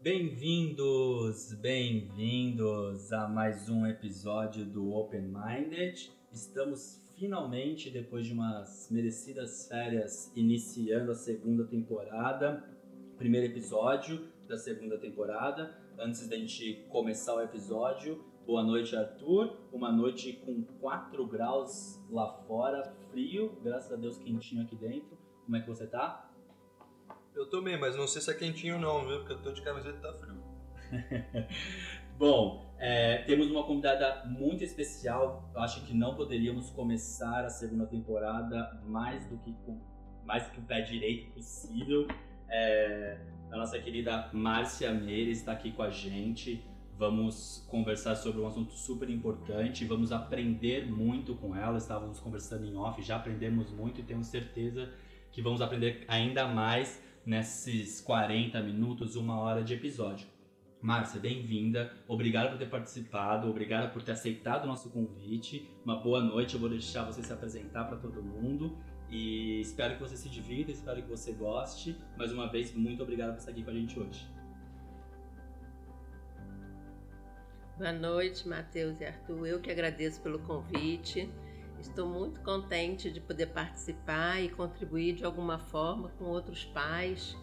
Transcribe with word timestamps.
Bem-vindos, 0.00 1.52
bem-vindos 1.54 3.12
a 3.12 3.26
mais 3.26 3.68
um 3.68 3.84
episódio 3.84 4.64
do 4.64 4.92
Open 4.92 5.22
Minded. 5.22 6.12
Estamos 6.32 7.02
finalmente, 7.16 7.90
depois 7.90 8.24
de 8.24 8.32
umas 8.32 8.88
merecidas 8.92 9.66
férias, 9.66 10.32
iniciando 10.36 11.10
a 11.10 11.16
segunda 11.16 11.64
temporada, 11.64 12.62
primeiro 13.16 13.48
episódio 13.48 14.28
da 14.46 14.56
segunda 14.56 14.96
temporada. 14.98 15.76
Antes 15.98 16.28
da 16.28 16.36
gente 16.36 16.86
começar 16.90 17.34
o 17.34 17.42
episódio, 17.42 18.24
boa 18.46 18.62
noite, 18.62 18.94
Arthur. 18.94 19.56
Uma 19.72 19.90
noite 19.90 20.32
com 20.44 20.62
4 20.80 21.26
graus 21.26 22.00
lá 22.08 22.34
fora, 22.46 22.84
frio, 23.10 23.58
graças 23.64 23.90
a 23.90 23.96
Deus 23.96 24.16
quentinho 24.16 24.62
aqui 24.62 24.76
dentro. 24.76 25.18
Como 25.44 25.56
é 25.56 25.60
que 25.60 25.66
você 25.66 25.88
tá? 25.88 26.27
Eu 27.38 27.62
bem, 27.62 27.78
mas 27.78 27.96
não 27.96 28.08
sei 28.08 28.20
se 28.20 28.32
é 28.32 28.34
quentinho 28.34 28.80
não, 28.80 29.06
viu? 29.06 29.18
Porque 29.18 29.32
eu 29.32 29.38
tô 29.40 29.52
de 29.52 29.62
camiseta 29.62 29.96
e 29.96 30.00
tá 30.00 30.12
frio. 30.12 30.42
Bom, 32.18 32.74
é, 32.80 33.18
temos 33.18 33.48
uma 33.48 33.62
convidada 33.62 34.24
muito 34.26 34.64
especial. 34.64 35.48
Eu 35.54 35.60
acho 35.60 35.86
que 35.86 35.94
não 35.94 36.16
poderíamos 36.16 36.68
começar 36.70 37.44
a 37.44 37.48
segunda 37.48 37.86
temporada 37.86 38.82
mais 38.84 39.24
do 39.26 39.38
que 39.38 39.52
com 39.64 39.80
mais 40.24 40.46
do 40.46 40.50
que 40.50 40.58
o 40.58 40.62
pé 40.64 40.80
direito 40.80 41.30
possível. 41.30 42.08
É, 42.50 43.20
a 43.52 43.56
nossa 43.56 43.78
querida 43.78 44.28
Márcia 44.32 44.90
Meires 44.90 45.38
está 45.38 45.52
aqui 45.52 45.70
com 45.70 45.84
a 45.84 45.90
gente. 45.90 46.66
Vamos 46.98 47.64
conversar 47.70 48.16
sobre 48.16 48.40
um 48.40 48.48
assunto 48.48 48.72
super 48.72 49.08
importante. 49.08 49.84
Vamos 49.84 50.10
aprender 50.10 50.90
muito 50.90 51.36
com 51.36 51.54
ela. 51.54 51.78
Estávamos 51.78 52.18
conversando 52.18 52.66
em 52.66 52.74
off, 52.74 53.00
já 53.00 53.14
aprendemos 53.14 53.70
muito 53.70 54.00
e 54.00 54.02
temos 54.02 54.26
certeza 54.26 54.92
que 55.30 55.40
vamos 55.40 55.62
aprender 55.62 56.04
ainda 56.08 56.48
mais 56.48 57.06
nesses 57.28 58.00
40 58.00 58.58
minutos, 58.62 59.14
uma 59.14 59.38
hora 59.38 59.62
de 59.62 59.74
episódio. 59.74 60.26
Márcia, 60.80 61.20
bem-vinda. 61.20 61.92
Obrigado 62.08 62.52
por 62.52 62.58
ter 62.58 62.70
participado, 62.70 63.50
obrigado 63.50 63.92
por 63.92 64.02
ter 64.02 64.12
aceitado 64.12 64.64
o 64.64 64.66
nosso 64.66 64.88
convite. 64.88 65.68
Uma 65.84 65.96
boa 65.96 66.22
noite, 66.22 66.54
eu 66.54 66.60
vou 66.60 66.70
deixar 66.70 67.04
você 67.04 67.22
se 67.22 67.30
apresentar 67.30 67.84
para 67.84 67.98
todo 67.98 68.22
mundo. 68.22 68.78
E 69.10 69.60
espero 69.60 69.96
que 69.96 70.00
você 70.00 70.16
se 70.16 70.30
divirta, 70.30 70.72
espero 70.72 71.02
que 71.02 71.08
você 71.10 71.32
goste. 71.32 71.98
Mais 72.16 72.32
uma 72.32 72.50
vez, 72.50 72.74
muito 72.74 73.02
obrigado 73.02 73.32
por 73.32 73.40
estar 73.40 73.50
aqui 73.50 73.62
com 73.62 73.72
a 73.72 73.74
gente 73.74 74.00
hoje. 74.00 74.26
Boa 77.76 77.92
noite, 77.92 78.48
Matheus 78.48 79.02
e 79.02 79.04
Arthur. 79.04 79.46
Eu 79.46 79.60
que 79.60 79.70
agradeço 79.70 80.22
pelo 80.22 80.38
convite. 80.38 81.30
Estou 81.80 82.06
muito 82.08 82.40
contente 82.40 83.10
de 83.10 83.20
poder 83.20 83.46
participar 83.46 84.42
e 84.42 84.48
contribuir 84.48 85.14
de 85.14 85.24
alguma 85.24 85.58
forma 85.58 86.08
com 86.18 86.24
outros 86.24 86.64
pais 86.64 87.36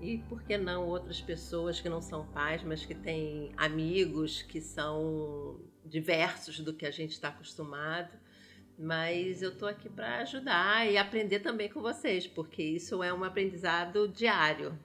e, 0.00 0.18
por 0.28 0.42
que 0.42 0.56
não, 0.56 0.86
outras 0.86 1.20
pessoas 1.20 1.80
que 1.80 1.88
não 1.88 2.00
são 2.00 2.26
pais, 2.26 2.62
mas 2.62 2.84
que 2.84 2.94
têm 2.94 3.52
amigos 3.56 4.42
que 4.42 4.60
são 4.60 5.60
diversos 5.84 6.60
do 6.60 6.72
que 6.72 6.86
a 6.86 6.90
gente 6.90 7.10
está 7.10 7.28
acostumado. 7.28 8.18
Mas 8.78 9.42
eu 9.42 9.50
estou 9.50 9.68
aqui 9.68 9.90
para 9.90 10.20
ajudar 10.20 10.90
e 10.90 10.96
aprender 10.96 11.40
também 11.40 11.68
com 11.68 11.82
vocês, 11.82 12.26
porque 12.26 12.62
isso 12.62 13.02
é 13.02 13.12
um 13.12 13.22
aprendizado 13.22 14.08
diário, 14.08 14.78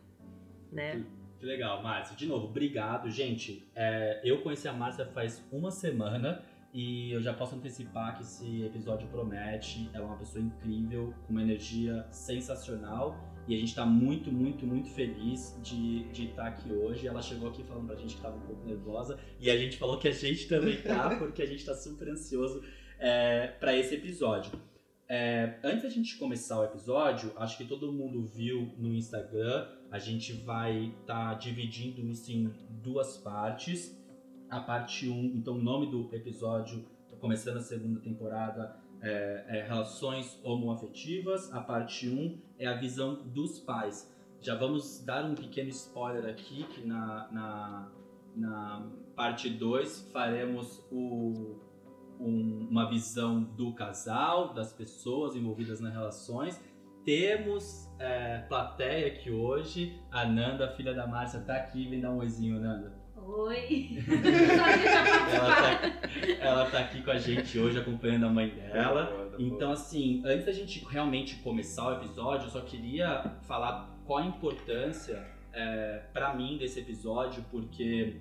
né? 0.69 1.05
Que 1.39 1.45
legal, 1.45 1.81
Márcia. 1.81 2.15
De 2.17 2.25
novo, 2.25 2.47
obrigado. 2.47 3.09
Gente, 3.09 3.65
é, 3.73 4.19
eu 4.23 4.41
conheci 4.41 4.67
a 4.67 4.73
Márcia 4.73 5.05
faz 5.05 5.41
uma 5.49 5.71
semana 5.71 6.43
e 6.75 7.13
eu 7.13 7.21
já 7.21 7.33
posso 7.33 7.55
antecipar 7.55 8.17
que 8.17 8.23
esse 8.23 8.63
episódio 8.63 9.07
promete. 9.07 9.89
Ela 9.93 10.03
é 10.03 10.07
uma 10.07 10.17
pessoa 10.17 10.43
incrível, 10.43 11.13
com 11.25 11.31
uma 11.31 11.41
energia 11.41 12.05
sensacional. 12.11 13.17
E 13.47 13.55
a 13.55 13.57
gente 13.57 13.69
está 13.69 13.85
muito, 13.85 14.29
muito, 14.29 14.67
muito 14.67 14.89
feliz 14.89 15.57
de, 15.63 16.03
de 16.11 16.25
estar 16.25 16.43
tá 16.43 16.49
aqui 16.49 16.73
hoje. 16.73 17.07
Ela 17.07 17.21
chegou 17.21 17.47
aqui 17.47 17.63
falando 17.63 17.87
pra 17.87 17.95
gente 17.95 18.09
que 18.09 18.17
estava 18.17 18.35
um 18.35 18.41
pouco 18.41 18.67
nervosa. 18.67 19.17
E 19.39 19.49
a 19.49 19.55
gente 19.55 19.77
falou 19.77 19.97
que 19.97 20.09
a 20.09 20.11
gente 20.11 20.49
também 20.49 20.81
tá, 20.81 21.15
porque 21.15 21.41
a 21.41 21.45
gente 21.45 21.59
está 21.59 21.73
super 21.73 22.09
ansioso 22.09 22.61
é, 22.99 23.47
para 23.57 23.73
esse 23.73 23.95
episódio. 23.95 24.51
É, 25.07 25.57
antes 25.63 25.83
da 25.83 25.89
gente 25.89 26.17
começar 26.17 26.59
o 26.59 26.65
episódio, 26.65 27.31
acho 27.37 27.57
que 27.57 27.63
todo 27.63 27.89
mundo 27.93 28.21
viu 28.25 28.73
no 28.77 28.93
Instagram. 28.93 29.65
A 29.89 29.97
gente 29.97 30.33
vai 30.33 30.87
estar 30.87 31.29
tá 31.29 31.33
dividindo 31.35 32.05
isso 32.05 32.29
em 32.33 32.51
duas 32.69 33.15
partes 33.15 33.95
a 34.55 34.61
parte 34.61 35.09
1. 35.09 35.33
Então, 35.35 35.55
o 35.55 35.61
nome 35.61 35.87
do 35.87 36.09
episódio, 36.15 36.85
começando 37.19 37.57
a 37.57 37.61
segunda 37.61 37.99
temporada, 37.99 38.75
é, 39.01 39.45
é 39.47 39.67
Relações 39.67 40.39
Homoafetivas. 40.43 41.51
A 41.53 41.59
parte 41.59 42.07
1 42.07 42.39
é 42.57 42.65
a 42.65 42.77
visão 42.77 43.15
dos 43.25 43.59
pais. 43.59 44.13
Já 44.41 44.55
vamos 44.55 45.03
dar 45.03 45.25
um 45.25 45.35
pequeno 45.35 45.69
spoiler 45.69 46.25
aqui, 46.25 46.63
que 46.63 46.85
na, 46.87 47.29
na, 47.31 47.91
na 48.35 48.91
parte 49.15 49.49
2 49.49 50.09
faremos 50.13 50.85
o, 50.89 51.59
um, 52.19 52.67
uma 52.69 52.89
visão 52.89 53.43
do 53.43 53.73
casal, 53.73 54.53
das 54.53 54.71
pessoas 54.71 55.35
envolvidas 55.35 55.81
nas 55.81 55.91
relações. 55.91 56.63
Temos 57.03 57.91
é, 57.99 58.39
plateia 58.47 59.07
aqui 59.07 59.29
hoje. 59.29 59.99
A 60.09 60.25
Nanda, 60.25 60.69
filha 60.75 60.93
da 60.93 61.05
Márcia, 61.05 61.39
está 61.39 61.57
aqui. 61.57 61.89
Vem 61.89 61.99
dar 61.99 62.11
um 62.11 62.19
oizinho, 62.19 62.59
Nanda. 62.59 63.04
Oi! 63.27 63.89
ela, 65.33 65.55
tá, 65.55 66.37
ela 66.39 66.69
tá 66.69 66.79
aqui 66.79 67.01
com 67.01 67.09
a 67.09 67.17
gente 67.17 67.57
hoje 67.57 67.79
acompanhando 67.79 68.27
a 68.27 68.29
mãe 68.29 68.49
dela. 68.49 69.33
Então, 69.39 69.71
assim, 69.71 70.21
antes 70.23 70.45
da 70.45 70.51
gente 70.51 70.85
realmente 70.85 71.37
começar 71.37 71.87
o 71.87 71.95
episódio, 71.95 72.45
eu 72.45 72.51
só 72.51 72.61
queria 72.61 73.39
falar 73.47 73.99
qual 74.05 74.19
a 74.19 74.25
importância 74.27 75.27
é, 75.51 76.03
para 76.13 76.35
mim 76.35 76.57
desse 76.59 76.79
episódio, 76.79 77.43
porque 77.49 78.17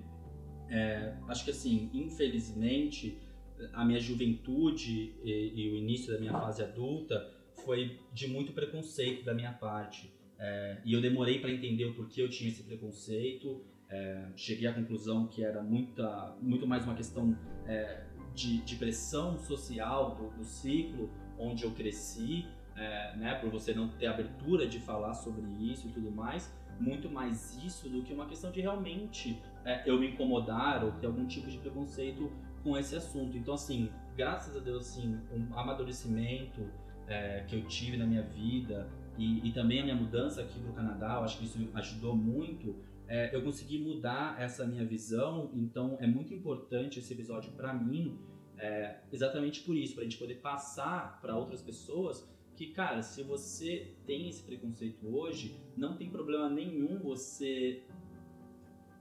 é, 0.69 1.13
acho 1.27 1.45
que, 1.45 1.51
assim, 1.51 1.91
infelizmente, 1.93 3.21
a 3.73 3.85
minha 3.85 3.99
juventude 3.99 5.13
e, 5.23 5.53
e, 5.55 5.69
o 5.71 5.75
início 5.75 6.11
da 6.11 6.19
minha 6.19 6.33
fase 6.33 6.63
adulta 6.63 7.31
foi 7.63 7.99
de 8.11 8.27
muito 8.27 8.53
preconceito 8.53 9.23
da 9.23 9.35
minha 9.35 9.53
parte. 9.53 10.11
É, 10.39 10.81
e 10.83 10.93
eu 10.93 10.99
demorei 10.99 11.39
para 11.39 11.51
entender 11.51 11.85
o 11.85 11.93
porquê 11.93 12.23
eu 12.23 12.29
tinha 12.29 12.49
esse 12.49 12.63
preconceito 12.63 13.63
é, 13.95 14.27
cheguei 14.35 14.67
à 14.67 14.73
conclusão 14.73 15.27
que 15.27 15.43
era 15.43 15.63
muita, 15.63 16.35
muito 16.41 16.67
mais 16.67 16.83
uma 16.83 16.95
questão 16.95 17.35
é, 17.65 18.03
de, 18.33 18.57
de, 18.61 18.75
pressão 18.75 19.37
social 19.39 20.15
do, 20.15 20.37
do, 20.37 20.43
ciclo 20.43 21.09
onde 21.39 21.63
eu 21.63 21.71
cresci, 21.71 22.45
é, 22.75 23.15
né, 23.15 23.35
por 23.35 23.49
você 23.49 23.73
não 23.73 23.87
ter 23.87 24.07
abertura 24.07 24.67
de 24.67 24.79
falar 24.79 25.13
sobre 25.13 25.45
isso 25.71 25.87
e 25.87 25.91
tudo 25.91 26.11
mais, 26.11 26.53
muito 26.77 27.09
mais 27.09 27.57
isso 27.63 27.87
do 27.87 28.01
que 28.03 28.13
uma 28.13 28.25
questão 28.25 28.51
de 28.51 28.59
realmente 28.59 29.41
é, 29.63 29.89
eu 29.89 29.97
me 29.97 30.11
incomodar 30.11 30.83
ou 30.83 30.91
ter 30.93 31.07
algum 31.07 31.25
tipo 31.25 31.49
de 31.49 31.57
preconceito 31.57 32.29
com 32.63 32.77
esse 32.77 32.95
assunto. 32.97 33.37
Então, 33.37 33.53
assim, 33.53 33.89
graças 34.17 34.57
a 34.57 34.59
Deus, 34.59 34.89
assim, 34.89 35.17
um 35.33 35.57
amadurecimento 35.57 36.61
é, 37.07 37.45
que 37.47 37.55
eu 37.55 37.65
tive 37.65 37.95
na 37.95 38.05
minha 38.05 38.23
vida 38.23 38.89
e, 39.17 39.47
e 39.47 39.51
também 39.53 39.79
a 39.79 39.83
minha 39.83 39.95
mudança 39.95 40.41
aqui 40.41 40.59
para 40.59 40.69
o 40.69 40.73
Canadá, 40.73 41.13
eu 41.13 41.23
acho 41.23 41.37
que 41.37 41.45
isso 41.45 41.69
ajudou 41.75 42.13
muito 42.13 42.75
é, 43.07 43.35
eu 43.35 43.43
consegui 43.43 43.79
mudar 43.79 44.41
essa 44.41 44.65
minha 44.65 44.85
visão, 44.85 45.51
então 45.53 45.97
é 45.99 46.07
muito 46.07 46.33
importante 46.33 46.99
esse 46.99 47.13
episódio 47.13 47.51
para 47.53 47.73
mim, 47.73 48.19
é, 48.57 48.97
exatamente 49.11 49.61
por 49.61 49.75
isso, 49.75 49.93
para 49.93 50.01
a 50.01 50.05
gente 50.05 50.17
poder 50.17 50.35
passar 50.35 51.19
para 51.21 51.35
outras 51.35 51.61
pessoas 51.61 52.27
que, 52.55 52.67
cara, 52.67 53.01
se 53.01 53.21
você 53.21 53.93
tem 54.05 54.29
esse 54.29 54.41
preconceito 54.43 55.05
hoje, 55.07 55.59
não 55.75 55.97
tem 55.97 56.09
problema 56.09 56.49
nenhum 56.49 56.99
você 56.99 57.83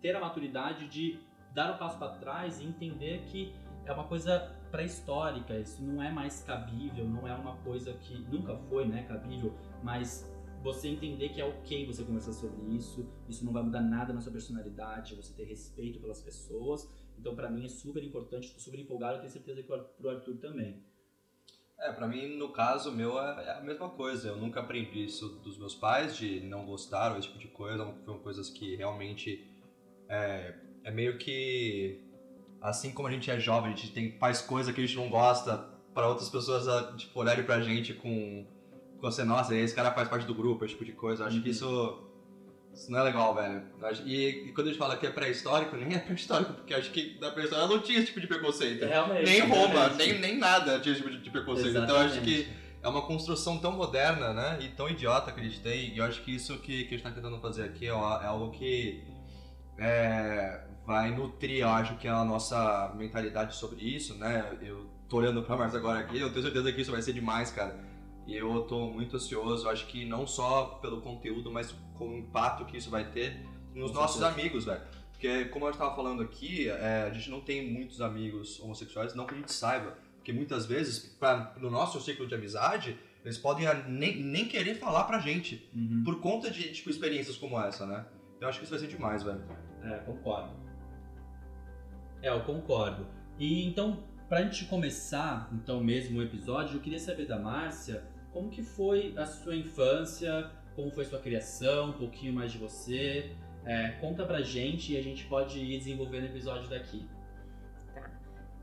ter 0.03 0.15
a 0.15 0.21
maturidade 0.21 0.89
de 0.89 1.19
dar 1.55 1.73
o 1.73 1.75
um 1.77 1.79
passo 1.79 1.99
para 1.99 2.17
trás 2.17 2.61
e 2.61 2.65
entender 2.65 3.23
que 3.27 3.55
é 3.87 3.93
uma 3.93 4.05
coisa 4.05 4.55
pré-histórica, 4.71 5.57
isso 5.57 5.83
não 5.83 6.03
é 6.03 6.11
mais 6.11 6.43
cabível, 6.43 7.09
não 7.09 7.29
é 7.29 7.35
uma 7.35 7.57
coisa 7.59 7.93
que 7.95 8.19
nunca 8.29 8.57
foi, 8.69 8.87
né, 8.87 9.05
cabível, 9.05 9.55
mas 9.83 10.29
você 10.65 10.89
entender 10.89 11.29
que 11.29 11.41
é 11.41 11.45
ok 11.45 11.87
você 11.87 12.03
conversar 12.03 12.33
sobre 12.33 12.75
isso, 12.75 13.07
isso 13.29 13.45
não 13.45 13.53
vai 13.53 13.63
mudar 13.63 13.83
nada 13.83 14.15
na 14.15 14.21
sua 14.21 14.33
personalidade, 14.33 15.15
você 15.15 15.35
ter 15.35 15.45
respeito 15.45 16.01
pelas 16.01 16.23
pessoas. 16.23 16.91
Então, 17.19 17.37
para 17.37 17.51
mim, 17.51 17.67
é 17.67 17.69
super 17.69 18.03
importante, 18.03 18.47
estou 18.47 18.61
super 18.61 18.81
empolgado, 18.81 19.17
eu 19.17 19.21
tenho 19.21 19.31
certeza 19.31 19.63
que 19.63 19.69
pro 19.69 20.09
Arthur 20.09 20.39
também. 20.39 20.83
É, 21.79 21.93
pra 21.93 22.09
mim, 22.09 22.39
no 22.39 22.51
caso 22.51 22.91
meu, 22.91 23.21
é, 23.21 23.45
é 23.45 23.59
a 23.59 23.61
mesma 23.61 23.91
coisa. 23.91 24.29
Eu 24.29 24.37
nunca 24.37 24.61
aprendi 24.61 25.05
isso 25.05 25.29
dos 25.41 25.59
meus 25.59 25.75
pais, 25.75 26.17
de 26.17 26.41
não 26.41 26.65
gostar 26.65 27.13
ou 27.13 27.19
esse 27.19 27.29
tipo 27.29 27.39
de 27.39 27.49
coisa. 27.49 27.85
Foram 28.05 28.21
coisas 28.21 28.49
que 28.49 28.75
realmente 28.75 29.47
é, 30.09 30.55
é 30.83 30.91
meio 30.91 31.19
que. 31.19 32.01
Assim 32.63 32.91
como 32.93 33.09
a 33.09 33.11
gente 33.11 33.31
é 33.31 33.39
jovem, 33.39 33.73
a 33.73 33.77
gente 33.77 33.93
tem, 33.93 34.19
faz 34.19 34.41
coisa 34.41 34.73
que 34.73 34.81
a 34.81 34.87
gente 34.87 34.97
não 34.97 35.11
gosta 35.11 35.59
para 35.93 36.09
outras 36.09 36.31
pessoas 36.31 36.65
tipo, 36.97 37.21
olharem 37.21 37.45
pra 37.45 37.61
gente 37.61 37.93
com 37.93 38.47
você, 39.05 39.25
nossa, 39.25 39.55
esse 39.55 39.75
cara 39.75 39.93
faz 39.93 40.09
parte 40.09 40.27
do 40.27 40.35
grupo, 40.35 40.65
esse 40.65 40.75
tipo 40.75 40.85
de 40.85 40.93
coisa. 40.93 41.23
Eu 41.23 41.27
acho 41.27 41.37
uhum. 41.37 41.43
que 41.43 41.51
isso, 41.51 42.03
isso 42.73 42.91
não 42.91 43.01
é 43.01 43.03
legal, 43.03 43.35
velho. 43.35 43.63
E, 44.05 44.49
e 44.49 44.53
quando 44.53 44.69
a 44.69 44.71
gente 44.71 44.79
fala 44.79 44.97
que 44.97 45.07
é 45.07 45.11
pré-histórico, 45.11 45.77
nem 45.77 45.95
é 45.95 45.99
pré-histórico, 45.99 46.55
porque 46.55 46.75
acho 46.75 46.91
que 46.91 47.19
na 47.21 47.31
pré-história 47.31 47.67
não 47.67 47.81
tinha 47.81 47.99
esse 47.99 48.07
tipo 48.09 48.21
de 48.21 48.27
preconceito. 48.27 48.85
Realmente. 48.85 49.25
Nem 49.25 49.41
Roma, 49.41 49.89
nem, 49.91 50.19
nem 50.19 50.39
nada 50.39 50.81
tinha 50.81 50.93
esse 50.93 51.03
tipo 51.03 51.17
de 51.17 51.31
preconceito. 51.31 51.71
Exatamente. 51.71 51.93
Então 51.93 52.07
acho 52.07 52.21
que 52.23 52.49
é 52.83 52.89
uma 52.89 53.03
construção 53.03 53.59
tão 53.59 53.73
moderna, 53.73 54.33
né? 54.33 54.59
E 54.61 54.69
tão 54.69 54.89
idiota 54.89 55.33
que 55.33 55.41
a 55.41 55.43
gente 55.43 55.61
tem. 55.61 55.95
E 55.95 55.99
eu 55.99 56.05
acho 56.05 56.23
que 56.23 56.35
isso 56.35 56.59
que, 56.59 56.85
que 56.85 56.95
a 56.95 56.99
gente 56.99 57.03
tá 57.03 57.11
tentando 57.11 57.39
fazer 57.41 57.65
aqui 57.65 57.87
é, 57.87 57.89
é 57.89 57.93
algo 57.93 58.51
que 58.51 59.03
é, 59.79 60.61
vai 60.87 61.11
nutrir, 61.11 61.61
eu 61.61 61.69
acho 61.69 61.97
que 61.97 62.07
a 62.07 62.25
nossa 62.25 62.93
mentalidade 62.95 63.57
sobre 63.57 63.83
isso, 63.83 64.15
né? 64.17 64.57
Eu 64.63 64.87
tô 65.09 65.17
olhando 65.19 65.43
pra 65.43 65.57
Marcia 65.57 65.79
agora 65.79 66.01
aqui, 66.01 66.19
eu 66.19 66.31
tenho 66.31 66.43
certeza 66.43 66.73
que 66.73 66.81
isso 66.81 66.91
vai 66.91 67.03
ser 67.03 67.13
demais, 67.13 67.51
cara. 67.51 67.79
E 68.27 68.35
eu 68.35 68.63
tô 68.63 68.87
muito 68.87 69.17
ansioso, 69.17 69.69
acho 69.69 69.87
que 69.87 70.05
não 70.05 70.27
só 70.27 70.79
pelo 70.81 71.01
conteúdo, 71.01 71.51
mas 71.51 71.75
com 71.95 72.09
o 72.09 72.19
impacto 72.19 72.65
que 72.65 72.77
isso 72.77 72.91
vai 72.91 73.11
ter 73.11 73.47
nos 73.75 73.91
com 73.91 73.99
nossos 73.99 74.21
certeza. 74.21 74.41
amigos, 74.41 74.65
velho. 74.65 74.81
Porque, 75.13 75.45
como 75.47 75.67
eu 75.67 75.71
estava 75.71 75.95
falando 75.95 76.23
aqui, 76.23 76.69
é, 76.69 77.09
a 77.11 77.11
gente 77.13 77.31
não 77.31 77.41
tem 77.41 77.71
muitos 77.71 78.01
amigos 78.01 78.61
homossexuais, 78.61 79.15
não 79.15 79.27
que 79.27 79.35
a 79.35 79.39
gente 79.39 79.53
saiba. 79.53 79.97
Porque 80.17 80.33
muitas 80.33 80.67
vezes, 80.67 80.99
pra, 81.19 81.55
no 81.59 81.71
nosso 81.71 82.01
ciclo 82.01 82.27
de 82.27 82.35
amizade, 82.35 82.99
eles 83.23 83.39
podem 83.39 83.67
nem, 83.89 84.23
nem 84.23 84.47
querer 84.47 84.75
falar 84.75 85.05
pra 85.05 85.19
gente. 85.19 85.71
Uhum. 85.75 86.03
Por 86.05 86.21
conta 86.21 86.51
de, 86.51 86.73
tipo, 86.73 86.91
experiências 86.91 87.37
como 87.37 87.61
essa, 87.61 87.87
né? 87.87 88.07
Eu 88.41 88.49
acho 88.49 88.59
que 88.59 88.65
isso 88.65 88.71
vai 88.71 88.81
ser 88.81 88.89
demais, 88.89 89.23
velho. 89.23 89.43
É, 89.83 89.99
concordo. 89.99 90.53
É, 92.23 92.31
eu 92.31 92.41
concordo. 92.41 93.07
E 93.39 93.67
então, 93.67 94.03
pra 94.29 94.43
gente 94.43 94.65
começar, 94.67 95.49
então, 95.53 95.83
mesmo 95.83 96.19
o 96.19 96.23
episódio, 96.23 96.77
eu 96.77 96.81
queria 96.81 96.99
saber 96.99 97.27
da 97.27 97.39
Márcia 97.39 98.14
como 98.35 98.51
que 98.51 98.63
foi 98.63 99.15
a 99.17 99.25
sua 99.25 99.55
infância, 99.55 100.51
como 100.75 100.91
foi 100.91 101.05
sua 101.05 101.21
criação, 101.21 101.91
um 101.91 101.93
pouquinho 101.93 102.33
mais 102.33 102.51
de 102.51 102.59
você. 102.59 103.31
É, 103.65 103.93
conta 104.01 104.27
pra 104.27 104.43
gente 104.43 104.93
e 104.93 104.97
a 104.97 105.03
gente 105.03 105.25
pode 105.25 105.59
ir 105.59 105.79
desenvolvendo 105.79 106.25
o 106.25 106.27
episódio 106.27 106.69
daqui. 106.69 107.07
Tá. 107.95 108.11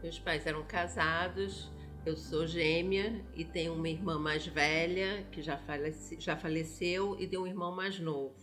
Meus 0.04 0.20
pais 0.20 0.46
eram 0.46 0.64
casados, 0.64 1.72
eu 2.06 2.18
sou 2.18 2.46
gêmea 2.46 3.24
e 3.34 3.46
tenho 3.46 3.74
uma 3.74 3.88
irmã 3.88 4.20
mais 4.20 4.46
velha 4.46 5.26
que 5.32 5.42
já, 5.42 5.58
falece, 5.58 6.20
já 6.20 6.36
faleceu 6.36 7.18
e 7.18 7.26
tenho 7.26 7.44
um 7.44 7.48
irmão 7.48 7.74
mais 7.74 7.98
novo. 7.98 8.36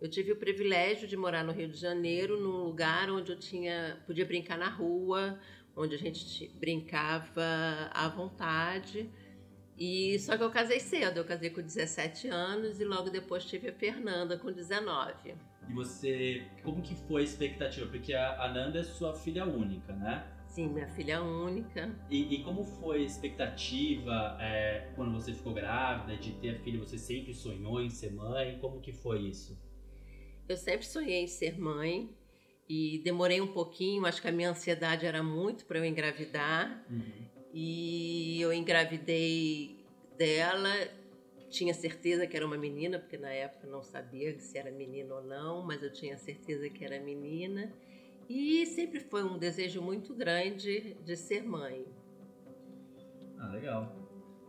Eu 0.00 0.10
tive 0.10 0.32
o 0.32 0.36
privilégio 0.36 1.08
de 1.08 1.16
morar 1.16 1.42
no 1.42 1.52
Rio 1.52 1.68
de 1.68 1.78
Janeiro, 1.78 2.38
num 2.38 2.62
lugar 2.62 3.10
onde 3.10 3.32
eu 3.32 3.38
tinha 3.38 4.02
podia 4.06 4.26
brincar 4.26 4.58
na 4.58 4.68
rua, 4.68 5.40
onde 5.74 5.94
a 5.94 5.98
gente 5.98 6.48
brincava 6.60 7.42
à 7.90 8.06
vontade. 8.08 9.10
E 9.76 10.18
só 10.20 10.36
que 10.36 10.42
eu 10.44 10.50
casei 10.50 10.78
cedo, 10.78 11.18
eu 11.18 11.24
casei 11.24 11.50
com 11.50 11.60
17 11.60 12.28
anos 12.28 12.80
e 12.80 12.84
logo 12.84 13.10
depois 13.10 13.44
tive 13.44 13.68
a 13.68 13.72
Fernanda 13.72 14.38
com 14.38 14.52
19. 14.52 15.34
E 15.68 15.72
você, 15.72 16.46
como 16.62 16.80
que 16.80 16.94
foi 16.94 17.22
a 17.22 17.24
expectativa? 17.24 17.86
Porque 17.90 18.14
a 18.14 18.48
Nanda 18.52 18.78
é 18.78 18.84
sua 18.84 19.14
filha 19.14 19.44
única, 19.44 19.92
né? 19.92 20.24
Sim, 20.46 20.68
minha 20.68 20.86
filha 20.86 21.20
única. 21.20 21.92
E, 22.08 22.36
e 22.36 22.44
como 22.44 22.62
foi 22.62 22.98
a 22.98 23.04
expectativa 23.04 24.36
é, 24.40 24.92
quando 24.94 25.12
você 25.12 25.34
ficou 25.34 25.52
grávida 25.52 26.16
de 26.16 26.32
ter 26.34 26.50
a 26.50 26.58
filha? 26.60 26.78
Você 26.78 26.96
sempre 26.96 27.34
sonhou 27.34 27.80
em 27.80 27.90
ser 27.90 28.12
mãe? 28.12 28.56
Como 28.60 28.80
que 28.80 28.92
foi 28.92 29.22
isso? 29.22 29.58
Eu 30.48 30.56
sempre 30.56 30.86
sonhei 30.86 31.24
em 31.24 31.26
ser 31.26 31.58
mãe 31.58 32.14
e 32.68 33.00
demorei 33.02 33.40
um 33.40 33.52
pouquinho. 33.52 34.06
Acho 34.06 34.22
que 34.22 34.28
a 34.28 34.32
minha 34.32 34.50
ansiedade 34.50 35.04
era 35.04 35.24
muito 35.24 35.64
para 35.64 35.78
eu 35.78 35.84
engravidar. 35.84 36.84
Uhum. 36.88 37.33
E 37.56 38.40
eu 38.40 38.52
engravidei 38.52 39.76
dela, 40.18 40.72
tinha 41.48 41.72
certeza 41.72 42.26
que 42.26 42.36
era 42.36 42.44
uma 42.44 42.58
menina, 42.58 42.98
porque 42.98 43.16
na 43.16 43.30
época 43.30 43.68
não 43.68 43.80
sabia 43.80 44.36
se 44.40 44.58
era 44.58 44.72
menina 44.72 45.14
ou 45.14 45.22
não, 45.22 45.62
mas 45.62 45.80
eu 45.80 45.92
tinha 45.92 46.18
certeza 46.18 46.68
que 46.68 46.84
era 46.84 46.98
menina. 46.98 47.72
E 48.28 48.66
sempre 48.66 48.98
foi 48.98 49.22
um 49.22 49.38
desejo 49.38 49.80
muito 49.80 50.12
grande 50.12 50.94
de 51.04 51.16
ser 51.16 51.44
mãe. 51.44 51.86
Ah, 53.38 53.50
legal. 53.52 53.94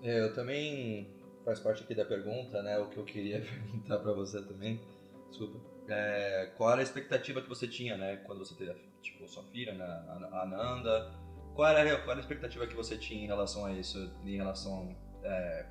É, 0.02 0.22
eu 0.22 0.34
também 0.34 1.08
faz 1.44 1.60
parte 1.60 1.84
aqui 1.84 1.94
da 1.94 2.06
pergunta, 2.06 2.64
né? 2.64 2.80
O 2.80 2.90
que 2.90 2.98
eu 2.98 3.04
queria 3.04 3.40
perguntar 3.46 4.00
para 4.00 4.14
você 4.14 4.42
também. 4.42 4.82
Desculpa. 5.30 5.60
É, 5.88 6.52
qual 6.58 6.72
era 6.72 6.80
a 6.80 6.84
expectativa 6.84 7.40
que 7.40 7.50
você 7.50 7.68
tinha, 7.68 7.96
né? 7.96 8.18
Quando 8.26 8.40
você 8.40 8.56
teve, 8.56 8.74
tipo, 9.04 9.28
sua 9.28 9.44
filha, 9.44 9.76
né, 9.76 9.86
a 9.86 10.42
Ananda, 10.42 11.25
qual 11.56 11.70
era, 11.70 11.98
qual 12.00 12.12
era 12.12 12.20
a 12.20 12.22
expectativa 12.22 12.68
que 12.68 12.76
você 12.76 12.98
tinha 12.98 13.24
em 13.24 13.28
relação 13.28 13.66
a 13.66 13.72
isso? 13.72 14.12
Em 14.24 14.36
relação 14.36 14.96
é, 15.24 15.66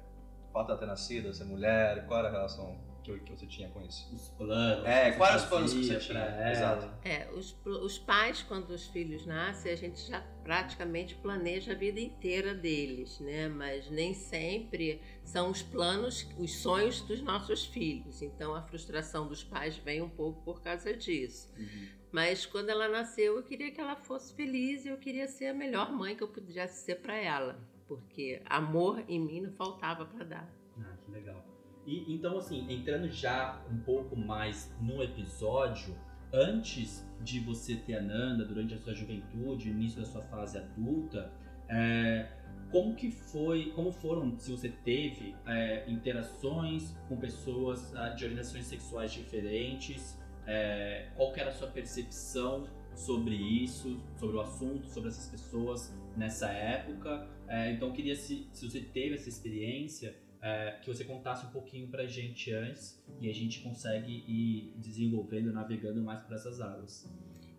fato 0.52 0.72
de 0.72 0.78
ter 0.78 0.86
nascido, 0.86 1.32
ser 1.34 1.44
mulher? 1.44 2.06
Qual 2.06 2.18
era 2.20 2.28
a 2.28 2.32
relação 2.32 2.80
que, 3.04 3.18
que 3.18 3.30
você 3.30 3.46
tinha 3.46 3.68
com 3.68 3.82
isso? 3.82 4.12
Os 4.14 4.28
planos. 4.30 4.86
É, 4.86 5.12
quais 5.12 5.42
os 5.42 5.48
planos 5.48 5.74
que 5.74 5.84
você 5.84 5.98
tinha? 5.98 6.50
Exato. 6.50 6.90
É, 7.06 7.28
os, 7.32 7.54
os 7.66 7.98
pais, 7.98 8.42
quando 8.42 8.70
os 8.70 8.86
filhos 8.86 9.26
nascem, 9.26 9.70
a 9.70 9.76
gente 9.76 10.00
já 10.08 10.22
praticamente 10.42 11.14
planeja 11.16 11.72
a 11.72 11.74
vida 11.74 12.00
inteira 12.00 12.54
deles, 12.54 13.20
né? 13.20 13.48
Mas 13.48 13.90
nem 13.90 14.14
sempre 14.14 15.02
são 15.22 15.50
os 15.50 15.62
planos, 15.62 16.26
os 16.38 16.56
sonhos 16.56 17.02
dos 17.02 17.20
nossos 17.20 17.66
filhos. 17.66 18.22
Então 18.22 18.54
a 18.54 18.62
frustração 18.62 19.28
dos 19.28 19.44
pais 19.44 19.76
vem 19.76 20.00
um 20.00 20.08
pouco 20.08 20.40
por 20.42 20.62
causa 20.62 20.96
disso. 20.96 21.52
Uhum. 21.58 22.03
Mas 22.14 22.46
quando 22.46 22.70
ela 22.70 22.88
nasceu, 22.88 23.38
eu 23.38 23.42
queria 23.42 23.72
que 23.72 23.80
ela 23.80 23.96
fosse 23.96 24.32
feliz 24.34 24.84
e 24.84 24.88
eu 24.88 24.96
queria 24.96 25.26
ser 25.26 25.46
a 25.46 25.52
melhor 25.52 25.90
mãe 25.90 26.14
que 26.14 26.22
eu 26.22 26.28
pudesse 26.28 26.84
ser 26.84 27.00
para 27.00 27.16
ela, 27.16 27.58
porque 27.88 28.40
amor 28.46 29.02
em 29.08 29.18
mim 29.18 29.40
não 29.40 29.50
faltava 29.50 30.06
para 30.06 30.24
dar. 30.24 30.48
Ah, 30.78 30.96
que 31.04 31.10
legal. 31.10 31.44
E 31.84 32.14
então 32.14 32.38
assim, 32.38 32.72
entrando 32.72 33.10
já 33.10 33.60
um 33.68 33.80
pouco 33.80 34.14
mais 34.14 34.72
no 34.80 35.02
episódio, 35.02 35.92
antes 36.32 37.04
de 37.20 37.40
você 37.40 37.74
ter 37.74 37.96
a 37.96 38.00
Nanda, 38.00 38.44
durante 38.44 38.74
a 38.74 38.78
sua 38.78 38.94
juventude, 38.94 39.70
início 39.70 40.00
da 40.00 40.06
sua 40.06 40.22
fase 40.22 40.56
adulta, 40.56 41.32
é, 41.68 42.28
como 42.70 42.94
que 42.94 43.10
foi, 43.10 43.72
como 43.72 43.90
foram, 43.90 44.38
se 44.38 44.52
você 44.52 44.68
teve 44.68 45.34
é, 45.44 45.90
interações 45.90 46.96
com 47.08 47.16
pessoas 47.16 47.92
ah, 47.96 48.10
de 48.10 48.24
orientações 48.24 48.66
sexuais 48.66 49.10
diferentes, 49.10 50.16
é, 50.46 51.08
qual 51.16 51.32
que 51.32 51.40
era 51.40 51.50
a 51.50 51.52
sua 51.52 51.68
percepção 51.68 52.68
sobre 52.94 53.34
isso, 53.34 54.00
sobre 54.16 54.36
o 54.36 54.40
assunto, 54.40 54.86
sobre 54.88 55.08
essas 55.08 55.28
pessoas 55.28 55.92
nessa 56.16 56.50
época. 56.50 57.28
É, 57.48 57.72
então, 57.72 57.92
queria, 57.92 58.14
se, 58.14 58.48
se 58.52 58.68
você 58.68 58.80
teve 58.80 59.14
essa 59.14 59.28
experiência, 59.28 60.16
é, 60.40 60.78
que 60.82 60.86
você 60.86 61.04
contasse 61.04 61.46
um 61.46 61.50
pouquinho 61.50 61.88
pra 61.88 62.06
gente 62.06 62.52
antes 62.52 63.02
e 63.20 63.28
a 63.28 63.32
gente 63.32 63.60
consegue 63.60 64.24
ir 64.28 64.72
desenvolvendo, 64.76 65.52
navegando 65.52 66.02
mais 66.02 66.20
por 66.20 66.34
essas 66.34 66.60
águas. 66.60 67.10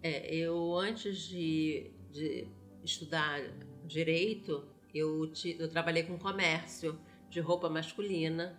É, 0.03 0.33
eu 0.33 0.75
antes 0.75 1.27
de, 1.27 1.91
de 2.11 2.47
estudar 2.83 3.41
direito, 3.85 4.67
eu, 4.93 5.27
te, 5.31 5.57
eu 5.59 5.67
trabalhei 5.67 6.03
com 6.03 6.17
comércio 6.17 6.97
de 7.29 7.39
roupa 7.39 7.67
masculina 7.69 8.55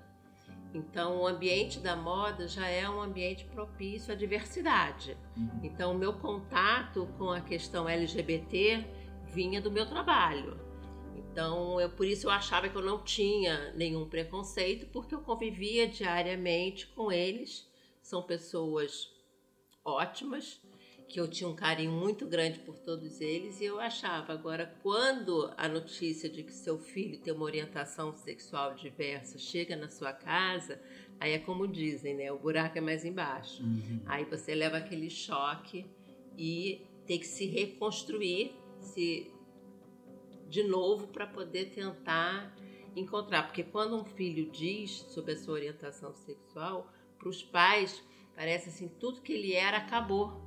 então, 0.77 1.23
o 1.23 1.27
ambiente 1.27 1.81
da 1.81 1.97
moda 1.97 2.47
já 2.47 2.69
é 2.69 2.89
um 2.89 3.01
ambiente 3.01 3.47
propício 3.47 4.13
à 4.13 4.15
diversidade. 4.15 5.17
Uhum. 5.35 5.61
Então, 5.63 5.93
o 5.93 5.99
meu 5.99 6.13
contato 6.13 7.09
com 7.17 7.31
a 7.31 7.41
questão 7.41 7.89
LGBT 7.89 8.85
vinha 9.25 9.59
do 9.59 9.71
meu 9.71 9.87
trabalho. 9.87 10.61
Então, 11.17 11.81
eu, 11.81 11.89
por 11.89 12.07
isso 12.07 12.27
eu 12.27 12.31
achava 12.31 12.69
que 12.69 12.77
eu 12.77 12.83
não 12.83 13.03
tinha 13.03 13.73
nenhum 13.73 14.07
preconceito, 14.07 14.87
porque 14.93 15.15
eu 15.15 15.21
convivia 15.21 15.89
diariamente 15.89 16.87
com 16.89 17.11
eles. 17.11 17.67
São 18.03 18.23
pessoas 18.23 19.11
ótimas, 19.83 20.61
que 21.09 21.21
eu 21.21 21.29
tinha 21.29 21.49
um 21.49 21.55
carinho 21.55 21.93
muito 21.93 22.27
grande 22.27 22.59
por 22.61 22.79
todos 22.79 23.21
eles 23.21 23.61
e 23.61 23.65
eu 23.65 23.79
achava 23.79 24.33
agora 24.33 24.75
quando 24.83 25.53
a 25.57 25.69
notícia 25.69 26.29
de 26.29 26.43
que 26.43 26.53
seu 26.53 26.79
filho 26.79 27.19
tem 27.21 27.33
uma 27.33 27.45
orientação 27.45 28.13
sexual 28.13 28.75
diversa 28.75 29.39
chega 29.39 29.77
na 29.77 29.89
sua 29.89 30.13
casa, 30.13 30.81
aí 31.21 31.33
é 31.33 31.39
como 31.39 31.69
dizem, 31.69 32.15
né? 32.15 32.33
O 32.33 32.39
buraco 32.39 32.77
é 32.79 32.81
mais 32.81 33.05
embaixo. 33.05 33.63
Uhum. 33.63 34.01
Aí 34.07 34.25
você 34.25 34.55
leva 34.55 34.79
aquele 34.79 35.09
choque 35.09 35.87
e 36.37 36.83
tem 37.07 37.21
que 37.21 37.27
se 37.27 37.47
reconstruir, 37.47 38.53
se 38.81 39.31
de 40.49 40.63
novo 40.65 41.07
para 41.09 41.27
poder 41.27 41.67
tentar 41.67 42.55
encontrar, 42.97 43.45
porque 43.45 43.63
quando 43.63 43.97
um 43.97 44.05
filho 44.05 44.51
diz 44.51 44.91
sobre 45.11 45.33
a 45.33 45.37
sua 45.37 45.55
orientação 45.55 46.15
sexual, 46.15 46.91
para 47.19 47.29
os 47.29 47.43
pais 47.43 48.03
parece 48.35 48.69
assim 48.69 48.89
tudo 48.89 49.23
que 49.23 49.33
ele 49.33 49.53
era 49.53 49.79
acabou 49.79 50.46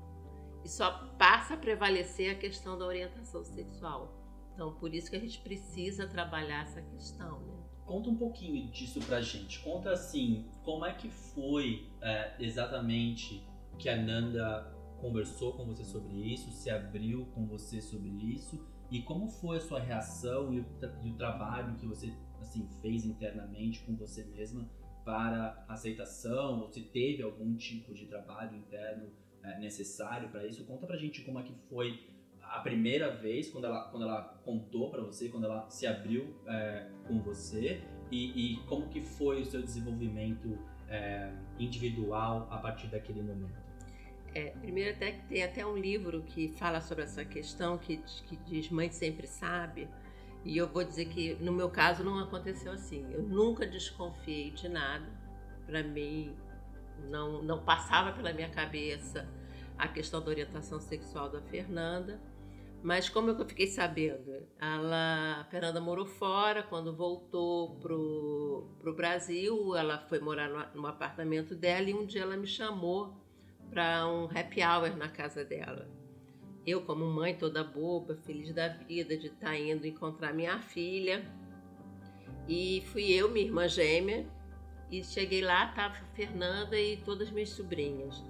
só 0.70 0.92
passa 1.18 1.56
a 1.56 1.58
prevalecer 1.58 2.32
a 2.32 2.36
questão 2.36 2.78
da 2.78 2.86
orientação 2.86 3.44
sexual. 3.44 4.14
Então, 4.54 4.74
por 4.76 4.94
isso 4.94 5.10
que 5.10 5.16
a 5.16 5.20
gente 5.20 5.40
precisa 5.42 6.08
trabalhar 6.08 6.64
essa 6.64 6.82
questão. 6.82 7.40
Né? 7.40 7.54
Conta 7.86 8.10
um 8.10 8.16
pouquinho 8.16 8.70
disso 8.72 9.00
pra 9.00 9.22
gente. 9.22 9.60
Conta 9.60 9.92
assim, 9.92 10.46
como 10.64 10.86
é 10.86 10.94
que 10.94 11.10
foi 11.10 11.88
é, 12.02 12.36
exatamente 12.40 13.44
que 13.78 13.90
a 13.90 13.96
Nanda 13.96 14.76
conversou 15.00 15.54
com 15.54 15.66
você 15.66 15.84
sobre 15.84 16.14
isso, 16.14 16.52
se 16.52 16.70
abriu 16.70 17.26
com 17.34 17.48
você 17.48 17.82
sobre 17.82 18.10
isso 18.10 18.64
e 18.92 19.02
como 19.02 19.30
foi 19.30 19.58
a 19.58 19.62
sua 19.62 19.80
reação 19.80 20.54
e 20.54 20.60
o, 20.60 20.66
e 21.04 21.12
o 21.12 21.16
trabalho 21.16 21.76
que 21.76 21.86
você 21.86 22.14
assim 22.42 22.68
fez 22.82 23.06
internamente 23.06 23.82
com 23.86 23.96
você 23.96 24.26
mesma 24.26 24.70
para 25.06 25.64
aceitação 25.68 26.60
ou 26.60 26.68
se 26.68 26.82
teve 26.82 27.24
algum 27.24 27.56
tipo 27.56 27.94
de 27.94 28.06
trabalho 28.06 28.58
interno 28.58 29.10
é, 29.44 29.60
necessário 29.60 30.30
para 30.30 30.46
isso. 30.46 30.64
Conta 30.66 30.86
pra 30.86 30.98
gente 30.98 31.22
como 31.22 31.40
é 31.40 31.44
que 31.44 31.54
foi 31.70 32.08
a 32.42 32.60
primeira 32.60 33.16
vez 33.16 33.50
quando 33.50 33.66
ela, 33.66 33.90
quando 33.90 34.04
ela 34.04 34.22
contou 34.44 34.90
para 34.90 35.02
você, 35.02 35.30
quando 35.30 35.46
ela 35.46 35.70
se 35.70 35.86
abriu 35.86 36.36
é, 36.48 36.88
com 37.08 37.20
você 37.20 37.82
e, 38.12 38.56
e, 38.56 38.58
como 38.64 38.88
que 38.90 39.02
foi 39.02 39.42
o 39.42 39.46
seu 39.46 39.62
desenvolvimento 39.62 40.58
é, 40.88 41.32
individual 41.60 42.48
a 42.50 42.58
partir 42.58 42.88
daquele 42.88 43.22
momento. 43.22 43.70
É, 44.34 44.52
primeiro 44.62 44.92
até 44.92 45.12
que 45.12 45.26
tem 45.28 45.44
até 45.44 45.66
um 45.66 45.78
livro 45.78 46.22
que 46.24 46.50
fala 46.50 46.82
sobre 46.82 47.04
essa 47.04 47.24
questão 47.24 47.78
que, 47.78 47.98
que 48.28 48.36
diz 48.38 48.70
mãe 48.70 48.92
sempre 48.92 49.28
sabe. 49.28 49.88
E 50.44 50.58
eu 50.58 50.68
vou 50.68 50.84
dizer 50.84 51.06
que 51.06 51.36
no 51.36 51.52
meu 51.52 51.70
caso 51.70 52.04
não 52.04 52.18
aconteceu 52.20 52.72
assim. 52.72 53.06
Eu 53.12 53.22
nunca 53.24 53.68
desconfiei 53.68 54.52
de 54.52 54.70
nada. 54.70 55.06
Para 55.66 55.84
mim 55.84 56.36
não 57.10 57.42
não 57.42 57.64
passava 57.64 58.12
pela 58.12 58.34
minha 58.34 58.50
cabeça 58.50 59.28
a 59.78 59.88
questão 59.88 60.22
da 60.22 60.30
orientação 60.30 60.80
sexual 60.80 61.30
da 61.30 61.42
Fernanda. 61.42 62.20
Mas 62.82 63.10
como 63.10 63.30
eu 63.30 63.46
fiquei 63.46 63.68
sabendo, 63.68 64.48
ela, 64.58 65.42
a 65.42 65.44
Fernanda 65.46 65.82
morou 65.82 66.06
fora, 66.06 66.64
quando 66.64 66.96
voltou 66.96 67.76
pro, 67.76 68.70
pro 68.80 68.96
Brasil, 68.96 69.76
ela 69.76 69.98
foi 70.08 70.20
morar 70.20 70.48
no, 70.48 70.82
no 70.82 70.88
apartamento 70.88 71.56
dela 71.56 71.90
e 71.90 71.94
um 71.94 72.06
dia 72.06 72.22
ela 72.22 72.38
me 72.38 72.48
chamou 72.48 73.14
para 73.70 74.08
um 74.08 74.26
happy 74.26 74.62
hour 74.64 74.96
na 74.96 75.10
casa 75.10 75.44
dela. 75.44 75.90
Eu, 76.66 76.82
como 76.82 77.06
mãe 77.06 77.36
toda 77.36 77.64
boba, 77.64 78.16
feliz 78.16 78.54
da 78.54 78.70
vida 78.70 79.18
de 79.18 79.28
estar 79.28 79.48
tá 79.48 79.58
indo 79.58 79.86
encontrar 79.86 80.34
minha 80.34 80.60
filha. 80.60 81.26
E 82.48 82.82
fui 82.88 83.12
eu, 83.12 83.30
minha 83.30 83.46
irmã 83.46 83.68
gêmea, 83.68 84.26
e 84.92 85.04
cheguei 85.04 85.42
lá, 85.42 85.68
tava 85.68 85.96
a 85.96 86.16
Fernanda 86.16 86.80
e 86.80 86.98
todas 86.98 87.28
as 87.28 87.34
minhas 87.34 87.50
sobrinhas. 87.50 88.24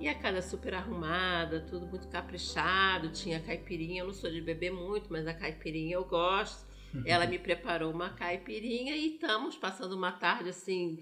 E 0.00 0.08
a 0.08 0.14
casa 0.14 0.42
super 0.42 0.74
arrumada, 0.74 1.60
tudo 1.60 1.86
muito 1.86 2.08
caprichado, 2.08 3.10
tinha 3.10 3.38
caipirinha. 3.38 4.02
Eu 4.02 4.06
não 4.06 4.12
sou 4.12 4.30
de 4.30 4.40
beber 4.40 4.72
muito, 4.72 5.06
mas 5.12 5.26
a 5.28 5.34
caipirinha 5.34 5.94
eu 5.94 6.04
gosto. 6.04 6.66
Ela 7.06 7.26
me 7.26 7.38
preparou 7.38 7.92
uma 7.92 8.10
caipirinha 8.10 8.96
e 8.96 9.14
estamos 9.14 9.56
passando 9.56 9.94
uma 9.94 10.12
tarde 10.12 10.50
assim 10.50 10.98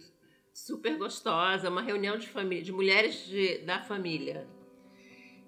super 0.53 0.97
gostosa, 0.99 1.69
uma 1.69 1.83
reunião 1.83 2.19
de 2.19 2.29
família, 2.29 2.63
de 2.63 2.73
mulheres 2.73 3.27
de, 3.27 3.59
da 3.59 3.83
família. 3.83 4.47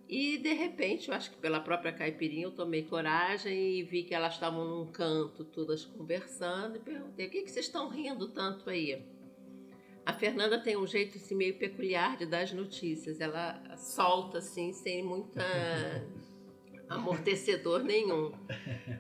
E 0.09 0.39
de 0.39 0.53
repente, 0.53 1.09
eu 1.09 1.15
acho 1.15 1.31
que 1.31 1.37
pela 1.37 1.61
própria 1.61 1.93
caipirinha, 1.93 2.45
eu 2.45 2.51
tomei 2.51 2.83
coragem 2.83 3.79
e 3.79 3.83
vi 3.83 4.03
que 4.03 4.15
elas 4.15 4.35
estavam 4.35 4.65
num 4.65 4.91
canto, 4.91 5.45
todas 5.45 5.85
conversando, 5.85 6.77
e 6.77 6.81
perguntei: 6.81 7.27
o 7.27 7.31
que, 7.31 7.43
que 7.43 7.51
vocês 7.51 7.67
estão 7.67 7.89
rindo 7.89 8.29
tanto 8.29 8.69
aí? 8.69 9.03
A 10.05 10.13
Fernanda 10.13 10.59
tem 10.59 10.77
um 10.77 10.87
jeito 10.87 11.17
assim, 11.17 11.35
meio 11.35 11.57
peculiar 11.59 12.17
de 12.17 12.27
dar 12.27 12.41
as 12.41 12.53
notícias. 12.53 13.21
Ela 13.21 13.77
solta 13.77 14.39
assim, 14.39 14.73
sem 14.73 15.03
muita 15.03 15.43
amortecedor 16.91 17.85
nenhum. 17.85 18.33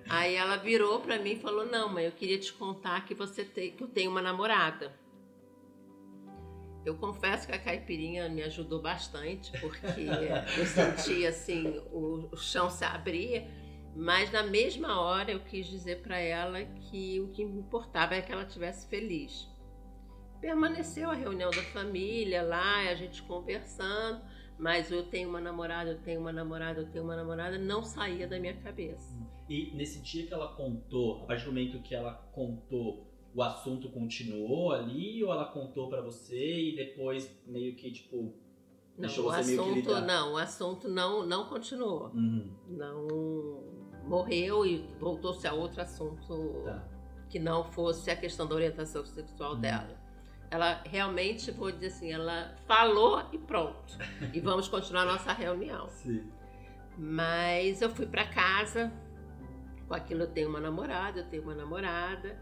Aí 0.08 0.34
ela 0.34 0.56
virou 0.56 1.00
para 1.00 1.18
mim 1.18 1.32
e 1.32 1.40
falou: 1.40 1.66
"Não, 1.66 1.88
mãe, 1.88 2.04
eu 2.04 2.12
queria 2.12 2.38
te 2.38 2.52
contar 2.52 3.04
que 3.04 3.14
você 3.14 3.44
tem, 3.44 3.72
que 3.72 3.82
eu 3.82 3.88
tenho 3.88 4.10
uma 4.10 4.22
namorada". 4.22 4.92
Eu 6.84 6.96
confesso 6.96 7.46
que 7.46 7.52
a 7.52 7.58
caipirinha 7.58 8.28
me 8.28 8.42
ajudou 8.42 8.80
bastante, 8.80 9.52
porque 9.60 10.06
eu 10.58 10.66
senti 10.66 11.26
assim 11.26 11.80
o, 11.92 12.28
o 12.32 12.36
chão 12.36 12.70
se 12.70 12.84
abrir, 12.84 13.44
mas 13.94 14.30
na 14.32 14.42
mesma 14.44 15.00
hora 15.00 15.32
eu 15.32 15.40
quis 15.40 15.66
dizer 15.66 16.00
para 16.00 16.18
ela 16.18 16.64
que 16.64 17.20
o 17.20 17.28
que 17.28 17.44
me 17.44 17.58
importava 17.58 18.14
é 18.14 18.22
que 18.22 18.32
ela 18.32 18.42
estivesse 18.42 18.88
feliz 18.88 19.51
permaneceu 20.42 21.08
a 21.08 21.14
reunião 21.14 21.50
da 21.50 21.62
família 21.62 22.42
lá, 22.42 22.90
a 22.90 22.94
gente 22.96 23.22
conversando, 23.22 24.20
mas 24.58 24.90
eu 24.90 25.04
tenho 25.04 25.28
uma 25.28 25.40
namorada, 25.40 25.90
eu 25.90 25.98
tenho 26.00 26.20
uma 26.20 26.32
namorada, 26.32 26.80
eu 26.80 26.90
tenho 26.90 27.04
uma 27.04 27.14
namorada, 27.14 27.56
não 27.56 27.84
saía 27.84 28.26
da 28.26 28.38
minha 28.40 28.56
cabeça. 28.56 29.16
E 29.48 29.70
nesse 29.76 30.02
dia 30.02 30.26
que 30.26 30.34
ela 30.34 30.48
contou, 30.48 31.22
a 31.22 31.26
partir 31.26 31.44
do 31.44 31.52
momento 31.52 31.80
que 31.80 31.94
ela 31.94 32.14
contou, 32.32 33.06
o 33.32 33.40
assunto 33.40 33.88
continuou 33.90 34.72
ali 34.72 35.22
ou 35.22 35.32
ela 35.32 35.46
contou 35.46 35.88
para 35.88 36.02
você 36.02 36.70
e 36.70 36.76
depois 36.76 37.34
meio 37.46 37.76
que 37.76 37.90
tipo 37.90 38.34
não, 38.96 39.06
deixou 39.06 39.24
o 39.24 39.32
você 39.32 39.40
assunto, 39.40 39.70
meio 39.70 39.82
que 39.82 39.88
lidar? 39.88 40.00
não, 40.02 40.34
o 40.34 40.36
assunto 40.36 40.88
não 40.88 41.24
não 41.24 41.48
continuou. 41.48 42.08
Uhum. 42.08 42.50
Não 42.68 43.06
morreu 44.06 44.66
e 44.66 44.86
voltou-se 44.98 45.46
a 45.46 45.54
outro 45.54 45.80
assunto 45.80 46.62
tá. 46.64 46.86
que 47.30 47.38
não 47.38 47.64
fosse 47.64 48.10
a 48.10 48.16
questão 48.16 48.46
da 48.46 48.54
orientação 48.54 49.06
sexual 49.06 49.54
uhum. 49.54 49.60
dela. 49.60 50.01
Ela 50.52 50.82
realmente, 50.84 51.50
vou 51.50 51.72
dizer 51.72 51.86
assim, 51.86 52.12
ela 52.12 52.54
falou 52.66 53.26
e 53.32 53.38
pronto. 53.38 53.96
E 54.34 54.38
vamos 54.38 54.68
continuar 54.68 55.06
nossa 55.06 55.32
reunião. 55.32 55.88
Sim. 55.88 56.30
Mas 56.98 57.80
eu 57.80 57.88
fui 57.88 58.04
para 58.04 58.26
casa, 58.26 58.92
com 59.88 59.94
aquilo 59.94 60.24
eu 60.24 60.26
tenho 60.26 60.50
uma 60.50 60.60
namorada, 60.60 61.20
eu 61.20 61.24
tenho 61.24 61.42
uma 61.42 61.54
namorada. 61.54 62.38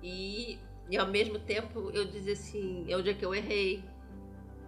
E, 0.00 0.60
e 0.88 0.96
ao 0.96 1.08
mesmo 1.08 1.36
tempo 1.40 1.90
eu 1.92 2.04
dizia 2.04 2.34
assim, 2.34 2.86
é 2.88 2.96
onde 2.96 3.10
é 3.10 3.14
que 3.14 3.24
eu 3.24 3.34
errei. 3.34 3.82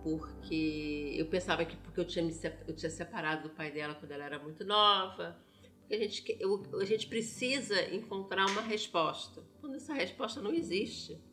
Porque 0.03 1.15
eu 1.17 1.27
pensava 1.27 1.65
que 1.65 1.77
porque 1.77 2.01
eu 2.01 2.05
tinha, 2.05 2.25
me, 2.25 2.35
eu 2.67 2.75
tinha 2.75 2.91
separado 2.91 3.45
do 3.45 3.51
pai 3.51 3.71
dela 3.71 3.95
quando 3.95 4.11
ela 4.11 4.25
era 4.25 4.39
muito 4.41 4.65
nova. 4.65 5.41
A 5.89 5.95
gente, 5.95 6.37
eu, 6.41 6.61
a 6.81 6.85
gente 6.85 7.07
precisa 7.07 7.95
encontrar 7.95 8.47
uma 8.47 8.63
resposta. 8.63 9.45
Quando 9.61 9.77
essa 9.77 9.95
resposta 9.95 10.41
não 10.41 10.53
existe 10.53 11.28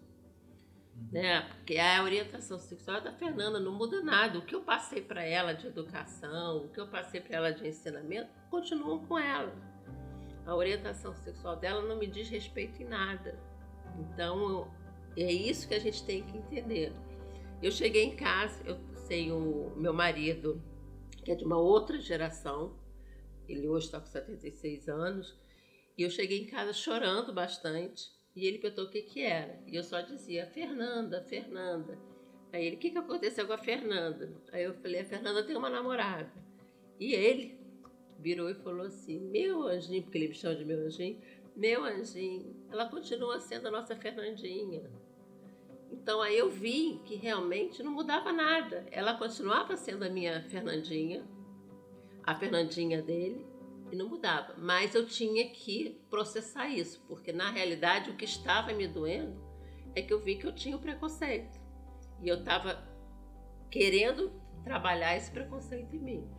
né? 1.12 1.42
Porque 1.50 1.78
a 1.78 2.04
orientação 2.04 2.60
sexual 2.60 3.02
da 3.02 3.12
Fernanda 3.14 3.60
não 3.60 3.72
muda 3.72 4.02
nada. 4.02 4.40
O 4.40 4.46
que 4.46 4.56
eu 4.56 4.62
passei 4.62 5.02
para 5.02 5.24
ela 5.24 5.54
de 5.54 5.68
educação, 5.68 6.66
o 6.66 6.70
que 6.70 6.80
eu 6.80 6.88
passei 6.88 7.22
para 7.22 7.38
ela 7.38 7.52
de 7.52 7.68
ensinamento, 7.68 8.30
continuam 8.50 9.06
com 9.06 9.18
ela. 9.18 9.54
A 10.46 10.56
orientação 10.56 11.14
sexual 11.16 11.56
dela 11.56 11.82
não 11.82 11.98
me 11.98 12.08
diz 12.08 12.30
respeito 12.30 12.82
em 12.82 12.86
nada. 12.86 13.40
Então, 14.00 14.72
é 15.18 15.32
isso 15.32 15.68
que 15.68 15.74
a 15.74 15.80
gente 15.80 16.04
tem 16.06 16.24
que 16.24 16.38
entender. 16.38 16.94
Eu 17.62 17.72
cheguei 17.72 18.04
em 18.04 18.16
casa, 18.16 18.62
eu 18.66 18.78
tenho 19.08 19.74
meu 19.76 19.94
marido, 19.94 20.62
que 21.24 21.32
é 21.32 21.36
de 21.36 21.44
uma 21.44 21.58
outra 21.58 22.00
geração, 22.00 22.78
ele 23.48 23.68
hoje 23.68 23.86
está 23.86 24.00
com 24.00 24.08
76 24.08 24.88
anos, 24.90 25.36
e 25.98 26.04
eu 26.04 26.10
cheguei 26.10 26.42
em 26.42 26.48
casa 26.48 26.74
chorando 26.74 27.34
bastante, 27.34 28.12
e 28.36 28.46
ele 28.46 28.58
perguntou 28.58 28.86
o 28.86 28.90
que 28.90 29.02
que 29.02 29.22
era. 29.22 29.60
E 29.66 29.76
eu 29.76 29.84
só 29.84 30.02
dizia, 30.02 30.46
Fernanda, 30.48 31.24
Fernanda. 31.24 31.98
Aí 32.52 32.66
ele, 32.66 32.76
o 32.76 32.80
que 32.80 32.92
que 32.92 32.98
aconteceu 32.98 33.48
com 33.48 33.54
a 33.54 33.58
Fernanda? 33.58 34.32
Aí 34.52 34.64
eu 34.64 34.74
falei, 34.76 35.02
a 35.02 35.06
Fernanda 35.06 35.44
tem 35.44 35.56
uma 35.56 35.70
namorada. 35.70 36.32
E 37.00 37.14
ele 37.14 37.58
virou 38.20 38.50
e 38.50 38.56
falou 38.56 38.86
assim, 38.86 39.20
meu 39.20 39.64
anjinho, 39.68 40.04
porque 40.04 40.18
ele 40.18 40.28
me 40.30 40.34
chama 40.34 40.56
de 40.56 40.66
meu 40.66 40.86
anjinho, 40.86 41.18
meu 41.56 41.84
anjinho, 41.86 42.56
ela 42.70 42.90
continua 42.90 43.40
sendo 43.40 43.68
a 43.68 43.72
nossa 43.72 43.96
Fernandinha. 43.96 44.84
Então 45.92 46.22
aí 46.22 46.38
eu 46.38 46.50
vi 46.50 47.00
que 47.06 47.16
realmente 47.16 47.82
não 47.82 47.92
mudava 47.92 48.34
nada. 48.34 48.86
Ela 48.92 49.18
continuava 49.18 49.78
sendo 49.78 50.04
a 50.04 50.10
minha 50.10 50.44
Fernandinha, 50.44 51.26
a 52.24 52.36
Fernandinha 52.36 53.02
dele, 53.02 53.46
e 53.92 53.96
não 53.96 54.10
mudava. 54.10 54.56
Mas 54.58 54.96
eu 54.96 55.06
tinha 55.06 55.50
que 55.50 56.02
processar 56.10 56.68
isso, 56.68 57.04
porque 57.08 57.32
na 57.32 57.52
realidade 57.52 58.10
o 58.10 58.16
que 58.16 58.26
estava 58.26 58.74
me 58.74 58.88
doendo 58.88 59.44
é 59.96 60.02
que 60.02 60.14
eu 60.14 60.20
vi 60.20 60.36
que 60.36 60.46
eu 60.46 60.54
tinha 60.54 60.76
o 60.76 60.80
preconceito. 60.80 61.60
E 62.22 62.28
eu 62.28 62.40
estava 62.40 62.84
querendo 63.70 64.32
trabalhar 64.64 65.16
esse 65.16 65.32
preconceito 65.32 65.96
em 65.96 66.00
mim. 66.00 66.30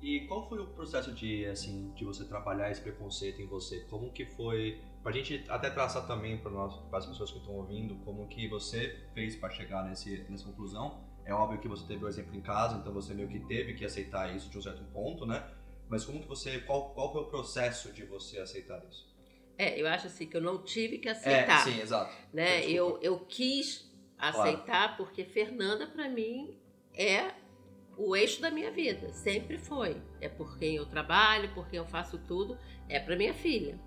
E 0.00 0.20
qual 0.26 0.46
foi 0.48 0.58
o 0.58 0.66
processo 0.66 1.12
de 1.12 1.46
assim 1.46 1.90
de 1.94 2.04
você 2.04 2.24
trabalhar 2.24 2.70
esse 2.70 2.80
preconceito 2.80 3.40
em 3.40 3.46
você? 3.46 3.80
Como 3.90 4.12
que 4.12 4.26
foi 4.26 4.80
para 5.02 5.10
a 5.10 5.14
gente 5.14 5.44
até 5.48 5.70
traçar 5.70 6.06
também 6.06 6.38
para 6.38 6.52
as 6.92 7.06
pessoas 7.06 7.30
que 7.30 7.38
estão 7.38 7.54
ouvindo, 7.54 7.94
como 8.04 8.26
que 8.28 8.48
você 8.48 9.08
fez 9.14 9.36
para 9.36 9.50
chegar 9.50 9.84
nesse, 9.84 10.18
nessa 10.28 10.44
conclusão? 10.44 11.04
É 11.24 11.32
óbvio 11.32 11.58
que 11.58 11.66
você 11.66 11.84
teve 11.86 12.04
o 12.04 12.08
exemplo 12.08 12.34
em 12.36 12.40
casa, 12.40 12.76
então 12.76 12.92
você 12.92 13.14
meio 13.14 13.28
que 13.28 13.40
teve 13.40 13.74
que 13.74 13.84
aceitar 13.84 14.34
isso 14.34 14.48
de 14.48 14.58
um 14.58 14.62
certo 14.62 14.84
ponto, 14.92 15.26
né? 15.26 15.44
Mas 15.88 16.04
como 16.04 16.20
que 16.20 16.28
você, 16.28 16.58
qual, 16.60 16.90
qual 16.90 17.12
foi 17.12 17.22
o 17.22 17.26
processo 17.26 17.92
de 17.92 18.04
você 18.04 18.38
aceitar 18.38 18.84
isso? 18.88 19.06
É, 19.58 19.80
eu 19.80 19.86
acho 19.86 20.08
assim 20.08 20.26
que 20.26 20.36
eu 20.36 20.40
não 20.42 20.62
tive 20.62 20.98
que 20.98 21.08
aceitar. 21.08 21.66
É, 21.66 21.72
sim, 21.72 21.80
exato. 21.80 22.14
Né? 22.32 22.68
Eu, 22.68 22.98
eu 23.00 23.18
quis 23.20 23.90
aceitar 24.18 24.88
claro. 24.88 24.96
porque 24.96 25.24
Fernanda 25.24 25.86
para 25.86 26.08
mim 26.08 26.58
é 26.94 27.32
o 27.96 28.14
eixo 28.14 28.40
da 28.40 28.50
minha 28.50 28.70
vida, 28.70 29.12
sempre 29.12 29.58
foi. 29.58 29.96
É 30.20 30.28
por 30.28 30.58
quem 30.58 30.76
eu 30.76 30.86
trabalho, 30.86 31.52
por 31.54 31.68
quem 31.68 31.78
eu 31.78 31.86
faço 31.86 32.18
tudo, 32.18 32.58
é 32.88 33.00
para 33.00 33.16
minha 33.16 33.32
filha. 33.32 33.78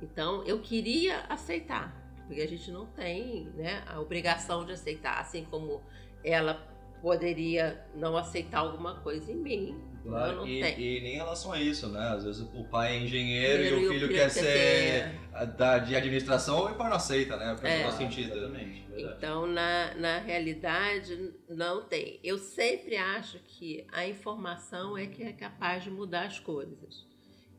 Então 0.00 0.44
eu 0.44 0.60
queria 0.60 1.20
aceitar, 1.28 1.92
porque 2.26 2.40
a 2.40 2.46
gente 2.46 2.70
não 2.70 2.86
tem, 2.86 3.46
né, 3.54 3.82
a 3.86 4.00
obrigação 4.00 4.64
de 4.64 4.72
aceitar, 4.72 5.20
assim 5.20 5.44
como 5.44 5.82
ela 6.22 6.54
poderia 7.02 7.84
não 7.94 8.16
aceitar 8.16 8.60
alguma 8.60 9.00
coisa 9.00 9.30
em 9.32 9.36
mim. 9.36 9.80
Claro, 10.06 10.46
e, 10.46 10.60
e, 10.60 11.00
nem 11.00 11.14
em 11.14 11.16
relação 11.16 11.52
a 11.52 11.60
isso, 11.60 11.88
né? 11.88 12.08
Às 12.08 12.24
vezes 12.24 12.40
o 12.54 12.64
pai 12.64 12.94
é 12.94 13.00
engenheiro 13.00 13.62
e, 13.62 13.68
e 13.68 13.72
o 13.72 13.76
filho, 13.76 13.92
filho 13.92 14.08
quer, 14.08 14.30
ser 14.30 15.12
da, 15.56 15.78
de 15.78 15.96
administração 15.96 16.68
e 16.68 16.72
o 16.72 16.74
pai 16.76 16.88
não 16.88 16.96
aceita, 16.96 17.36
né? 17.36 17.52
Porque 17.54 17.66
é, 17.66 17.78
não 17.78 17.90
faz 17.90 17.94
sentido. 17.96 18.32
Exatamente, 18.32 18.86
então, 18.96 19.46
na, 19.46 19.94
na 19.94 20.18
realidade, 20.18 21.34
não 21.48 21.82
tem. 21.82 22.18
Eu 22.22 22.38
sempre 22.38 22.96
acho 22.96 23.38
que 23.40 23.86
a 23.92 24.06
informação 24.06 24.96
é 24.96 25.06
que 25.06 25.22
é 25.22 25.32
capaz 25.32 25.84
de 25.84 25.90
mudar 25.90 26.26
as 26.26 26.38
coisas. 26.38 27.06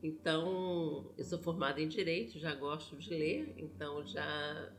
Então, 0.02 1.12
eu 1.16 1.24
sou 1.24 1.38
formada 1.38 1.80
em 1.80 1.88
Direito, 1.88 2.38
já 2.38 2.54
gosto 2.54 2.96
de 2.96 3.10
ler, 3.10 3.54
então 3.56 4.04
já 4.06 4.70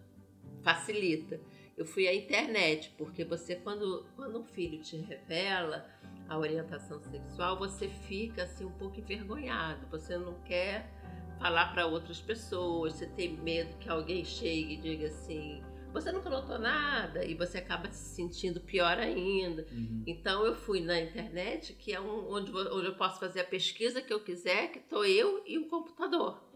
facilita. 0.64 1.40
Eu 1.80 1.86
fui 1.86 2.10
à 2.10 2.14
internet, 2.14 2.94
porque 2.98 3.24
você, 3.24 3.56
quando, 3.56 4.06
quando 4.18 4.38
um 4.38 4.44
filho 4.44 4.82
te 4.82 4.98
revela 4.98 5.90
a 6.28 6.38
orientação 6.38 7.00
sexual, 7.00 7.58
você 7.58 7.88
fica 7.88 8.44
assim 8.44 8.66
um 8.66 8.72
pouco 8.72 9.00
envergonhado. 9.00 9.88
Você 9.90 10.18
não 10.18 10.34
quer 10.42 10.92
falar 11.40 11.72
para 11.72 11.86
outras 11.86 12.20
pessoas, 12.20 12.96
você 12.96 13.08
tem 13.08 13.38
medo 13.38 13.78
que 13.78 13.88
alguém 13.88 14.26
chegue 14.26 14.74
e 14.74 14.78
diga 14.78 15.08
assim: 15.08 15.64
você 15.94 16.12
nunca 16.12 16.30
notou 16.30 16.60
nada 16.60 17.24
e 17.24 17.34
você 17.34 17.60
acaba 17.60 17.90
se 17.94 18.14
sentindo 18.14 18.60
pior 18.60 18.98
ainda. 18.98 19.66
Uhum. 19.72 20.04
Então 20.06 20.46
eu 20.46 20.56
fui 20.56 20.82
na 20.82 21.00
internet, 21.00 21.72
que 21.74 21.94
é 21.94 22.02
um, 22.02 22.30
onde, 22.30 22.52
onde 22.52 22.88
eu 22.88 22.96
posso 22.96 23.22
fazer 23.22 23.40
a 23.40 23.46
pesquisa 23.46 24.02
que 24.02 24.14
eu 24.14 24.20
quiser, 24.20 24.70
que 24.74 24.80
estou 24.80 25.06
eu 25.06 25.42
e 25.48 25.58
o 25.58 25.70
computador. 25.70 26.49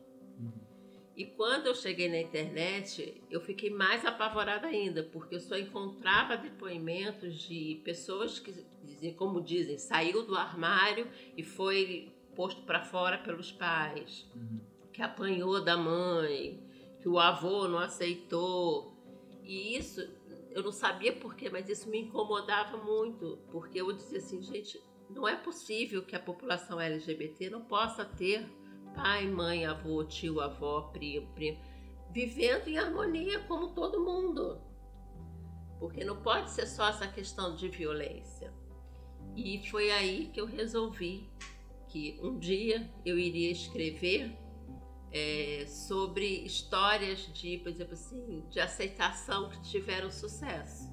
E 1.16 1.26
quando 1.26 1.68
eu 1.68 1.76
cheguei 1.76 2.10
na 2.10 2.20
internet, 2.20 3.22
eu 3.30 3.40
fiquei 3.40 3.70
mais 3.70 4.04
apavorada 4.04 4.68
ainda, 4.68 5.04
porque 5.04 5.36
eu 5.36 5.40
só 5.40 5.56
encontrava 5.56 6.36
depoimentos 6.36 7.36
de 7.36 7.80
pessoas 7.84 8.40
que, 8.40 8.66
como 9.16 9.40
dizem, 9.40 9.78
saiu 9.78 10.26
do 10.26 10.36
armário 10.36 11.08
e 11.38 11.44
foi 11.44 12.12
posto 12.36 12.64
para 12.64 12.82
fora 12.82 13.20
pelos 13.20 13.52
pais, 13.52 14.26
uhum. 14.36 14.60
que 14.92 15.04
apanhou 15.04 15.64
da 15.64 15.78
mãe, 15.78 16.60
que 17.00 17.08
o 17.08 17.20
avô 17.20 17.68
não 17.68 17.78
aceitou. 17.78 18.98
E 19.44 19.78
isso, 19.78 20.02
eu 20.50 20.64
não 20.64 20.72
sabia 20.72 21.14
porquê, 21.14 21.48
mas 21.48 21.70
isso 21.70 21.88
me 21.90 22.00
incomodava 22.00 22.78
muito, 22.78 23.38
porque 23.52 23.80
eu 23.80 23.92
dizia 23.94 24.18
assim, 24.18 24.42
gente, 24.42 24.82
não 25.12 25.28
é 25.28 25.36
possível 25.36 26.02
que 26.02 26.16
a 26.16 26.20
população 26.20 26.82
LGBT 26.82 27.52
não 27.52 27.62
possa 27.62 28.04
ter 28.04 28.50
pai, 28.94 29.28
mãe, 29.28 29.66
avô, 29.66 30.04
tio, 30.04 30.40
avó, 30.40 30.82
primo, 30.94 31.28
primo, 31.34 31.60
vivendo 32.12 32.68
em 32.68 32.78
harmonia 32.78 33.40
como 33.42 33.70
todo 33.70 34.04
mundo. 34.04 34.62
Porque 35.80 36.04
não 36.04 36.22
pode 36.22 36.52
ser 36.52 36.66
só 36.68 36.90
essa 36.90 37.08
questão 37.08 37.56
de 37.56 37.68
violência. 37.68 38.54
E 39.36 39.68
foi 39.70 39.92
aí 39.92 40.30
que 40.34 40.40
eu 40.40 40.46
resolvi 40.46 41.30
que 41.88 42.20
um 42.22 42.38
dia 42.38 42.90
eu 43.06 43.18
iria 43.18 43.52
escrever 43.52 44.38
é, 45.12 45.66
sobre 45.68 46.26
histórias 46.46 47.32
de, 47.34 47.58
por 47.60 47.70
exemplo 47.70 47.94
assim, 47.94 48.44
de 48.50 48.60
aceitação 48.60 49.50
que 49.50 49.62
tiveram 49.62 50.10
sucesso. 50.10 50.92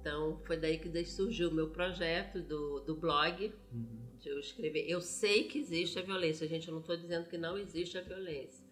Então 0.00 0.40
foi 0.46 0.56
daí 0.56 0.78
que 0.78 1.04
surgiu 1.04 1.50
o 1.50 1.54
meu 1.54 1.70
projeto 1.70 2.42
do, 2.42 2.80
do 2.80 2.96
blog. 2.96 3.54
Uhum 3.72 4.07
de 4.20 4.28
eu 4.28 4.38
escrever. 4.38 4.84
Eu 4.88 5.00
sei 5.00 5.44
que 5.44 5.58
existe 5.58 5.98
a 5.98 6.02
violência, 6.02 6.46
gente, 6.46 6.68
eu 6.68 6.74
não 6.74 6.80
estou 6.80 6.96
dizendo 6.96 7.28
que 7.28 7.38
não 7.38 7.56
existe 7.56 7.96
a 7.98 8.02
violência, 8.02 8.64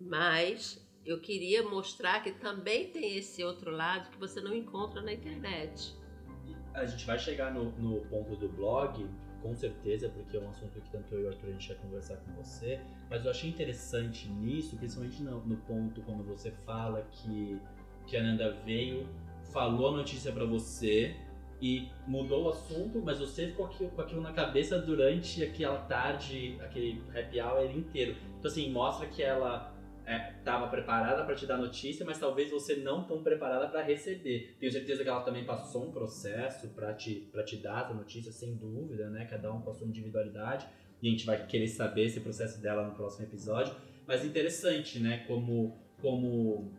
mas 0.00 0.84
eu 1.04 1.20
queria 1.20 1.62
mostrar 1.62 2.22
que 2.22 2.32
também 2.32 2.88
tem 2.88 3.16
esse 3.16 3.42
outro 3.42 3.70
lado 3.70 4.10
que 4.10 4.18
você 4.18 4.40
não 4.40 4.54
encontra 4.54 5.00
na 5.00 5.12
internet. 5.12 5.94
A 6.74 6.84
gente 6.86 7.04
vai 7.06 7.18
chegar 7.18 7.52
no, 7.52 7.72
no 7.72 8.00
ponto 8.06 8.36
do 8.36 8.48
blog, 8.48 9.08
com 9.42 9.54
certeza, 9.54 10.08
porque 10.10 10.36
é 10.36 10.40
um 10.40 10.48
assunto 10.50 10.80
que 10.80 10.90
tanto 10.90 11.14
eu 11.14 11.22
e 11.22 11.24
o 11.24 11.28
Arthur 11.28 11.48
a 11.48 11.52
gente 11.52 11.68
vai 11.68 11.76
conversar 11.78 12.16
com 12.18 12.32
você, 12.32 12.80
mas 13.08 13.24
eu 13.24 13.30
achei 13.30 13.50
interessante 13.50 14.28
nisso, 14.28 14.76
principalmente 14.76 15.22
no, 15.22 15.44
no 15.44 15.56
ponto 15.58 16.02
quando 16.02 16.22
você 16.24 16.50
fala 16.64 17.02
que, 17.10 17.58
que 18.06 18.16
a 18.16 18.22
Nanda 18.22 18.52
veio, 18.64 19.08
falou 19.52 19.88
a 19.88 19.96
notícia 19.96 20.30
para 20.32 20.44
você, 20.44 21.16
e 21.60 21.88
mudou 22.06 22.44
o 22.44 22.48
assunto, 22.48 23.00
mas 23.04 23.18
você 23.18 23.48
ficou 23.48 23.68
com 23.68 24.00
aquilo 24.00 24.20
na 24.20 24.32
cabeça 24.32 24.78
durante 24.78 25.42
aquela 25.42 25.78
tarde, 25.82 26.56
aquele 26.60 27.02
happy 27.14 27.40
hour 27.40 27.70
inteiro. 27.76 28.16
Então, 28.38 28.50
assim, 28.50 28.70
mostra 28.70 29.06
que 29.06 29.22
ela 29.22 29.74
estava 30.38 30.66
é, 30.66 30.68
preparada 30.68 31.24
para 31.24 31.34
te 31.34 31.46
dar 31.46 31.58
notícia, 31.58 32.04
mas 32.04 32.18
talvez 32.18 32.50
você 32.50 32.76
não 32.76 33.04
tão 33.04 33.22
preparada 33.22 33.68
para 33.68 33.82
receber. 33.82 34.56
Tenho 34.58 34.72
certeza 34.72 35.02
que 35.02 35.08
ela 35.08 35.22
também 35.22 35.44
passou 35.44 35.86
um 35.86 35.92
processo 35.92 36.68
para 36.68 36.94
te, 36.94 37.30
te 37.46 37.56
dar 37.56 37.84
essa 37.84 37.94
notícia, 37.94 38.32
sem 38.32 38.56
dúvida, 38.56 39.08
né? 39.10 39.26
Cada 39.26 39.52
um 39.52 39.60
com 39.60 39.70
a 39.70 39.74
sua 39.74 39.86
individualidade. 39.86 40.66
E 41.02 41.08
a 41.08 41.10
gente 41.10 41.26
vai 41.26 41.46
querer 41.46 41.68
saber 41.68 42.06
esse 42.06 42.20
processo 42.20 42.60
dela 42.60 42.86
no 42.86 42.94
próximo 42.94 43.26
episódio. 43.26 43.74
Mas 44.06 44.24
interessante, 44.24 44.98
né? 44.98 45.24
Como, 45.26 45.78
como 46.00 46.72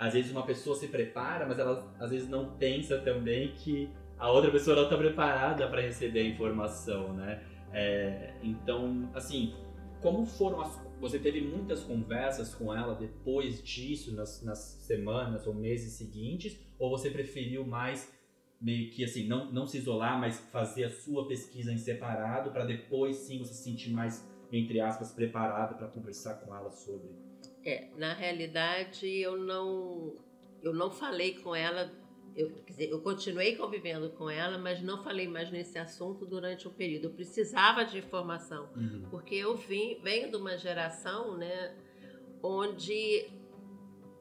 às 0.00 0.14
vezes 0.14 0.32
uma 0.32 0.46
pessoa 0.46 0.74
se 0.74 0.88
prepara, 0.88 1.46
mas 1.46 1.58
ela 1.58 1.94
às 2.00 2.10
vezes 2.10 2.26
não 2.26 2.56
pensa 2.56 2.98
também 2.98 3.52
que 3.52 3.90
a 4.18 4.32
outra 4.32 4.50
pessoa 4.50 4.74
não 4.74 4.84
está 4.84 4.96
preparada 4.96 5.68
para 5.68 5.82
receber 5.82 6.20
a 6.20 6.24
informação, 6.24 7.12
né? 7.12 7.42
É, 7.70 8.32
então, 8.42 9.10
assim, 9.14 9.54
como 10.00 10.24
foram 10.24 10.62
as. 10.62 10.80
Você 11.00 11.18
teve 11.18 11.42
muitas 11.42 11.82
conversas 11.82 12.54
com 12.54 12.74
ela 12.74 12.94
depois 12.94 13.62
disso, 13.62 14.14
nas, 14.14 14.42
nas 14.42 14.58
semanas 14.58 15.46
ou 15.46 15.54
meses 15.54 15.92
seguintes, 15.92 16.58
ou 16.78 16.90
você 16.90 17.10
preferiu 17.10 17.66
mais 17.66 18.10
meio 18.58 18.90
que 18.90 19.04
assim, 19.04 19.26
não, 19.26 19.52
não 19.52 19.66
se 19.66 19.78
isolar, 19.78 20.18
mas 20.18 20.38
fazer 20.50 20.84
a 20.84 20.90
sua 20.90 21.26
pesquisa 21.26 21.72
em 21.72 21.78
separado 21.78 22.50
para 22.50 22.64
depois 22.64 23.16
sim 23.16 23.38
você 23.38 23.52
se 23.52 23.64
sentir 23.64 23.90
mais, 23.90 24.26
entre 24.50 24.80
aspas, 24.80 25.12
preparado 25.12 25.76
para 25.76 25.88
conversar 25.88 26.34
com 26.36 26.54
ela 26.54 26.70
sobre? 26.70 27.29
É, 27.64 27.88
na 27.96 28.14
realidade 28.14 29.06
eu 29.06 29.36
não 29.36 30.16
eu 30.62 30.74
não 30.74 30.90
falei 30.90 31.34
com 31.34 31.54
ela, 31.54 31.90
eu, 32.36 32.50
dizer, 32.66 32.90
eu 32.90 33.00
continuei 33.00 33.56
convivendo 33.56 34.10
com 34.10 34.28
ela, 34.28 34.58
mas 34.58 34.82
não 34.82 35.02
falei 35.02 35.26
mais 35.26 35.50
nesse 35.50 35.78
assunto 35.78 36.26
durante 36.26 36.68
um 36.68 36.70
período. 36.70 37.04
Eu 37.04 37.10
precisava 37.10 37.84
de 37.84 37.98
informação, 37.98 38.68
uhum. 38.76 39.06
porque 39.10 39.34
eu 39.34 39.56
vim, 39.56 39.98
venho 40.02 40.30
de 40.30 40.36
uma 40.36 40.56
geração, 40.56 41.36
né, 41.36 41.74
onde 42.42 43.30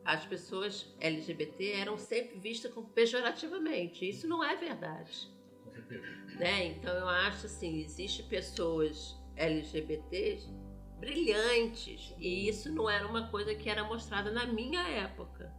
as 0.03 0.25
pessoas 0.25 0.95
LGBT 0.99 1.71
eram 1.73 1.97
sempre 1.97 2.39
vistas 2.39 2.73
como 2.73 2.87
pejorativamente. 2.89 4.07
Isso 4.07 4.27
não 4.27 4.43
é 4.43 4.55
verdade. 4.55 5.29
Né? 6.39 6.67
Então 6.67 6.93
eu 6.93 7.07
acho 7.07 7.45
assim, 7.45 7.81
existe 7.81 8.23
pessoas 8.23 9.15
LGBTs 9.35 10.49
brilhantes. 10.99 12.13
E 12.17 12.47
isso 12.47 12.71
não 12.71 12.89
era 12.89 13.07
uma 13.07 13.27
coisa 13.29 13.55
que 13.55 13.69
era 13.69 13.83
mostrada 13.83 14.31
na 14.31 14.45
minha 14.45 14.81
época. 14.81 15.53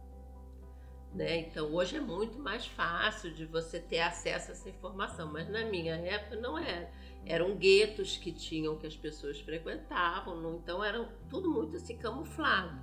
Né? 1.13 1.39
Então 1.39 1.73
hoje 1.73 1.97
é 1.97 1.99
muito 1.99 2.39
mais 2.39 2.65
fácil 2.65 3.33
de 3.33 3.45
você 3.45 3.79
ter 3.79 3.99
acesso 3.99 4.51
a 4.51 4.53
essa 4.53 4.69
informação, 4.69 5.31
mas 5.31 5.49
na 5.49 5.65
minha 5.65 5.95
época 5.95 6.37
não 6.37 6.57
era. 6.57 6.89
Eram 7.25 7.55
guetos 7.57 8.17
que 8.17 8.31
tinham 8.31 8.77
que 8.77 8.87
as 8.87 8.95
pessoas 8.95 9.39
frequentavam, 9.39 10.39
não, 10.41 10.55
então 10.55 10.83
era 10.83 11.03
tudo 11.29 11.51
muito 11.51 11.75
assim 11.75 11.97
camuflado. 11.97 12.79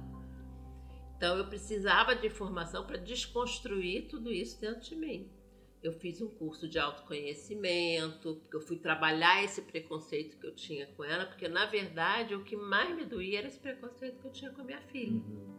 Então 1.17 1.37
eu 1.39 1.47
precisava 1.47 2.15
de 2.15 2.27
informação 2.27 2.87
para 2.87 2.99
desconstruir 2.99 4.09
tudo 4.09 4.31
isso 4.31 4.61
dentro 4.61 4.83
de 4.83 4.95
mim 4.95 5.38
eu 5.83 5.93
fiz 5.93 6.21
um 6.21 6.29
curso 6.29 6.69
de 6.69 6.79
autoconhecimento, 6.79 8.37
porque 8.37 8.57
eu 8.57 8.61
fui 8.61 8.77
trabalhar 8.77 9.45
esse 9.45 9.63
preconceito 9.63 10.37
que 10.37 10.47
eu 10.47 10.55
tinha 10.55 10.87
com 10.89 11.05
ela, 11.05 11.27
porque 11.27 11.49
na 11.49 11.67
verdade 11.67 12.35
o 12.35 12.43
que 12.43 12.57
mais 12.57 12.95
me 12.97 13.05
doía 13.05 13.39
era 13.39 13.49
esse 13.49 13.59
preconceito 13.59 14.21
que 14.21 14.27
eu 14.27 14.33
tinha 14.33 14.51
com 14.51 14.63
a 14.63 14.65
minha 14.65 14.81
filha. 14.81 15.13
Uhum. 15.13 15.59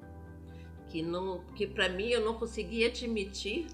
Que 0.90 1.02
não, 1.02 1.46
que 1.54 1.68
para 1.68 1.88
mim 1.88 2.10
eu 2.10 2.24
não 2.26 2.34
conseguia 2.34 2.88
admitir 2.88 3.68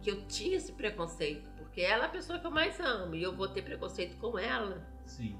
que 0.00 0.10
eu 0.10 0.26
tinha 0.26 0.56
esse 0.56 0.72
preconceito, 0.72 1.50
porque 1.56 1.82
ela 1.82 2.04
é 2.04 2.06
a 2.06 2.10
pessoa 2.10 2.38
que 2.38 2.46
eu 2.46 2.50
mais 2.50 2.80
amo 2.80 3.14
e 3.14 3.22
eu 3.22 3.36
vou 3.36 3.48
ter 3.48 3.62
preconceito 3.62 4.16
com 4.16 4.38
ela. 4.38 4.82
Sim. 5.04 5.38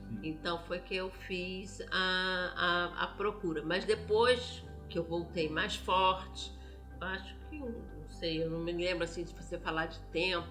Sim. 0.00 0.18
Então 0.24 0.58
foi 0.64 0.80
que 0.80 0.96
eu 0.96 1.10
fiz 1.10 1.80
a, 1.92 2.92
a, 2.96 3.04
a 3.04 3.06
procura. 3.08 3.62
Mas 3.64 3.84
depois 3.84 4.64
que 4.88 4.98
eu 4.98 5.04
voltei 5.04 5.48
mais 5.48 5.76
forte, 5.76 6.52
acho 7.00 7.36
que 7.48 7.56
um, 7.56 7.99
sei, 8.20 8.42
eu 8.42 8.50
não 8.50 8.60
me 8.60 8.72
lembro 8.72 9.02
assim 9.02 9.24
de 9.24 9.32
você 9.32 9.58
falar 9.58 9.86
de 9.86 9.98
tempo, 10.12 10.46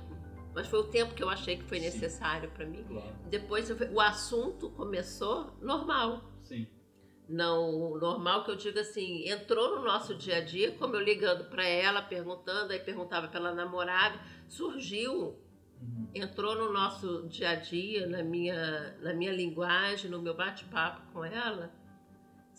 mas 0.53 0.67
foi 0.67 0.79
o 0.79 0.85
tempo 0.85 1.13
que 1.13 1.23
eu 1.23 1.29
achei 1.29 1.55
que 1.55 1.63
foi 1.63 1.79
necessário 1.79 2.49
para 2.51 2.65
mim. 2.65 2.83
Claro. 2.83 3.15
Depois 3.29 3.69
o 3.69 4.01
assunto 4.01 4.71
começou 4.71 5.55
normal. 5.61 6.23
Sim. 6.43 6.67
Não, 7.29 7.95
normal 7.99 8.43
que 8.43 8.49
eu 8.49 8.55
digo 8.55 8.79
assim, 8.79 9.29
entrou 9.29 9.77
no 9.77 9.85
nosso 9.85 10.15
dia 10.15 10.37
a 10.37 10.41
dia, 10.41 10.71
como 10.71 10.95
eu 10.95 10.99
ligando 10.99 11.45
para 11.45 11.63
ela, 11.63 12.01
perguntando, 12.01 12.73
aí 12.73 12.79
perguntava 12.79 13.27
pela 13.27 13.53
namorada, 13.53 14.19
surgiu, 14.47 15.37
uhum. 15.79 16.09
entrou 16.15 16.55
no 16.55 16.73
nosso 16.73 17.27
dia 17.27 17.51
a 17.51 17.55
dia, 17.55 18.07
na 18.07 18.23
minha, 18.23 18.97
na 19.01 19.13
minha 19.13 19.31
linguagem, 19.31 20.09
no 20.09 20.19
meu 20.19 20.33
bate-papo 20.33 21.13
com 21.13 21.23
ela 21.23 21.71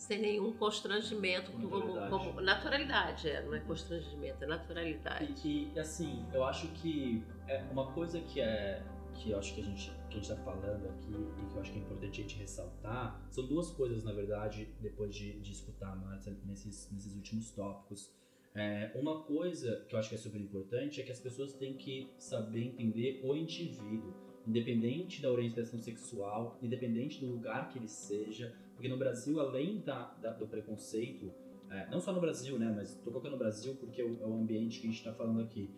sem 0.01 0.19
nenhum 0.19 0.51
constrangimento, 0.53 1.51
como, 1.51 2.09
como, 2.09 2.41
naturalidade, 2.41 3.29
é, 3.29 3.43
não 3.43 3.53
é 3.53 3.59
constrangimento, 3.59 4.43
é 4.43 4.47
naturalidade. 4.47 5.47
E, 5.47 5.71
e, 5.75 5.79
assim, 5.79 6.25
eu 6.33 6.43
acho 6.43 6.67
que 6.69 7.23
é 7.47 7.61
uma 7.71 7.91
coisa 7.93 8.19
que 8.19 8.41
é 8.41 8.83
que 9.13 9.29
eu 9.29 9.37
acho 9.37 9.53
que 9.53 9.61
a 9.61 9.63
gente 9.63 9.91
que 10.09 10.17
a 10.17 10.21
gente 10.21 10.31
está 10.31 10.37
falando 10.37 10.87
aqui 10.87 11.11
e 11.11 11.45
que 11.45 11.55
eu 11.55 11.61
acho 11.61 11.71
que 11.71 11.77
é 11.77 11.81
importante 11.81 12.19
a 12.19 12.23
gente 12.23 12.39
ressaltar 12.39 13.21
são 13.29 13.45
duas 13.45 13.69
coisas 13.71 14.03
na 14.03 14.13
verdade 14.13 14.73
depois 14.79 15.13
de, 15.13 15.39
de 15.39 15.51
escutar 15.51 15.91
a 15.91 15.95
Marta 15.95 16.35
nesses 16.45 16.89
nesses 16.91 17.13
últimos 17.13 17.51
tópicos. 17.51 18.11
É, 18.55 18.91
uma 18.95 19.21
coisa 19.21 19.85
que 19.87 19.93
eu 19.93 19.99
acho 19.99 20.09
que 20.09 20.15
é 20.15 20.17
super 20.17 20.41
importante 20.41 20.99
é 20.99 21.03
que 21.03 21.11
as 21.11 21.19
pessoas 21.19 21.53
têm 21.53 21.75
que 21.75 22.09
saber 22.17 22.63
entender 22.63 23.21
o 23.23 23.35
indivíduo, 23.35 24.15
independente 24.47 25.21
da 25.21 25.31
orientação 25.31 25.79
sexual, 25.79 26.57
independente 26.59 27.19
do 27.19 27.27
lugar 27.27 27.69
que 27.69 27.77
ele 27.77 27.87
seja, 27.87 28.51
porque 28.81 28.89
no 28.89 28.97
Brasil, 28.97 29.39
além 29.39 29.79
da, 29.81 30.11
da 30.19 30.31
do 30.31 30.47
preconceito, 30.47 31.31
é, 31.69 31.87
não 31.91 32.01
só 32.01 32.11
no 32.11 32.19
Brasil, 32.19 32.57
né, 32.57 32.73
mas 32.75 32.89
estou 32.89 33.13
colocando 33.13 33.33
no 33.33 33.37
Brasil 33.37 33.77
porque 33.79 34.01
é 34.01 34.03
o, 34.03 34.19
é 34.19 34.25
o 34.25 34.33
ambiente 34.33 34.79
que 34.79 34.87
a 34.87 34.89
gente 34.89 34.97
está 34.97 35.13
falando 35.13 35.39
aqui. 35.39 35.69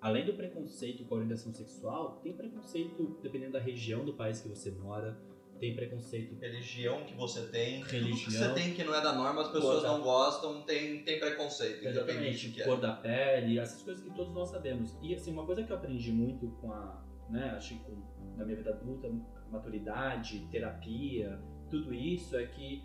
além 0.00 0.24
do 0.24 0.32
preconceito 0.32 1.04
com 1.04 1.14
a 1.14 1.18
orientação 1.18 1.52
sexual, 1.52 2.20
tem 2.22 2.32
preconceito 2.32 3.18
dependendo 3.22 3.52
da 3.52 3.58
região 3.58 4.02
do 4.02 4.14
país 4.14 4.40
que 4.40 4.48
você 4.48 4.70
mora, 4.70 5.20
tem 5.60 5.76
preconceito. 5.76 6.40
Religião 6.40 7.04
que 7.04 7.14
você 7.14 7.42
tem, 7.48 7.82
Religião. 7.82 8.16
que 8.16 8.30
você 8.30 8.54
tem 8.54 8.72
que 8.72 8.82
não 8.82 8.94
é 8.94 9.02
da 9.02 9.12
norma, 9.12 9.42
as 9.42 9.52
pessoas 9.52 9.82
não 9.82 10.00
gostam, 10.00 10.62
tem, 10.62 11.04
tem 11.04 11.20
preconceito, 11.20 11.86
independente 11.86 11.98
Exatamente, 11.98 12.48
que 12.52 12.62
é. 12.62 12.64
cor 12.64 12.80
da 12.80 12.94
pele, 12.94 13.58
essas 13.58 13.82
coisas 13.82 14.02
que 14.02 14.08
todos 14.14 14.32
nós 14.32 14.48
sabemos. 14.48 14.96
E 15.02 15.14
assim, 15.14 15.32
uma 15.32 15.44
coisa 15.44 15.62
que 15.62 15.70
eu 15.70 15.76
aprendi 15.76 16.10
muito 16.10 16.48
com 16.62 16.72
a, 16.72 17.04
né, 17.28 17.50
acho 17.50 17.74
que 17.74 17.80
com, 17.84 18.36
na 18.38 18.46
minha 18.46 18.56
vida 18.56 18.70
adulta, 18.70 19.10
maturidade, 19.50 20.48
terapia, 20.50 21.38
tudo 21.70 21.92
isso 21.94 22.36
é 22.36 22.46
que 22.46 22.82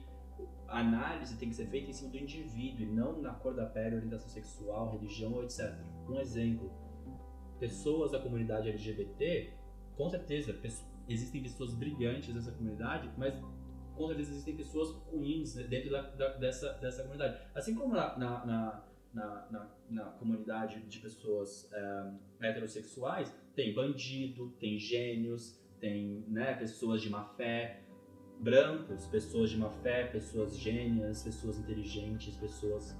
a 0.67 0.79
análise 0.79 1.37
tem 1.37 1.49
que 1.49 1.55
ser 1.55 1.67
feita 1.67 1.89
em 1.89 1.93
cima 1.93 2.09
do 2.11 2.17
indivíduo 2.17 2.81
e 2.83 2.85
não 2.85 3.21
na 3.21 3.33
cor 3.33 3.53
da 3.55 3.65
pele, 3.65 3.95
orientação 3.97 4.29
sexual, 4.29 4.91
religião 4.91 5.43
etc. 5.43 5.73
Um 6.09 6.19
exemplo, 6.19 6.71
pessoas 7.59 8.11
da 8.11 8.19
comunidade 8.19 8.69
LGBT, 8.69 9.53
com 9.95 10.09
certeza, 10.09 10.59
existem 11.07 11.41
pessoas 11.43 11.73
brilhantes 11.75 12.33
nessa 12.33 12.51
comunidade, 12.51 13.09
mas 13.17 13.33
com 13.95 14.07
certeza 14.07 14.31
existem 14.31 14.55
pessoas 14.55 14.89
ruins 15.11 15.53
dentro 15.55 15.91
da, 15.91 16.01
da- 16.01 16.37
dessa, 16.37 16.73
dessa 16.73 17.03
comunidade. 17.03 17.39
Assim 17.53 17.75
como 17.75 17.93
na, 17.93 18.17
na, 18.17 18.45
na, 18.45 18.85
na, 19.13 19.47
na- 19.51 19.71
na 19.89 20.03
comunidade 20.13 20.81
de 20.87 20.99
pessoas 20.99 21.69
eh, 21.71 22.11
heterossexuais, 22.41 23.31
tem 23.55 23.75
bandido, 23.75 24.49
tem 24.59 24.79
gênios, 24.79 25.61
tem 25.79 26.25
né, 26.27 26.55
pessoas 26.55 27.01
de 27.01 27.09
má 27.11 27.25
fé, 27.35 27.82
brancos, 28.39 29.05
pessoas 29.07 29.49
de 29.49 29.57
má 29.57 29.69
fé, 29.69 30.05
pessoas 30.05 30.57
gênias, 30.57 31.23
pessoas 31.23 31.57
inteligentes, 31.57 32.35
pessoas 32.35 32.95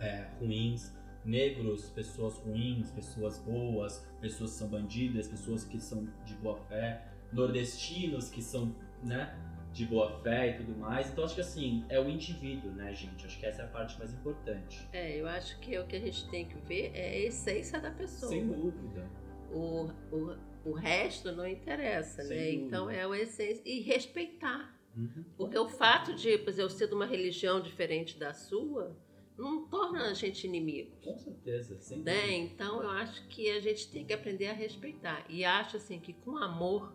eh, 0.00 0.28
ruins, 0.38 0.94
negros, 1.24 1.90
pessoas 1.90 2.38
ruins, 2.38 2.90
pessoas 2.92 3.38
boas, 3.38 4.06
pessoas 4.20 4.52
que 4.52 4.58
são 4.58 4.68
bandidas, 4.68 5.28
pessoas 5.28 5.64
que 5.64 5.80
são 5.80 6.06
de 6.24 6.34
boa 6.34 6.56
fé, 6.68 7.04
nordestinos 7.32 8.30
que 8.30 8.42
são, 8.42 8.74
né, 9.02 9.36
de 9.72 9.84
boa 9.84 10.20
fé 10.20 10.50
e 10.50 10.54
tudo 10.54 10.78
mais. 10.78 11.10
Então 11.10 11.24
acho 11.24 11.34
que 11.34 11.40
assim, 11.40 11.84
é 11.88 12.00
o 12.00 12.08
indivíduo, 12.08 12.70
né, 12.72 12.94
gente? 12.94 13.26
Acho 13.26 13.38
que 13.38 13.44
essa 13.44 13.62
é 13.62 13.64
a 13.66 13.68
parte 13.68 13.98
mais 13.98 14.12
importante. 14.12 14.88
É, 14.92 15.20
eu 15.20 15.26
acho 15.26 15.58
que 15.58 15.78
o 15.78 15.86
que 15.86 15.96
a 15.96 16.00
gente 16.00 16.28
tem 16.30 16.46
que 16.46 16.56
ver 16.66 16.92
é 16.94 17.08
a 17.08 17.18
essência 17.26 17.78
da 17.80 17.90
pessoa. 17.90 18.30
Sem 18.30 18.46
dúvida. 18.46 19.06
O, 19.52 19.90
o, 20.12 20.36
o 20.66 20.72
resto 20.72 21.32
não 21.32 21.46
interessa, 21.46 22.22
Sem 22.22 22.36
né? 22.36 22.44
dúvida. 22.44 22.66
Então 22.66 22.90
é 22.90 23.04
a 23.04 23.18
essência. 23.18 23.62
E 23.64 23.80
respeitar. 23.80 24.74
Uhum. 24.96 25.24
Porque 25.36 25.58
o 25.58 25.68
fato 25.68 26.14
de 26.14 26.38
por 26.38 26.48
exemplo, 26.50 26.70
eu 26.70 26.70
ser 26.70 26.88
de 26.88 26.94
uma 26.94 27.06
religião 27.06 27.60
diferente 27.60 28.18
da 28.18 28.32
sua 28.32 28.96
não 29.36 29.66
torna 29.66 30.04
a 30.08 30.14
gente 30.14 30.46
inimigo. 30.46 30.96
Com 31.04 31.16
certeza, 31.18 31.78
sem 31.78 31.98
Né? 31.98 32.14
dúvida. 32.14 32.32
Então 32.32 32.82
eu 32.82 32.88
acho 32.90 33.26
que 33.28 33.50
a 33.50 33.60
gente 33.60 33.90
tem 33.90 34.04
que 34.06 34.12
aprender 34.14 34.46
a 34.48 34.54
respeitar. 34.54 35.24
E 35.28 35.44
acho 35.44 35.76
assim 35.76 36.00
que 36.00 36.14
com 36.14 36.38
amor 36.38 36.94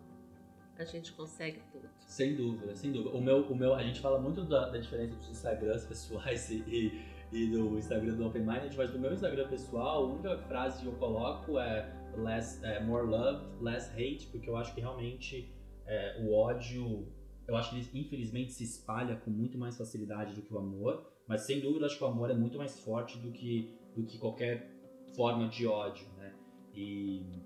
a 0.76 0.84
gente 0.84 1.12
consegue 1.12 1.60
tudo. 1.70 1.88
Sem 2.06 2.34
dúvida, 2.34 2.74
sem 2.74 2.90
dúvida. 2.90 3.16
O 3.16 3.20
meu, 3.22 3.42
o 3.42 3.54
meu, 3.54 3.74
a 3.74 3.82
gente 3.84 4.00
fala 4.00 4.18
muito 4.18 4.42
da, 4.42 4.68
da 4.70 4.78
diferença 4.78 5.14
dos 5.14 5.28
Instagrams 5.30 5.84
pessoais 5.86 6.50
e, 6.50 6.64
e, 6.66 7.02
e 7.32 7.46
do 7.46 7.78
Instagram 7.78 8.14
do 8.14 8.26
Open 8.26 8.42
Minded, 8.42 8.76
mas 8.76 8.92
no 8.92 8.98
meu 8.98 9.12
Instagram 9.12 9.46
pessoal, 9.48 10.02
a 10.04 10.06
única 10.08 10.36
frase 10.48 10.82
que 10.82 10.86
eu 10.88 10.94
coloco 10.94 11.58
é, 11.60 11.88
less, 12.16 12.62
é 12.64 12.82
more 12.82 13.06
love, 13.06 13.46
less 13.60 13.90
hate, 13.92 14.28
porque 14.30 14.48
eu 14.48 14.56
acho 14.56 14.74
que 14.74 14.80
realmente 14.80 15.52
é, 15.86 16.20
o 16.22 16.32
ódio, 16.32 17.06
eu 17.46 17.56
acho 17.56 17.70
que 17.70 17.76
ele 17.76 18.00
infelizmente 18.00 18.52
se 18.52 18.64
espalha 18.64 19.16
com 19.16 19.30
muito 19.30 19.58
mais 19.58 19.76
facilidade 19.76 20.34
do 20.34 20.42
que 20.42 20.52
o 20.52 20.58
amor, 20.58 21.10
mas 21.26 21.42
sem 21.42 21.60
dúvida 21.60 21.86
acho 21.86 21.96
que 21.96 22.04
o 22.04 22.06
amor 22.06 22.30
é 22.30 22.34
muito 22.34 22.58
mais 22.58 22.78
forte 22.80 23.18
do 23.18 23.30
que, 23.30 23.74
do 23.96 24.04
que 24.04 24.18
qualquer 24.18 24.70
forma 25.14 25.48
de 25.48 25.66
ódio, 25.66 26.06
né? 26.16 26.34
E 26.74 27.42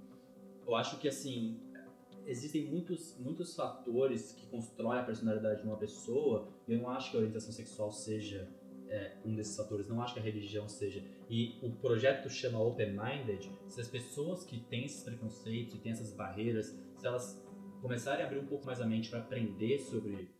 eu 0.66 0.74
acho 0.74 0.98
que 0.98 1.08
assim, 1.08 1.60
existem 2.26 2.66
muitos, 2.66 3.16
muitos 3.18 3.54
fatores 3.54 4.32
que 4.32 4.46
constroem 4.46 4.98
a 4.98 5.02
personalidade 5.02 5.62
de 5.62 5.66
uma 5.66 5.76
pessoa 5.76 6.48
e 6.66 6.72
eu 6.72 6.78
não 6.78 6.90
acho 6.90 7.10
que 7.10 7.16
a 7.16 7.20
orientação 7.20 7.52
sexual 7.52 7.92
seja 7.92 8.48
é, 8.88 9.16
um 9.24 9.34
desses 9.34 9.56
fatores, 9.56 9.88
não 9.88 10.00
acho 10.02 10.14
que 10.14 10.20
a 10.20 10.22
religião 10.22 10.68
seja. 10.68 11.04
E 11.28 11.58
o 11.62 11.70
projeto 11.70 12.28
chama 12.28 12.60
Open 12.60 12.92
Minded, 12.92 13.50
se 13.68 13.80
as 13.80 13.88
pessoas 13.88 14.44
que 14.44 14.60
têm 14.60 14.84
esses 14.84 15.02
preconceitos 15.02 15.74
e 15.74 15.78
têm 15.78 15.92
essas 15.92 16.12
barreiras, 16.12 16.78
se 16.96 17.06
elas 17.06 17.44
começarem 17.80 18.24
a 18.24 18.26
abrir 18.26 18.38
um 18.38 18.46
pouco 18.46 18.64
mais 18.66 18.80
a 18.80 18.86
mente 18.86 19.10
para 19.10 19.20
aprender 19.20 19.78
sobre 19.78 20.30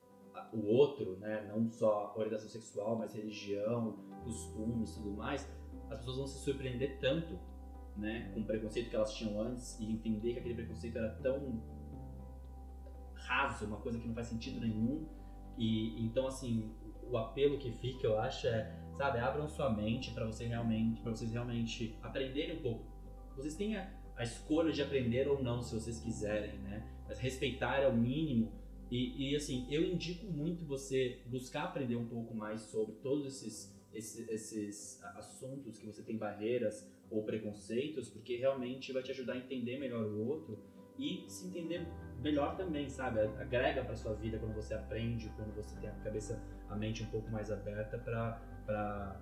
o 0.52 0.66
outro, 0.66 1.16
né, 1.18 1.46
não 1.48 1.70
só 1.70 2.14
orientação 2.16 2.48
sexual, 2.48 2.96
mas 2.96 3.14
religião, 3.14 3.96
costumes 4.24 4.94
tudo 4.94 5.10
mais, 5.12 5.48
as 5.90 5.98
pessoas 5.98 6.16
vão 6.16 6.26
se 6.26 6.44
surpreender 6.44 6.98
tanto 6.98 7.38
né, 7.96 8.30
com 8.34 8.40
o 8.40 8.44
preconceito 8.44 8.90
que 8.90 8.96
elas 8.96 9.14
tinham 9.14 9.40
antes 9.40 9.78
e 9.80 9.90
entender 9.90 10.34
que 10.34 10.38
aquele 10.40 10.54
preconceito 10.54 10.98
era 10.98 11.10
tão 11.16 11.62
raso, 13.14 13.66
uma 13.66 13.78
coisa 13.78 13.98
que 13.98 14.06
não 14.06 14.14
faz 14.14 14.28
sentido 14.28 14.60
nenhum. 14.60 15.06
E 15.56 16.04
então 16.04 16.26
assim, 16.26 16.70
o 17.10 17.16
apelo 17.16 17.58
que 17.58 17.72
fica, 17.72 18.06
eu 18.06 18.18
acho, 18.18 18.46
é, 18.46 18.74
sabe, 18.94 19.18
abram 19.18 19.48
sua 19.48 19.70
mente 19.70 20.12
para 20.12 20.26
você 20.26 20.46
realmente, 20.46 21.00
para 21.02 21.12
vocês 21.12 21.32
realmente 21.32 21.96
aprenderem 22.02 22.58
um 22.58 22.62
pouco. 22.62 22.84
Vocês 23.36 23.54
têm 23.54 23.76
a, 23.76 23.90
a 24.16 24.22
escolha 24.22 24.72
de 24.72 24.82
aprender 24.82 25.28
ou 25.28 25.42
não, 25.42 25.62
se 25.62 25.74
vocês 25.74 26.00
quiserem, 26.00 26.58
né? 26.60 26.86
Mas 27.06 27.18
respeitar 27.18 27.80
é 27.80 27.88
o 27.88 27.96
mínimo. 27.96 28.52
E, 28.90 29.32
e, 29.32 29.36
assim, 29.36 29.66
eu 29.70 29.82
indico 29.82 30.26
muito 30.26 30.64
você 30.64 31.20
buscar 31.26 31.64
aprender 31.64 31.96
um 31.96 32.06
pouco 32.06 32.34
mais 32.34 32.62
sobre 32.62 32.94
todos 32.96 33.26
esses, 33.26 33.76
esses, 33.92 34.28
esses 34.28 35.04
assuntos 35.16 35.78
que 35.78 35.86
você 35.86 36.02
tem 36.02 36.16
barreiras 36.16 36.88
ou 37.10 37.24
preconceitos, 37.24 38.08
porque 38.08 38.36
realmente 38.36 38.92
vai 38.92 39.02
te 39.02 39.10
ajudar 39.10 39.34
a 39.34 39.38
entender 39.38 39.78
melhor 39.78 40.04
o 40.04 40.26
outro 40.26 40.58
e 40.98 41.24
se 41.28 41.48
entender 41.48 41.86
melhor 42.20 42.56
também, 42.56 42.88
sabe? 42.88 43.20
Agrega 43.20 43.84
para 43.84 43.94
sua 43.96 44.14
vida 44.14 44.38
quando 44.38 44.54
você 44.54 44.74
aprende, 44.74 45.30
quando 45.36 45.54
você 45.54 45.76
tem 45.76 45.88
a 45.88 45.92
cabeça, 46.04 46.40
a 46.68 46.76
mente 46.76 47.02
um 47.02 47.06
pouco 47.06 47.30
mais 47.30 47.50
aberta 47.50 47.98
para 47.98 49.16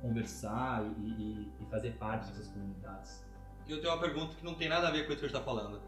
conversar 0.00 0.84
e, 0.98 1.02
e, 1.02 1.52
e 1.60 1.66
fazer 1.70 1.92
parte 1.92 2.28
dessas 2.28 2.48
comunidades. 2.48 3.24
E 3.66 3.72
eu 3.72 3.80
tenho 3.80 3.92
uma 3.92 4.00
pergunta 4.00 4.34
que 4.34 4.44
não 4.44 4.54
tem 4.54 4.68
nada 4.68 4.88
a 4.88 4.90
ver 4.90 5.06
com 5.06 5.12
isso 5.12 5.20
que 5.20 5.26
a 5.26 5.28
gente 5.28 5.38
tá 5.38 5.44
falando. 5.44 5.80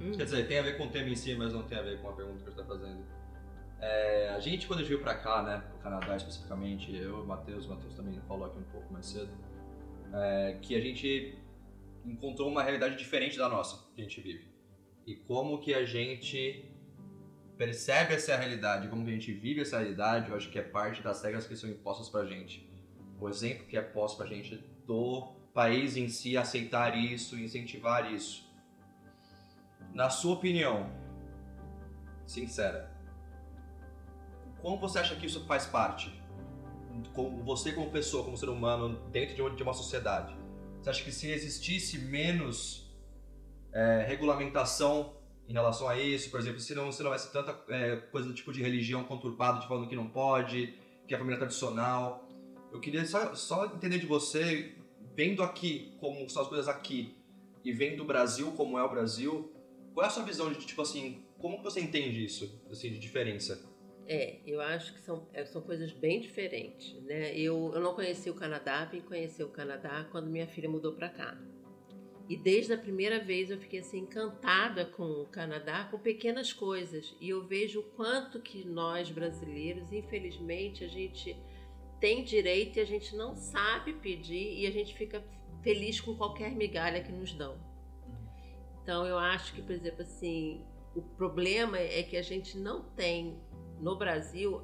Hum. 0.00 0.12
Quer 0.16 0.24
dizer, 0.24 0.48
tem 0.48 0.58
a 0.58 0.62
ver 0.62 0.78
com 0.78 0.84
o 0.84 0.90
tema 0.90 1.08
em 1.08 1.16
si, 1.16 1.34
mas 1.34 1.52
não 1.52 1.62
tem 1.62 1.78
a 1.78 1.82
ver 1.82 2.00
com 2.00 2.08
a 2.08 2.12
pergunta 2.12 2.38
que 2.38 2.48
a 2.48 2.50
gente 2.50 2.60
tá 2.60 2.64
fazendo. 2.64 3.04
É, 3.80 4.30
a 4.30 4.40
gente, 4.40 4.66
quando 4.66 4.80
a 4.80 4.82
gente 4.82 4.90
veio 4.90 5.02
pra 5.02 5.14
cá, 5.14 5.42
né, 5.42 5.62
no 5.72 5.78
Canadá 5.78 6.16
especificamente, 6.16 6.94
eu 6.94 7.18
e 7.18 7.22
o 7.22 7.26
Matheus, 7.26 7.66
o 7.66 7.70
Matheus 7.70 7.94
também 7.94 8.18
falou 8.28 8.46
aqui 8.46 8.58
um 8.58 8.64
pouco 8.64 8.92
mais 8.92 9.06
cedo, 9.06 9.30
é, 10.12 10.58
que 10.60 10.74
a 10.74 10.80
gente 10.80 11.38
encontrou 12.04 12.48
uma 12.48 12.62
realidade 12.62 12.96
diferente 12.96 13.38
da 13.38 13.48
nossa, 13.48 13.90
que 13.94 14.00
a 14.00 14.04
gente 14.04 14.20
vive. 14.20 14.49
E 15.10 15.16
como 15.16 15.58
que 15.58 15.74
a 15.74 15.84
gente 15.84 16.64
percebe 17.56 18.14
essa 18.14 18.36
realidade, 18.36 18.86
como 18.86 19.04
que 19.04 19.10
a 19.10 19.12
gente 19.12 19.32
vive 19.32 19.60
essa 19.60 19.80
realidade, 19.80 20.30
eu 20.30 20.36
acho 20.36 20.48
que 20.48 20.56
é 20.56 20.62
parte 20.62 21.02
das 21.02 21.20
regras 21.20 21.48
que 21.48 21.56
são 21.56 21.68
impostas 21.68 22.08
pra 22.08 22.24
gente. 22.24 22.64
O 23.18 23.28
exemplo 23.28 23.66
que 23.66 23.76
é 23.76 23.82
posto 23.82 24.18
pra 24.18 24.26
gente 24.28 24.64
do 24.86 25.32
país 25.52 25.96
em 25.96 26.08
si 26.08 26.36
aceitar 26.36 26.96
isso, 26.96 27.36
incentivar 27.36 28.12
isso. 28.12 28.48
Na 29.92 30.08
sua 30.10 30.34
opinião, 30.34 30.88
sincera, 32.24 32.96
como 34.62 34.78
você 34.78 35.00
acha 35.00 35.16
que 35.16 35.26
isso 35.26 35.44
faz 35.44 35.66
parte? 35.66 36.22
Você 37.44 37.72
como 37.72 37.90
pessoa, 37.90 38.22
como 38.22 38.36
ser 38.36 38.48
humano, 38.48 39.10
dentro 39.10 39.56
de 39.56 39.62
uma 39.64 39.74
sociedade? 39.74 40.36
Você 40.80 40.88
acha 40.88 41.02
que 41.02 41.10
se 41.10 41.28
existisse 41.32 41.98
menos 41.98 42.88
é, 43.72 44.04
regulamentação 44.06 45.16
em 45.48 45.52
relação 45.52 45.88
a 45.88 45.98
isso, 45.98 46.30
por 46.30 46.38
exemplo, 46.38 46.60
se 46.60 46.74
não, 46.74 46.92
se 46.92 47.02
não 47.02 47.10
houvesse 47.10 47.32
tanta 47.32 47.58
é, 47.68 47.96
coisa 47.96 48.28
do 48.28 48.34
tipo 48.34 48.52
de 48.52 48.62
religião 48.62 49.02
conturbada, 49.02 49.58
de 49.58 49.66
falando 49.66 49.88
que 49.88 49.96
não 49.96 50.08
pode, 50.08 50.74
que 51.08 51.12
é 51.12 51.16
a 51.16 51.18
família 51.18 51.38
tradicional, 51.38 52.28
eu 52.72 52.78
queria 52.78 53.04
só, 53.04 53.34
só 53.34 53.66
entender 53.66 53.98
de 53.98 54.06
você, 54.06 54.76
vendo 55.16 55.42
aqui 55.42 55.92
como 55.98 56.28
são 56.30 56.42
as 56.42 56.48
coisas 56.48 56.68
aqui, 56.68 57.16
e 57.64 57.72
vendo 57.72 58.02
o 58.02 58.06
Brasil 58.06 58.52
como 58.52 58.78
é 58.78 58.82
o 58.82 58.88
Brasil, 58.88 59.52
qual 59.92 60.04
é 60.04 60.08
a 60.08 60.10
sua 60.10 60.22
visão 60.22 60.52
de, 60.52 60.64
tipo 60.64 60.80
assim, 60.82 61.24
como 61.38 61.60
você 61.62 61.80
entende 61.80 62.24
isso, 62.24 62.62
assim, 62.70 62.90
de 62.90 62.98
diferença? 62.98 63.68
É, 64.06 64.38
eu 64.46 64.60
acho 64.60 64.94
que 64.94 65.00
são, 65.00 65.28
é, 65.32 65.44
são 65.44 65.62
coisas 65.62 65.92
bem 65.92 66.20
diferentes, 66.20 66.94
né? 67.02 67.36
Eu, 67.36 67.72
eu 67.74 67.80
não 67.80 67.94
conheci 67.94 68.30
o 68.30 68.34
Canadá, 68.34 68.84
vim 68.84 69.00
conhecer 69.00 69.44
o 69.44 69.48
Canadá 69.48 70.06
quando 70.10 70.28
minha 70.28 70.46
filha 70.46 70.68
mudou 70.68 70.94
para 70.94 71.08
cá. 71.08 71.38
E 72.30 72.36
desde 72.36 72.72
a 72.72 72.78
primeira 72.78 73.18
vez 73.18 73.50
eu 73.50 73.58
fiquei 73.58 73.80
assim 73.80 74.02
encantada 74.02 74.84
com 74.84 75.02
o 75.02 75.26
Canadá, 75.26 75.88
com 75.90 75.98
pequenas 75.98 76.52
coisas. 76.52 77.12
E 77.20 77.28
eu 77.28 77.44
vejo 77.44 77.80
o 77.80 77.82
quanto 77.82 78.38
que 78.38 78.64
nós 78.64 79.10
brasileiros, 79.10 79.92
infelizmente, 79.92 80.84
a 80.84 80.86
gente 80.86 81.36
tem 81.98 82.22
direito 82.22 82.76
e 82.76 82.80
a 82.82 82.84
gente 82.84 83.16
não 83.16 83.34
sabe 83.34 83.94
pedir 83.94 84.60
e 84.60 84.64
a 84.64 84.70
gente 84.70 84.94
fica 84.94 85.24
feliz 85.60 86.00
com 86.00 86.14
qualquer 86.14 86.52
migalha 86.52 87.02
que 87.02 87.10
nos 87.10 87.32
dão. 87.32 87.58
Então 88.80 89.04
eu 89.04 89.18
acho 89.18 89.52
que, 89.52 89.60
por 89.60 89.72
exemplo, 89.72 90.02
assim, 90.02 90.64
o 90.94 91.02
problema 91.02 91.78
é 91.78 92.00
que 92.04 92.16
a 92.16 92.22
gente 92.22 92.56
não 92.56 92.84
tem 92.90 93.40
no 93.80 93.96
Brasil 93.96 94.62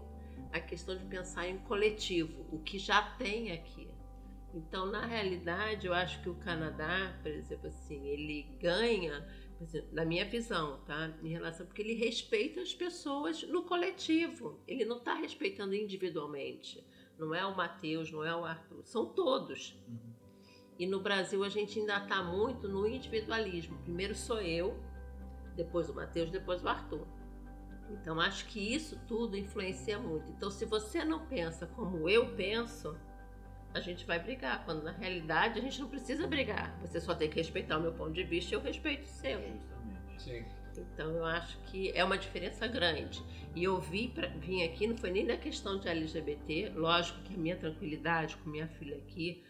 a 0.53 0.61
questão 0.61 0.97
de 0.97 1.05
pensar 1.07 1.49
em 1.49 1.59
coletivo, 1.59 2.47
o 2.53 2.61
que 2.61 2.79
já 2.79 3.03
tem 3.19 3.51
aqui. 3.51 3.86
Então, 4.57 4.87
na 4.87 5.05
realidade, 5.05 5.87
eu 5.87 5.92
acho 5.92 6.23
que 6.23 6.31
o 6.31 6.35
Canadá, 6.37 7.14
por 7.23 7.31
exemplo, 7.31 7.69
assim, 7.69 8.09
ele 8.09 8.45
ganha, 8.59 9.23
exemplo, 9.61 9.90
na 9.92 10.03
minha 10.03 10.25
visão, 10.25 10.81
tá? 10.87 11.12
Em 11.23 11.29
relação, 11.29 11.66
porque 11.66 11.83
ele 11.83 11.92
respeita 11.92 12.62
as 12.62 12.73
pessoas 12.73 13.42
no 13.42 13.64
coletivo. 13.64 14.59
Ele 14.66 14.87
não 14.87 14.97
está 14.97 15.12
respeitando 15.12 15.75
individualmente. 15.75 16.83
Não 17.19 17.35
é 17.35 17.45
o 17.45 17.55
Matheus, 17.55 18.11
não 18.11 18.25
é 18.25 18.35
o 18.35 18.47
Arthur, 18.47 18.83
são 18.87 19.05
todos. 19.05 19.79
Uhum. 19.87 20.14
E 20.79 20.87
no 20.87 21.01
Brasil 21.01 21.45
a 21.45 21.51
gente 21.51 21.79
ainda 21.79 21.99
está 21.99 22.23
muito 22.23 22.66
no 22.66 22.87
individualismo. 22.87 23.79
Primeiro 23.83 24.14
sou 24.14 24.40
eu, 24.40 24.79
depois 25.55 25.90
o 25.90 25.95
Matheus, 25.95 26.31
depois 26.31 26.62
o 26.62 26.69
Arthur. 26.69 27.07
Então 27.90 28.19
acho 28.21 28.47
que 28.47 28.75
isso 28.75 28.99
tudo 29.07 29.37
influencia 29.37 29.99
muito. 29.99 30.31
Então 30.31 30.51
se 30.51 30.64
você 30.64 31.05
não 31.05 31.27
pensa 31.27 31.66
como 31.66 32.09
eu 32.09 32.35
penso, 32.35 32.97
a 33.77 33.81
gente 33.81 34.05
vai 34.07 34.19
brigar. 34.19 34.65
Quando 34.65 34.83
na 34.83 34.93
realidade 34.93 35.59
a 35.59 35.62
gente 35.62 35.81
não 35.81 35.89
precisa 35.89 36.27
brigar. 36.27 36.77
Você 36.81 37.01
só 37.01 37.15
tem 37.15 37.29
que 37.29 37.37
respeitar 37.37 37.79
o 37.79 37.83
meu 37.83 37.93
ponto 37.93 38.12
de 38.12 38.25
vista 38.25 38.55
e 38.55 38.57
eu 38.57 38.61
respeito 38.61 39.05
o 39.05 39.09
seu. 39.09 39.39
Justamente. 39.41 40.23
Sim. 40.23 40.45
Então 40.79 41.11
eu 41.11 41.25
acho 41.25 41.59
que 41.65 41.91
é 41.95 42.05
uma 42.05 42.19
diferença 42.19 42.67
grande. 42.67 43.23
E 43.55 43.65
eu 43.65 43.81
vi 43.81 44.09
pra, 44.09 44.29
vim 44.29 44.62
aqui, 44.62 44.87
não 44.87 44.97
foi 44.97 45.11
nem 45.11 45.25
na 45.25 45.37
questão 45.37 45.79
de 45.79 45.89
LGBT, 45.89 46.73
lógico 46.75 47.21
que 47.23 47.35
a 47.35 47.39
minha 47.39 47.57
tranquilidade 47.57 48.37
com 48.37 48.51
minha 48.51 48.69
filha 48.69 48.97
aqui 48.97 49.43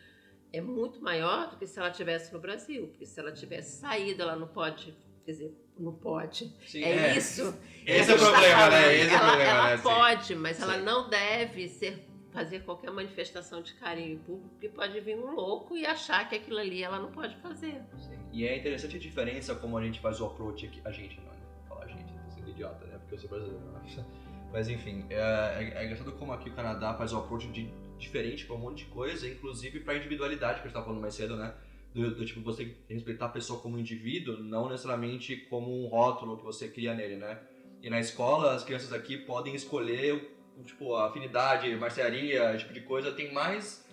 é 0.52 0.60
muito 0.60 1.02
maior 1.02 1.50
do 1.50 1.56
que 1.56 1.66
se 1.66 1.78
ela 1.78 1.90
tivesse 1.90 2.32
no 2.32 2.38
Brasil, 2.38 2.86
porque 2.88 3.04
se 3.04 3.18
ela 3.18 3.32
tivesse 3.32 3.80
saído, 3.80 4.22
ela 4.22 4.36
não 4.36 4.46
pode, 4.46 4.96
quer 5.24 5.32
dizer, 5.32 5.54
não 5.78 5.92
pode. 5.92 6.54
Sim, 6.66 6.84
é, 6.84 7.08
é, 7.08 7.16
isso. 7.16 7.54
Esse 7.84 8.12
é 8.12 8.14
o 8.14 8.18
problema, 8.18 8.70
né? 8.70 8.94
Esse 8.94 9.14
ela, 9.14 9.14
é 9.14 9.16
o 9.16 9.26
problema, 9.26 9.50
ela 9.50 9.76
né? 9.76 9.82
pode, 9.82 10.34
mas 10.36 10.56
Sim. 10.56 10.62
ela 10.62 10.78
não 10.78 11.10
deve 11.10 11.68
ser 11.68 12.06
fazer 12.36 12.60
qualquer 12.64 12.90
manifestação 12.90 13.62
de 13.62 13.72
carinho 13.72 14.18
público, 14.18 14.50
porque 14.50 14.68
pode 14.68 15.00
vir 15.00 15.16
um 15.16 15.34
louco 15.34 15.74
e 15.74 15.86
achar 15.86 16.28
que 16.28 16.34
aquilo 16.34 16.58
ali 16.58 16.82
ela 16.82 16.98
não 16.98 17.10
pode 17.10 17.34
fazer. 17.36 17.82
Sim. 17.96 18.18
E 18.30 18.46
é 18.46 18.58
interessante 18.58 18.96
a 18.96 18.98
diferença 18.98 19.54
como 19.54 19.78
a 19.78 19.82
gente 19.82 19.98
faz 20.00 20.20
o 20.20 20.26
approach 20.26 20.66
aqui, 20.66 20.82
a 20.84 20.90
gente 20.90 21.16
não, 21.16 21.32
né? 21.32 21.38
Fala 21.66 21.84
a 21.86 21.88
gente, 21.88 22.04
tô 22.04 22.30
sendo 22.30 22.50
idiota, 22.50 22.84
né? 22.84 22.98
Porque 22.98 23.14
eu 23.14 23.18
sou 23.18 23.30
brasileiro. 23.30 23.64
Mas 24.52 24.68
enfim, 24.68 25.06
é, 25.08 25.16
é, 25.16 25.72
é 25.76 25.84
engraçado 25.86 26.12
como 26.12 26.30
aqui 26.30 26.50
o 26.50 26.52
Canadá 26.52 26.92
faz 26.92 27.14
o 27.14 27.18
approach 27.18 27.48
de, 27.48 27.70
diferente 27.96 28.44
para 28.44 28.54
um 28.54 28.58
monte 28.58 28.84
de 28.84 28.90
coisa, 28.90 29.26
inclusive 29.26 29.80
para 29.80 29.96
individualidade, 29.96 30.56
que 30.56 30.58
gente 30.58 30.68
estava 30.68 30.84
falando 30.84 31.00
mais 31.00 31.14
cedo, 31.14 31.36
né? 31.36 31.54
Do, 31.94 32.14
do, 32.14 32.26
tipo, 32.26 32.42
você 32.42 32.76
respeitar 32.86 33.26
a 33.26 33.30
pessoa 33.30 33.58
como 33.60 33.78
indivíduo, 33.78 34.36
não 34.36 34.68
necessariamente 34.68 35.36
como 35.48 35.72
um 35.72 35.86
rótulo 35.86 36.36
que 36.36 36.44
você 36.44 36.68
cria 36.68 36.94
nele, 36.94 37.16
né? 37.16 37.40
E 37.82 37.88
na 37.88 37.98
escola, 37.98 38.54
as 38.54 38.62
crianças 38.62 38.92
aqui 38.92 39.16
podem 39.16 39.54
escolher, 39.54 40.35
tipo, 40.64 40.94
a 40.94 41.08
afinidade, 41.08 41.74
marcearia, 41.76 42.50
esse 42.50 42.60
tipo 42.60 42.74
de 42.74 42.80
coisa, 42.80 43.12
tem 43.12 43.32
mais 43.32 43.84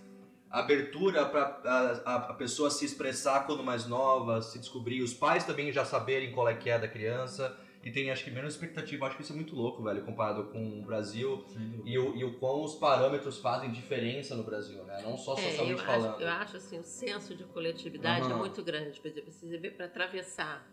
abertura 0.49 1.25
para 1.25 1.61
a, 2.05 2.15
a, 2.15 2.33
pessoa 2.35 2.69
se 2.69 2.85
expressar 2.85 3.47
quando 3.47 3.63
mais 3.63 3.87
nova, 3.87 4.41
se 4.41 4.59
descobrir, 4.59 5.01
os 5.01 5.13
pais 5.13 5.43
também 5.43 5.71
já 5.71 5.83
saberem 5.83 6.31
qual 6.31 6.47
é 6.47 6.53
que 6.53 6.69
é 6.69 6.77
da 6.77 6.87
criança 6.87 7.57
e 7.83 7.91
tem 7.91 8.09
acho 8.09 8.23
que 8.23 8.31
menos 8.31 8.53
expectativa. 8.53 9.05
Acho 9.05 9.17
que 9.17 9.23
isso 9.23 9.33
é 9.33 9.35
muito 9.35 9.55
louco, 9.55 9.83
velho, 9.83 10.03
comparado 10.03 10.45
com 10.45 10.79
o 10.79 10.81
Brasil 10.83 11.45
e 11.83 11.97
o, 11.97 12.15
e 12.15 12.23
o 12.23 12.39
quão 12.39 12.63
os 12.63 12.75
parâmetros 12.75 13.39
fazem 13.39 13.71
diferença 13.71 14.35
no 14.35 14.43
Brasil, 14.43 14.83
né? 14.85 15.01
Não 15.03 15.17
só 15.17 15.35
socialmente 15.35 15.81
é, 15.81 15.83
eu 15.83 15.85
falando. 15.85 16.15
Acho, 16.15 16.23
eu 16.23 16.29
acho 16.29 16.57
assim, 16.57 16.79
o 16.79 16.83
senso 16.83 17.35
de 17.35 17.43
coletividade 17.43 18.27
uhum. 18.27 18.31
é 18.31 18.35
muito 18.35 18.63
grande. 18.63 19.01
Por 19.01 19.07
exemplo, 19.07 19.31
você 19.31 19.57
vê 19.57 19.69
para 19.69 19.87
atravessar. 19.87 20.65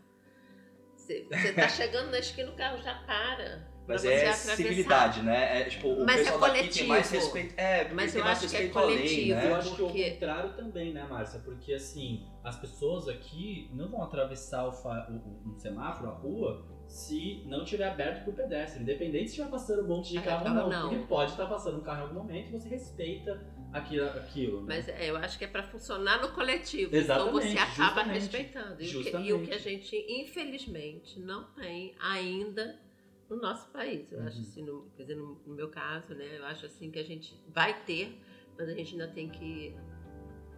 Você, 0.94 1.26
você 1.29 1.53
tá 1.53 1.66
chegando 1.68 2.12
na 2.12 2.20
esquina, 2.20 2.50
o 2.50 2.55
carro 2.55 2.81
já 2.81 2.94
para. 2.94 3.68
Mas 3.90 4.05
é 4.05 4.33
civilidade, 4.33 5.22
né? 5.22 5.61
É, 5.61 5.64
tipo, 5.64 5.88
o 5.88 6.05
mas 6.05 6.16
pessoal 6.20 6.37
é 6.37 6.38
coletivo. 6.38 6.66
daqui 6.66 6.79
tem 6.79 6.88
mais 6.88 7.11
respeito. 7.11 7.55
É, 7.57 7.92
mas 7.92 8.16
eu 8.16 8.24
acho 8.24 8.48
que 8.48 8.57
é 8.57 8.68
coletivo. 8.68 9.37
né? 9.37 9.50
Eu 9.50 9.55
acho 9.57 9.70
que 9.70 9.83
porque... 9.83 10.03
o 10.03 10.12
contrário 10.12 10.53
também, 10.55 10.92
né, 10.92 11.07
Márcia? 11.09 11.40
Porque 11.40 11.74
assim, 11.74 12.26
as 12.44 12.57
pessoas 12.57 13.09
aqui 13.09 13.70
não 13.74 13.88
vão 13.88 14.03
atravessar 14.03 14.66
o, 14.66 14.72
fa... 14.72 15.09
o, 15.11 15.50
o 15.50 15.55
semáforo, 15.59 16.11
a 16.11 16.14
rua, 16.14 16.66
se 16.87 17.42
não 17.46 17.64
tiver 17.64 17.88
aberto 17.88 18.24
para 18.24 18.31
o 18.31 18.37
pedestre. 18.37 18.83
Independente 18.83 19.26
se 19.26 19.31
estiver 19.31 19.50
passando 19.50 19.83
um 19.83 19.88
monte 19.88 20.11
de 20.11 20.18
ah, 20.18 20.22
carro 20.22 20.48
ou 20.48 20.55
não, 20.55 20.68
não. 20.68 20.92
Ele 20.92 21.05
pode 21.05 21.33
estar 21.33 21.46
passando 21.46 21.79
um 21.79 21.83
carro 21.83 22.00
em 22.00 22.03
algum 22.03 22.14
momento 22.14 22.48
e 22.48 22.53
você 22.53 22.68
respeita 22.68 23.40
aquilo. 23.72 24.07
aquilo 24.07 24.61
né? 24.62 24.76
Mas 24.76 24.88
é, 24.88 25.11
eu 25.11 25.16
acho 25.16 25.38
que 25.38 25.44
é 25.44 25.48
para 25.48 25.62
funcionar 25.62 26.20
no 26.20 26.33
coletivo. 26.33 26.94
Exatamente, 26.94 27.29
então 27.29 27.53
você 27.53 27.59
acaba 27.59 28.05
justamente, 28.05 28.14
respeitando. 28.14 28.83
E 28.83 28.96
o, 28.96 29.03
que, 29.03 29.16
e 29.16 29.33
o, 29.33 29.42
que, 29.42 29.55
a 29.55 29.59
gente, 29.59 29.96
infelizmente, 30.09 31.20
não 31.20 31.44
tem 31.53 31.94
ainda 32.00 32.79
no 33.31 33.40
nosso 33.40 33.69
país. 33.71 34.11
Eu 34.11 34.19
uhum. 34.19 34.27
acho 34.27 34.40
assim, 34.40 34.62
no, 34.62 34.90
quer 34.97 35.03
dizer, 35.05 35.14
no, 35.14 35.40
no, 35.47 35.55
meu 35.55 35.69
caso, 35.69 36.14
né? 36.14 36.38
Eu 36.38 36.45
acho 36.45 36.66
assim 36.66 36.90
que 36.90 36.99
a 36.99 37.05
gente 37.05 37.35
vai 37.49 37.81
ter, 37.85 38.21
mas 38.59 38.69
a 38.69 38.75
gente 38.75 38.93
ainda 38.93 39.09
tem 39.09 39.29
que 39.29 39.75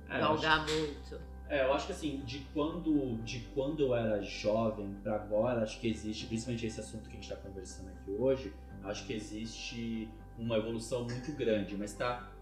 é, 0.08 0.18
galgar 0.18 0.64
acho... 0.64 0.74
muito. 0.74 1.20
É, 1.48 1.66
eu 1.66 1.72
acho 1.74 1.86
que 1.86 1.92
assim, 1.92 2.22
de 2.24 2.38
quando, 2.54 3.22
de 3.22 3.40
quando 3.54 3.82
eu 3.82 3.94
era 3.94 4.22
jovem 4.22 4.94
para 5.02 5.16
agora, 5.16 5.62
acho 5.62 5.78
que 5.78 5.88
existe, 5.88 6.26
principalmente 6.26 6.64
esse 6.64 6.80
assunto 6.80 7.02
que 7.02 7.10
a 7.10 7.20
gente 7.20 7.30
está 7.30 7.36
conversando 7.36 7.90
aqui 7.90 8.10
hoje, 8.10 8.54
acho 8.84 9.06
que 9.06 9.12
existe 9.12 10.08
uma 10.38 10.56
evolução 10.56 11.04
muito 11.04 11.30
grande, 11.32 11.76
mas 11.76 11.92
está 11.92 12.32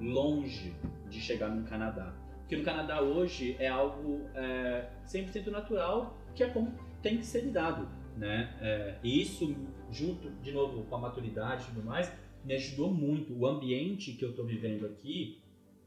longe 0.00 0.74
de 1.10 1.20
chegar 1.20 1.50
no 1.50 1.62
Canadá. 1.64 2.14
Porque 2.40 2.56
no 2.56 2.64
Canadá 2.64 3.02
hoje 3.02 3.54
é 3.58 3.68
algo 3.68 4.22
é, 4.34 4.88
100% 5.06 5.48
natural, 5.48 6.16
que 6.34 6.42
é 6.42 6.48
como 6.48 6.72
tem 7.02 7.18
que 7.18 7.26
ser 7.26 7.42
lidado. 7.42 7.86
Né? 8.16 8.56
É, 8.60 8.98
e 9.02 9.20
isso, 9.20 9.54
junto, 9.90 10.30
de 10.42 10.52
novo, 10.52 10.84
com 10.84 10.96
a 10.96 10.98
maturidade 10.98 11.64
e 11.64 11.66
tudo 11.66 11.84
mais, 11.84 12.12
me 12.44 12.54
ajudou 12.54 12.92
muito. 12.92 13.36
O 13.36 13.46
ambiente 13.46 14.12
que 14.12 14.24
eu 14.24 14.30
estou 14.30 14.44
vivendo 14.44 14.86
aqui 14.86 15.42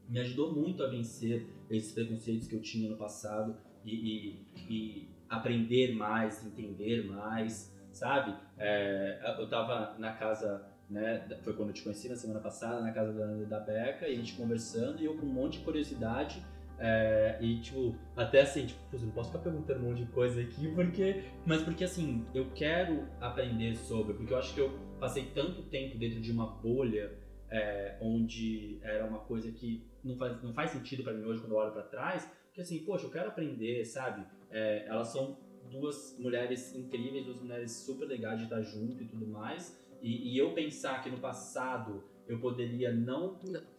me 0.08 0.18
ajudou 0.20 0.52
muito 0.54 0.82
a 0.82 0.88
vencer 0.88 1.46
esses 1.70 1.92
preconceitos 1.92 2.48
que 2.48 2.54
eu 2.54 2.60
tinha 2.60 2.88
no 2.88 2.96
passado 2.96 3.56
e, 3.84 3.94
e, 3.94 4.46
e 4.68 5.08
aprender 5.28 5.94
mais, 5.94 6.44
entender 6.44 7.06
mais, 7.06 7.74
sabe? 7.92 8.34
É, 8.56 9.34
eu 9.38 9.44
estava 9.44 9.96
na 9.98 10.12
casa, 10.12 10.64
né, 10.88 11.26
foi 11.42 11.52
quando 11.52 11.68
eu 11.68 11.74
te 11.74 11.82
conheci 11.82 12.08
na 12.08 12.16
semana 12.16 12.40
passada, 12.40 12.80
na 12.80 12.92
casa 12.92 13.12
da, 13.12 13.58
da 13.58 13.60
Beca, 13.60 14.08
e 14.08 14.12
a 14.12 14.16
gente 14.16 14.34
conversando, 14.34 15.00
e 15.00 15.04
eu 15.04 15.16
com 15.16 15.26
um 15.26 15.32
monte 15.32 15.58
de 15.58 15.64
curiosidade, 15.64 16.42
é, 16.78 17.38
e 17.40 17.60
tipo, 17.60 17.96
até 18.16 18.42
assim, 18.42 18.66
tipo, 18.66 18.80
não 18.98 19.10
posso 19.10 19.30
ficar 19.30 19.42
perguntando 19.42 19.80
um 19.84 19.88
monte 19.88 20.04
de 20.04 20.12
coisa 20.12 20.40
aqui, 20.40 20.72
porque. 20.74 21.24
Mas 21.44 21.62
porque 21.62 21.84
assim, 21.84 22.24
eu 22.34 22.50
quero 22.54 23.08
aprender 23.20 23.76
sobre, 23.76 24.14
porque 24.14 24.32
eu 24.32 24.38
acho 24.38 24.54
que 24.54 24.60
eu 24.60 24.78
passei 25.00 25.24
tanto 25.34 25.62
tempo 25.64 25.98
dentro 25.98 26.20
de 26.20 26.30
uma 26.30 26.46
bolha 26.46 27.18
é, 27.50 27.96
onde 28.00 28.78
era 28.82 29.04
uma 29.06 29.20
coisa 29.20 29.50
que 29.50 29.84
não 30.04 30.16
faz, 30.16 30.40
não 30.42 30.52
faz 30.52 30.70
sentido 30.70 31.02
para 31.02 31.12
mim 31.12 31.24
hoje 31.24 31.40
quando 31.40 31.52
eu 31.52 31.58
olho 31.58 31.72
para 31.72 31.82
trás, 31.82 32.30
que 32.52 32.60
assim, 32.60 32.78
poxa, 32.84 33.06
eu 33.06 33.10
quero 33.10 33.28
aprender, 33.28 33.84
sabe? 33.84 34.24
É, 34.50 34.86
elas 34.86 35.08
são 35.08 35.36
duas 35.70 36.16
mulheres 36.18 36.74
incríveis, 36.74 37.24
duas 37.24 37.40
mulheres 37.40 37.72
super 37.72 38.06
legais 38.06 38.38
de 38.38 38.44
estar 38.44 38.62
junto 38.62 39.02
e 39.02 39.06
tudo 39.06 39.26
mais, 39.26 39.78
e, 40.00 40.32
e 40.34 40.38
eu 40.38 40.52
pensar 40.54 41.02
que 41.02 41.10
no 41.10 41.18
passado 41.18 42.04
eu 42.28 42.38
poderia 42.38 42.92
não, 42.92 43.38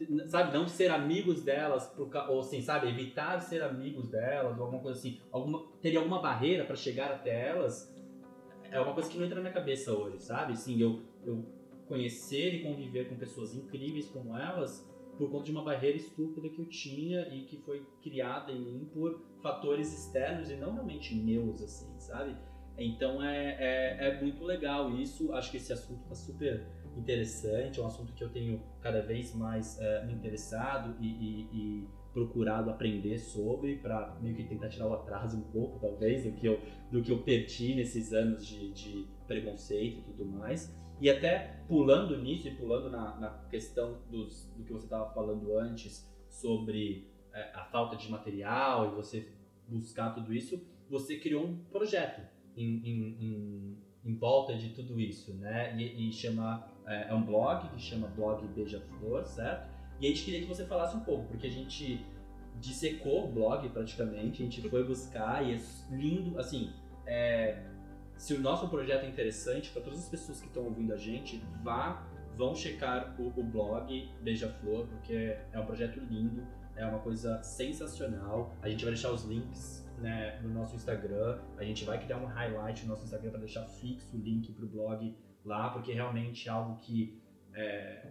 não, 0.09 0.27
sabe, 0.27 0.57
não 0.57 0.67
ser 0.67 0.89
amigos 0.89 1.43
delas, 1.43 1.85
por, 1.87 2.09
ou 2.29 2.39
assim, 2.39 2.61
sabe, 2.61 2.89
evitar 2.89 3.39
ser 3.39 3.61
amigos 3.61 4.09
delas, 4.09 4.57
ou 4.57 4.65
alguma 4.65 4.81
coisa 4.81 4.97
assim, 4.97 5.19
alguma, 5.31 5.67
teria 5.81 5.99
alguma 5.99 6.21
barreira 6.21 6.65
para 6.65 6.75
chegar 6.75 7.11
até 7.11 7.49
elas, 7.49 7.95
é 8.71 8.79
uma 8.79 8.93
coisa 8.93 9.09
que 9.09 9.17
não 9.17 9.25
entra 9.25 9.35
na 9.35 9.41
minha 9.41 9.53
cabeça 9.53 9.93
hoje, 9.93 10.19
sabe? 10.19 10.57
Sim, 10.57 10.81
eu, 10.81 11.01
eu 11.25 11.45
conhecer 11.87 12.55
e 12.55 12.63
conviver 12.63 13.07
com 13.07 13.15
pessoas 13.15 13.55
incríveis 13.55 14.07
como 14.09 14.37
elas 14.37 14.87
por 15.17 15.29
conta 15.29 15.45
de 15.45 15.51
uma 15.51 15.63
barreira 15.63 15.97
estúpida 15.97 16.47
que 16.47 16.59
eu 16.59 16.65
tinha 16.65 17.27
e 17.27 17.43
que 17.43 17.57
foi 17.57 17.85
criada 18.01 18.51
em 18.51 18.61
mim 18.61 18.89
por 18.93 19.21
fatores 19.43 19.93
externos 19.93 20.49
e 20.49 20.55
não 20.55 20.73
realmente 20.73 21.13
meus, 21.13 21.61
assim, 21.61 21.99
sabe? 21.99 22.35
Então 22.77 23.21
é, 23.21 23.57
é, 23.59 24.07
é 24.07 24.21
muito 24.21 24.43
legal 24.45 24.89
isso. 24.95 25.33
Acho 25.33 25.51
que 25.51 25.57
esse 25.57 25.73
assunto 25.73 26.01
está 26.03 26.15
super 26.15 26.65
interessante, 26.99 27.79
é 27.79 27.83
um 27.83 27.87
assunto 27.87 28.13
que 28.13 28.23
eu 28.23 28.29
tenho 28.29 28.61
cada 28.81 29.01
vez 29.01 29.33
mais 29.35 29.79
é, 29.79 30.05
me 30.05 30.13
interessado 30.13 30.95
e, 30.99 31.07
e, 31.07 31.41
e, 31.53 31.87
procurado 32.13 32.71
aprender 32.71 33.19
sobre 33.19 33.77
para 33.77 34.17
meio 34.19 34.35
que 34.35 34.43
tentar 34.43 34.67
tirar 34.67 34.87
o 34.87 34.93
atraso 34.93 35.37
um 35.37 35.43
pouco, 35.51 35.79
talvez, 35.79 36.23
do 36.23 36.31
que 36.31 36.47
eu, 36.47 36.59
do 36.91 37.01
que 37.01 37.11
eu 37.11 37.21
perdi 37.21 37.75
nesses 37.75 38.11
anos 38.11 38.45
de, 38.45 38.71
de 38.73 39.07
preconceito 39.27 39.99
e 39.99 40.13
tudo 40.13 40.25
mais. 40.25 40.75
E 40.99 41.09
até 41.09 41.63
pulando 41.67 42.17
nisso 42.17 42.47
e 42.47 42.51
pulando 42.55 42.89
na, 42.89 43.15
na 43.19 43.29
questão 43.49 43.99
dos, 44.09 44.51
do 44.57 44.63
que 44.63 44.73
você 44.73 44.85
estava 44.85 45.13
falando 45.13 45.57
antes 45.57 46.09
sobre 46.27 47.07
é, 47.33 47.51
a 47.53 47.63
falta 47.65 47.95
de 47.95 48.09
material 48.09 48.91
e 48.91 48.95
você 48.95 49.31
buscar 49.67 50.13
tudo 50.13 50.33
isso, 50.33 50.61
você 50.89 51.17
criou 51.17 51.45
um 51.45 51.57
projeto 51.65 52.21
em, 52.57 52.81
em, 52.83 53.17
em, 53.19 53.77
em 54.03 54.15
volta 54.15 54.57
de 54.57 54.69
tudo 54.69 54.99
isso, 54.99 55.33
né? 55.35 55.75
E, 55.79 56.09
e 56.09 56.11
chama, 56.11 56.67
é, 56.89 57.09
é, 57.09 57.13
um 57.13 57.23
blog 57.23 57.69
que 57.69 57.79
chama 57.79 58.07
Blog 58.07 58.45
Beija-Flor, 58.47 59.25
certo? 59.25 59.69
E 60.01 60.07
a 60.07 60.09
gente 60.09 60.23
queria 60.23 60.41
que 60.41 60.47
você 60.47 60.65
falasse 60.65 60.95
um 60.95 61.01
pouco, 61.01 61.27
porque 61.27 61.47
a 61.47 61.51
gente 61.51 62.05
dissecou 62.59 63.25
o 63.25 63.31
blog 63.31 63.69
praticamente, 63.69 64.41
a 64.41 64.45
gente 64.45 64.69
foi 64.69 64.83
buscar 64.83 65.45
e 65.45 65.53
é 65.53 65.59
lindo, 65.91 66.37
assim, 66.37 66.73
é, 67.05 67.63
se 68.17 68.33
o 68.33 68.39
nosso 68.41 68.67
projeto 68.67 69.05
é 69.05 69.07
interessante 69.07 69.69
para 69.69 69.81
todas 69.81 69.99
as 69.99 70.09
pessoas 70.09 70.41
que 70.41 70.47
estão 70.47 70.63
ouvindo 70.63 70.93
a 70.93 70.97
gente, 70.97 71.41
vá, 71.63 72.05
vão 72.35 72.55
checar 72.55 73.15
o, 73.19 73.27
o 73.39 73.43
blog 73.43 74.09
Beija-Flor, 74.21 74.87
porque 74.87 75.37
é 75.53 75.59
um 75.59 75.65
projeto 75.65 75.99
lindo 75.99 76.45
é 76.79 76.85
uma 76.85 76.99
coisa 76.99 77.43
sensacional. 77.43 78.55
A 78.61 78.69
gente 78.69 78.85
vai 78.85 78.93
deixar 78.93 79.11
os 79.11 79.25
links 79.25 79.85
né, 79.97 80.39
no 80.41 80.49
nosso 80.49 80.75
Instagram. 80.75 81.39
A 81.57 81.63
gente 81.63 81.83
vai 81.83 81.99
criar 81.99 82.17
um 82.17 82.25
highlight 82.25 82.83
no 82.83 82.89
nosso 82.89 83.03
Instagram 83.03 83.31
para 83.31 83.39
deixar 83.41 83.65
fixo 83.65 84.15
o 84.15 84.19
link 84.19 84.51
para 84.53 84.63
o 84.63 84.67
blog 84.67 85.13
lá, 85.49 85.69
porque 85.69 85.91
realmente 85.91 86.47
é 86.47 86.51
algo 86.51 86.77
que 86.77 87.19
é, 87.53 88.07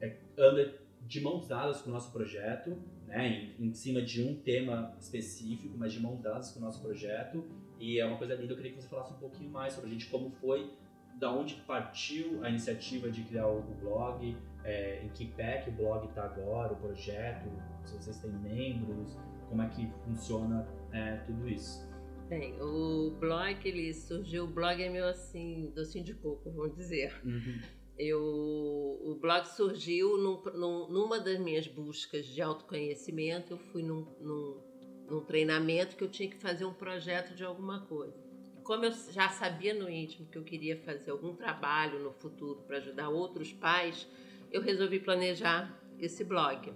é, 0.00 0.16
anda 0.38 0.78
de 1.06 1.20
mãos 1.20 1.48
dadas 1.48 1.80
com 1.80 1.90
o 1.90 1.92
nosso 1.92 2.12
projeto, 2.12 2.76
né, 3.06 3.52
em, 3.58 3.68
em, 3.68 3.74
cima 3.74 4.00
de 4.00 4.22
um 4.22 4.36
tema 4.36 4.94
específico, 5.00 5.74
mas 5.76 5.92
de 5.92 6.00
mãos 6.00 6.20
dadas 6.20 6.52
com 6.52 6.60
o 6.60 6.62
nosso 6.62 6.80
projeto. 6.80 7.44
E 7.80 7.98
é 7.98 8.04
uma 8.04 8.18
coisa 8.18 8.34
linda, 8.34 8.52
eu 8.52 8.56
queria 8.56 8.72
que 8.72 8.80
você 8.80 8.88
falasse 8.88 9.12
um 9.14 9.16
pouquinho 9.16 9.50
mais 9.50 9.72
sobre 9.72 9.88
a 9.88 9.92
gente, 9.92 10.06
como 10.06 10.30
foi, 10.30 10.70
da 11.18 11.32
onde 11.32 11.54
partiu 11.66 12.44
a 12.44 12.48
iniciativa 12.48 13.10
de 13.10 13.22
criar 13.22 13.48
o, 13.48 13.62
blog, 13.80 14.36
é, 14.62 15.02
em 15.02 15.08
que 15.08 15.26
pé 15.26 15.62
que 15.62 15.70
o 15.70 15.72
blog 15.72 16.06
está 16.06 16.24
agora, 16.24 16.72
o 16.74 16.76
projeto, 16.76 17.48
se 17.84 17.96
vocês 17.96 18.18
têm 18.18 18.30
membros, 18.30 19.16
como 19.48 19.62
é 19.62 19.68
que 19.68 19.90
funciona 20.04 20.68
é, 20.92 21.16
tudo 21.26 21.48
isso. 21.48 21.89
Bem, 22.30 22.54
o 22.62 23.10
blog, 23.18 23.58
ele 23.68 23.92
surgiu, 23.92 24.44
o 24.44 24.46
blog 24.46 24.80
é 24.80 24.88
meu 24.88 25.04
assim, 25.04 25.72
docinho 25.74 26.04
de 26.04 26.14
coco, 26.14 26.48
vamos 26.52 26.76
dizer. 26.76 27.12
Uhum. 27.24 27.60
Eu, 27.98 28.20
o 28.22 29.18
blog 29.20 29.46
surgiu 29.46 30.16
num, 30.16 30.40
num, 30.56 30.88
numa 30.88 31.18
das 31.18 31.40
minhas 31.40 31.66
buscas 31.66 32.24
de 32.24 32.40
autoconhecimento, 32.40 33.54
eu 33.54 33.58
fui 33.58 33.82
num, 33.82 34.06
num, 34.20 34.62
num 35.08 35.24
treinamento 35.24 35.96
que 35.96 36.04
eu 36.04 36.08
tinha 36.08 36.30
que 36.30 36.36
fazer 36.36 36.64
um 36.64 36.72
projeto 36.72 37.34
de 37.34 37.42
alguma 37.42 37.80
coisa. 37.86 38.16
Como 38.62 38.84
eu 38.84 38.92
já 39.10 39.28
sabia 39.30 39.74
no 39.74 39.90
íntimo 39.90 40.28
que 40.28 40.38
eu 40.38 40.44
queria 40.44 40.78
fazer 40.84 41.10
algum 41.10 41.34
trabalho 41.34 41.98
no 41.98 42.12
futuro 42.12 42.62
para 42.62 42.76
ajudar 42.76 43.08
outros 43.08 43.52
pais, 43.52 44.06
eu 44.52 44.62
resolvi 44.62 45.00
planejar 45.00 45.76
esse 45.98 46.22
blog. 46.22 46.72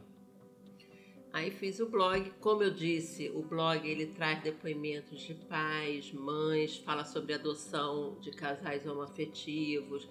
Aí 1.34 1.50
fiz 1.50 1.80
o 1.80 1.86
blog, 1.86 2.30
como 2.40 2.62
eu 2.62 2.70
disse, 2.70 3.28
o 3.34 3.42
blog 3.42 3.84
ele 3.84 4.06
traz 4.06 4.40
depoimentos 4.40 5.20
de 5.20 5.34
pais, 5.34 6.12
mães, 6.12 6.76
fala 6.76 7.04
sobre 7.04 7.34
adoção 7.34 8.16
de 8.20 8.30
casais 8.30 8.86
homoafetivos, 8.86 10.08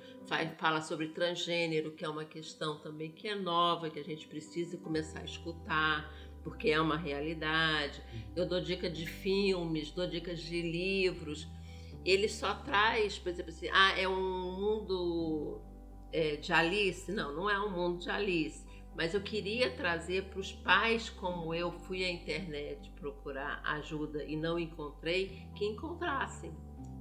fala 0.58 0.82
sobre 0.82 1.08
transgênero, 1.08 1.94
que 1.94 2.04
é 2.04 2.10
uma 2.10 2.26
questão 2.26 2.78
também 2.80 3.10
que 3.10 3.30
é 3.30 3.36
nova, 3.36 3.90
que 3.90 4.00
a 4.00 4.04
gente 4.04 4.28
precisa 4.28 4.76
começar 4.76 5.22
a 5.22 5.24
escutar, 5.24 6.14
porque 6.44 6.72
é 6.72 6.82
uma 6.82 6.98
realidade. 6.98 8.04
Eu 8.36 8.46
dou 8.46 8.60
dicas 8.60 8.92
de 8.92 9.06
filmes, 9.06 9.92
dou 9.92 10.06
dicas 10.06 10.42
de 10.42 10.62
livros. 10.62 11.48
Ele 12.04 12.28
só 12.28 12.54
traz, 12.54 13.18
por 13.18 13.30
exemplo, 13.30 13.54
assim, 13.54 13.70
ah, 13.72 13.98
é 13.98 14.06
um 14.10 14.60
mundo 14.60 15.62
é, 16.12 16.36
de 16.36 16.52
Alice. 16.52 17.10
Não, 17.14 17.34
não 17.34 17.50
é 17.50 17.58
um 17.58 17.72
mundo 17.72 18.00
de 18.00 18.10
Alice. 18.10 18.63
Mas 18.96 19.14
eu 19.14 19.22
queria 19.22 19.72
trazer 19.72 20.26
para 20.26 20.40
os 20.40 20.52
pais, 20.52 21.10
como 21.10 21.54
eu 21.54 21.72
fui 21.72 22.04
à 22.04 22.12
internet 22.12 22.92
procurar 22.92 23.62
ajuda 23.64 24.24
e 24.24 24.36
não 24.36 24.60
encontrei, 24.60 25.48
que 25.56 25.66
encontrassem. 25.66 26.54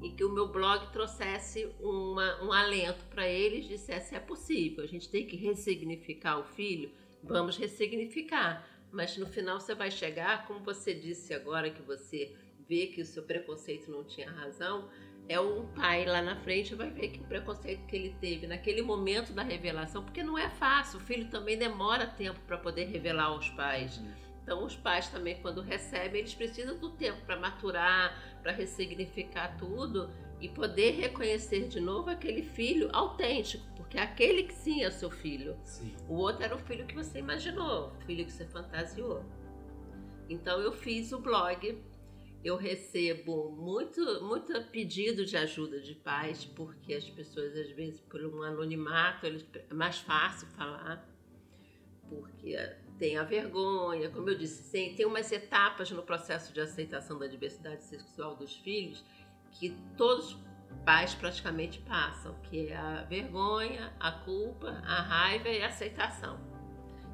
E 0.03 0.11
que 0.11 0.25
o 0.25 0.33
meu 0.33 0.49
blog 0.49 0.91
trouxesse 0.91 1.71
uma, 1.79 2.43
um 2.43 2.53
alento 2.53 3.05
para 3.07 3.29
eles, 3.29 3.69
dissesse: 3.69 4.15
é 4.15 4.21
possível, 4.21 4.83
a 4.83 4.87
gente 4.87 5.09
tem 5.09 5.27
que 5.27 5.37
ressignificar 5.37 6.39
o 6.39 6.45
filho, 6.45 6.91
vamos 7.23 7.57
ressignificar. 7.57 8.69
Mas 8.91 9.17
no 9.17 9.27
final 9.27 9.61
você 9.61 9.75
vai 9.75 9.91
chegar, 9.91 10.47
como 10.47 10.61
você 10.61 10.93
disse 10.93 11.33
agora, 11.33 11.71
que 11.71 11.83
você 11.83 12.35
vê 12.69 12.89
que 12.89 13.01
o 13.01 13.07
seu 13.07 13.23
preconceito 13.23 13.91
não 13.91 14.05
tinha 14.05 14.31
razão, 14.31 14.89
é 15.33 15.41
um 15.41 15.67
pai 15.67 16.05
lá 16.05 16.21
na 16.21 16.37
frente 16.37 16.75
vai 16.75 16.91
ver 16.91 17.09
que 17.09 17.21
o 17.21 17.25
preconceito 17.25 17.87
que 17.87 17.97
ele 17.97 18.15
teve 18.21 18.47
naquele 18.47 18.83
momento 18.83 19.33
da 19.33 19.43
revelação, 19.43 20.05
porque 20.05 20.23
não 20.23 20.39
é 20.39 20.49
fácil, 20.49 20.99
o 20.99 21.03
filho 21.03 21.29
também 21.29 21.57
demora 21.57 22.07
tempo 22.07 22.39
para 22.47 22.59
poder 22.59 22.85
revelar 22.85 23.25
aos 23.25 23.49
pais. 23.51 24.01
Então, 24.43 24.65
os 24.65 24.75
pais 24.75 25.09
também, 25.09 25.41
quando 25.41 25.61
recebem, 25.61 26.21
eles 26.21 26.35
precisam 26.35 26.77
do 26.77 26.91
tempo 26.91 27.21
para 27.25 27.39
maturar, 27.39 28.21
para 28.43 28.51
ressignificar 28.53 29.57
tudo 29.57 30.11
e 30.41 30.49
poder 30.49 30.97
reconhecer 30.97 31.69
de 31.69 31.81
novo 31.81 32.11
aquele 32.11 32.43
filho 32.43 32.91
autêntico, 32.93 33.65
porque 33.77 33.97
aquele 33.97 34.43
que 34.43 34.55
sim 34.55 34.83
é 34.83 34.91
seu 34.91 35.11
filho. 35.11 35.57
Sim. 35.63 35.95
O 36.09 36.15
outro 36.15 36.43
era 36.43 36.55
o 36.55 36.59
filho 36.59 36.85
que 36.85 36.95
você 36.95 37.21
imaginou, 37.21 37.89
o 37.91 38.05
filho 38.05 38.25
que 38.25 38.33
você 38.33 38.45
fantasiou. 38.45 39.25
Então, 40.29 40.61
eu 40.61 40.73
fiz 40.73 41.13
o 41.13 41.21
blog 41.21 41.79
eu 42.45 42.57
recebo 42.57 43.51
muito, 43.51 44.01
muito 44.25 44.53
pedido 44.65 45.25
de 45.25 45.37
ajuda 45.37 45.81
de 45.81 45.95
pais, 45.95 46.45
porque 46.45 46.95
as 46.95 47.09
pessoas, 47.09 47.57
às 47.57 47.71
vezes, 47.71 48.01
por 48.01 48.21
um 48.25 48.43
anonimato, 48.43 49.27
eles, 49.27 49.47
é 49.55 49.75
mais 49.75 49.99
fácil 49.99 50.49
falar, 50.49 51.09
porque 52.09 52.57
tem 52.99 53.17
a 53.17 53.23
vergonha, 53.23 54.11
como 54.11 54.29
eu 54.29 54.37
disse, 54.37 54.71
tem, 54.71 54.95
tem 54.95 55.07
umas 55.07 55.31
etapas 55.31 55.91
no 55.91 56.03
processo 56.03 56.53
de 56.53 56.61
aceitação 56.61 57.19
da 57.19 57.27
diversidade 57.27 57.85
sexual 57.85 58.37
dos 58.37 58.57
filhos 58.57 59.05
que 59.53 59.77
todos 59.97 60.33
os 60.33 60.39
pais 60.85 61.15
praticamente 61.15 61.79
passam, 61.81 62.35
que 62.43 62.69
é 62.69 62.77
a 62.77 63.03
vergonha, 63.05 63.93
a 64.01 64.11
culpa, 64.11 64.69
a 64.85 65.03
raiva 65.03 65.49
e 65.49 65.63
a 65.63 65.69
aceitação. 65.69 66.41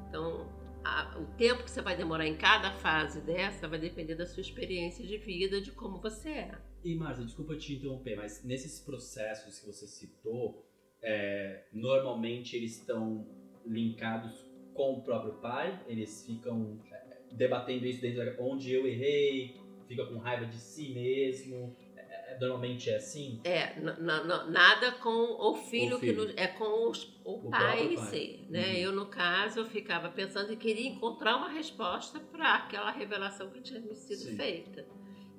Então, 0.07 0.49
a, 0.83 1.17
o 1.19 1.25
tempo 1.37 1.63
que 1.63 1.71
você 1.71 1.81
vai 1.81 1.95
demorar 1.95 2.27
em 2.27 2.35
cada 2.35 2.71
fase 2.71 3.21
dessa 3.21 3.67
vai 3.67 3.79
depender 3.79 4.15
da 4.15 4.25
sua 4.25 4.41
experiência 4.41 5.05
de 5.05 5.17
vida, 5.17 5.61
de 5.61 5.71
como 5.71 5.99
você 5.99 6.29
é. 6.29 6.57
E 6.83 6.95
Marcia, 6.95 7.25
desculpa 7.25 7.55
te 7.55 7.75
interromper, 7.75 8.15
mas 8.15 8.43
nesses 8.43 8.79
processos 8.79 9.59
que 9.59 9.67
você 9.67 9.85
citou, 9.87 10.65
é, 11.01 11.65
normalmente 11.73 12.55
eles 12.55 12.79
estão 12.79 13.27
linkados 13.65 14.45
com 14.73 14.93
o 14.93 15.01
próprio 15.01 15.33
pai, 15.41 15.83
eles 15.87 16.25
ficam 16.25 16.79
é, 16.91 17.17
debatendo 17.33 17.85
isso 17.85 18.01
dentro 18.01 18.23
de 18.23 18.41
onde 18.41 18.71
eu 18.71 18.87
errei, 18.87 19.57
fica 19.87 20.05
com 20.05 20.17
raiva 20.17 20.45
de 20.45 20.55
si 20.55 20.93
mesmo 20.93 21.75
normalmente 22.39 22.89
é 22.89 22.95
assim? 22.95 23.39
É, 23.43 23.79
nada 23.79 24.91
com 24.93 25.09
o 25.09 25.55
filho, 25.55 25.97
o 25.97 25.99
filho. 25.99 26.33
que 26.33 26.39
é 26.39 26.47
com 26.47 26.89
os, 26.89 27.18
o, 27.29 27.47
o 27.47 27.51
pai 27.51 27.95
si. 27.97 28.45
Né? 28.49 28.69
Uhum. 28.69 28.75
Eu, 28.75 28.91
no 28.91 29.05
caso, 29.05 29.59
eu 29.59 29.65
ficava 29.65 30.09
pensando 30.09 30.51
e 30.51 30.57
queria 30.57 30.87
encontrar 30.87 31.35
uma 31.37 31.49
resposta 31.49 32.19
para 32.19 32.55
aquela 32.55 32.91
revelação 32.91 33.51
que 33.51 33.61
tinha 33.61 33.79
me 33.79 33.95
sido 33.95 34.21
Sim. 34.21 34.35
feita. 34.35 34.87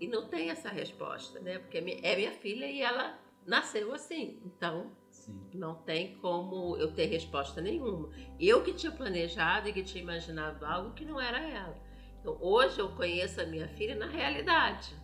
E 0.00 0.06
não 0.06 0.28
tem 0.28 0.50
essa 0.50 0.70
resposta, 0.70 1.40
né? 1.40 1.58
Porque 1.58 1.78
é 1.78 2.16
minha 2.16 2.32
filha 2.32 2.66
e 2.66 2.80
ela 2.80 3.18
nasceu 3.46 3.92
assim. 3.92 4.40
Então, 4.44 4.96
Sim. 5.10 5.50
não 5.52 5.74
tem 5.74 6.16
como 6.18 6.76
eu 6.76 6.92
ter 6.92 7.06
resposta 7.06 7.60
nenhuma. 7.60 8.08
Eu 8.38 8.62
que 8.62 8.72
tinha 8.72 8.92
planejado 8.92 9.68
e 9.68 9.72
que 9.72 9.82
tinha 9.82 10.02
imaginado 10.02 10.64
algo 10.64 10.94
que 10.94 11.04
não 11.04 11.20
era 11.20 11.40
ela. 11.40 11.76
Então, 12.20 12.38
hoje 12.40 12.78
eu 12.78 12.90
conheço 12.90 13.40
a 13.40 13.46
minha 13.46 13.68
filha 13.68 13.94
na 13.94 14.06
realidade. 14.06 14.94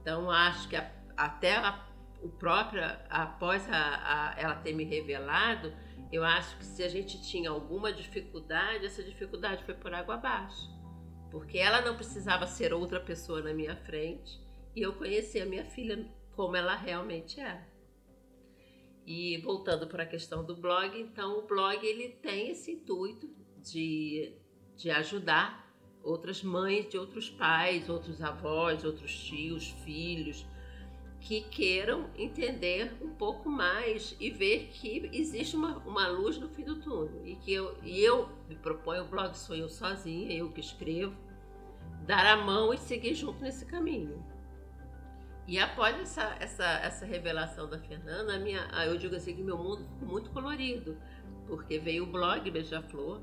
Então, 0.00 0.30
acho 0.30 0.68
que 0.68 0.76
a, 0.76 0.90
até 1.16 1.56
a, 1.56 1.86
o 2.22 2.28
próprio, 2.28 2.82
após 3.08 3.66
a, 3.70 4.34
ela 4.38 4.54
ter 4.56 4.72
me 4.72 4.84
revelado, 4.84 5.72
eu 6.12 6.24
acho 6.24 6.56
que 6.58 6.64
se 6.64 6.82
a 6.82 6.88
gente 6.88 7.22
tinha 7.22 7.50
alguma 7.50 7.92
dificuldade, 7.92 8.86
essa 8.86 9.02
dificuldade 9.02 9.64
foi 9.64 9.74
por 9.74 9.94
água 9.94 10.14
abaixo. 10.14 10.68
Porque 11.30 11.58
ela 11.58 11.80
não 11.80 11.94
precisava 11.94 12.46
ser 12.46 12.72
outra 12.72 12.98
pessoa 13.00 13.40
na 13.40 13.54
minha 13.54 13.76
frente 13.76 14.40
e 14.74 14.82
eu 14.82 14.92
conheci 14.94 15.40
a 15.40 15.46
minha 15.46 15.64
filha 15.64 16.10
como 16.32 16.56
ela 16.56 16.74
realmente 16.74 17.40
é. 17.40 17.64
E 19.06 19.38
voltando 19.38 19.86
para 19.86 20.02
a 20.02 20.06
questão 20.06 20.44
do 20.44 20.56
blog, 20.56 20.98
então 21.00 21.38
o 21.38 21.46
blog 21.46 21.84
ele 21.84 22.08
tem 22.08 22.50
esse 22.50 22.72
intuito 22.72 23.28
de, 23.62 24.36
de 24.76 24.90
ajudar 24.90 25.70
outras 26.02 26.42
mães 26.42 26.88
de 26.88 26.98
outros 26.98 27.28
pais, 27.28 27.88
outros 27.88 28.22
avós, 28.22 28.84
outros 28.84 29.16
tios, 29.24 29.68
filhos, 29.84 30.46
que 31.20 31.42
queiram 31.42 32.08
entender 32.16 32.96
um 33.02 33.10
pouco 33.10 33.48
mais 33.48 34.16
e 34.18 34.30
ver 34.30 34.68
que 34.72 35.10
existe 35.12 35.54
uma, 35.54 35.76
uma 35.78 36.08
luz 36.08 36.38
no 36.38 36.48
fim 36.48 36.64
do 36.64 36.76
túnel. 36.80 37.26
E 37.26 37.36
que 37.36 37.52
eu, 37.52 37.76
e 37.82 38.00
eu 38.00 38.28
me 38.48 38.56
proponho, 38.56 39.04
o 39.04 39.08
blog 39.08 39.36
sou 39.36 39.54
eu 39.54 39.68
sozinha, 39.68 40.32
eu 40.32 40.50
que 40.50 40.60
escrevo, 40.60 41.14
dar 42.06 42.26
a 42.26 42.36
mão 42.36 42.72
e 42.72 42.78
seguir 42.78 43.14
junto 43.14 43.42
nesse 43.42 43.66
caminho. 43.66 44.24
E 45.46 45.58
após 45.58 45.98
essa, 46.00 46.36
essa, 46.40 46.64
essa 46.64 47.04
revelação 47.04 47.68
da 47.68 47.78
Fernanda, 47.78 48.38
minha, 48.38 48.66
eu 48.86 48.96
digo 48.96 49.14
assim 49.14 49.34
que 49.34 49.42
meu 49.42 49.58
mundo 49.58 49.84
ficou 49.84 50.08
muito 50.08 50.30
colorido, 50.30 50.96
porque 51.46 51.78
veio 51.78 52.04
o 52.04 52.06
blog 52.06 52.50
Beija-Flor, 52.50 53.20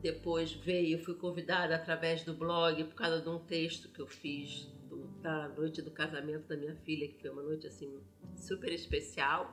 depois 0.00 0.52
veio, 0.52 1.02
fui 1.04 1.14
convidada 1.14 1.74
através 1.74 2.22
do 2.24 2.34
blog 2.34 2.82
por 2.84 2.94
causa 2.94 3.20
de 3.20 3.28
um 3.28 3.38
texto 3.38 3.88
que 3.88 4.00
eu 4.00 4.06
fiz 4.06 4.70
do, 4.94 5.08
da 5.20 5.48
noite 5.48 5.82
do 5.82 5.90
casamento 5.90 6.46
da 6.48 6.56
minha 6.56 6.74
filha, 6.76 7.08
que 7.08 7.20
foi 7.20 7.30
uma 7.30 7.42
noite 7.42 7.66
assim 7.66 8.00
super 8.36 8.72
especial. 8.72 9.52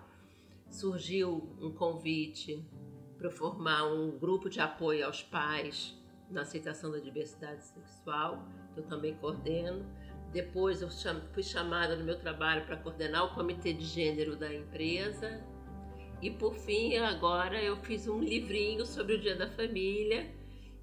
Surgiu 0.70 1.56
um 1.60 1.72
convite 1.72 2.64
para 3.18 3.30
formar 3.30 3.86
um 3.86 4.18
grupo 4.18 4.50
de 4.50 4.60
apoio 4.60 5.06
aos 5.06 5.22
pais 5.22 5.96
na 6.30 6.42
aceitação 6.42 6.92
da 6.92 7.00
diversidade 7.00 7.64
sexual, 7.66 8.48
que 8.74 8.80
eu 8.80 8.84
também 8.84 9.16
coordeno. 9.16 9.86
Depois 10.32 10.82
eu 10.82 10.90
fui 11.34 11.44
chamada 11.44 11.96
no 11.96 12.06
meu 12.06 12.18
trabalho 12.18 12.66
para 12.66 12.78
coordenar 12.78 13.26
o 13.26 13.36
comitê 13.36 13.74
de 13.74 13.84
gênero 13.84 14.38
da 14.38 14.54
empresa. 14.54 15.44
E 16.22 16.30
por 16.30 16.56
fim, 16.56 16.98
agora 16.98 17.62
eu 17.62 17.76
fiz 17.78 18.08
um 18.08 18.20
livrinho 18.20 18.86
sobre 18.86 19.16
o 19.16 19.20
Dia 19.20 19.36
da 19.36 19.50
Família, 19.50 20.32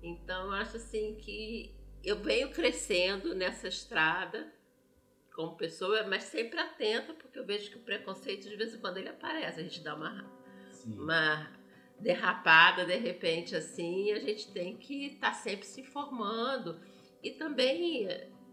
Então, 0.02 0.52
acho 0.52 0.76
assim 0.76 1.16
que 1.16 1.74
eu 2.04 2.16
venho 2.16 2.50
crescendo 2.50 3.34
nessa 3.34 3.68
estrada 3.68 4.52
como 5.34 5.56
pessoa, 5.56 6.04
mas 6.08 6.24
sempre 6.24 6.58
atenta, 6.58 7.14
porque 7.14 7.38
eu 7.38 7.46
vejo 7.46 7.70
que 7.70 7.76
o 7.76 7.82
preconceito 7.82 8.48
de 8.48 8.56
vez 8.56 8.74
em 8.74 8.78
quando 8.78 8.96
ele 8.96 9.08
aparece, 9.08 9.60
a 9.60 9.62
gente 9.62 9.80
dá 9.80 9.94
uma, 9.94 10.24
uma 10.84 11.48
derrapada 12.00 12.84
de 12.84 12.96
repente 12.96 13.54
assim, 13.54 14.12
a 14.12 14.18
gente 14.18 14.50
tem 14.52 14.76
que 14.76 15.06
estar 15.06 15.28
tá 15.28 15.34
sempre 15.34 15.64
se 15.64 15.80
informando 15.80 16.80
e 17.22 17.30
também 17.30 18.08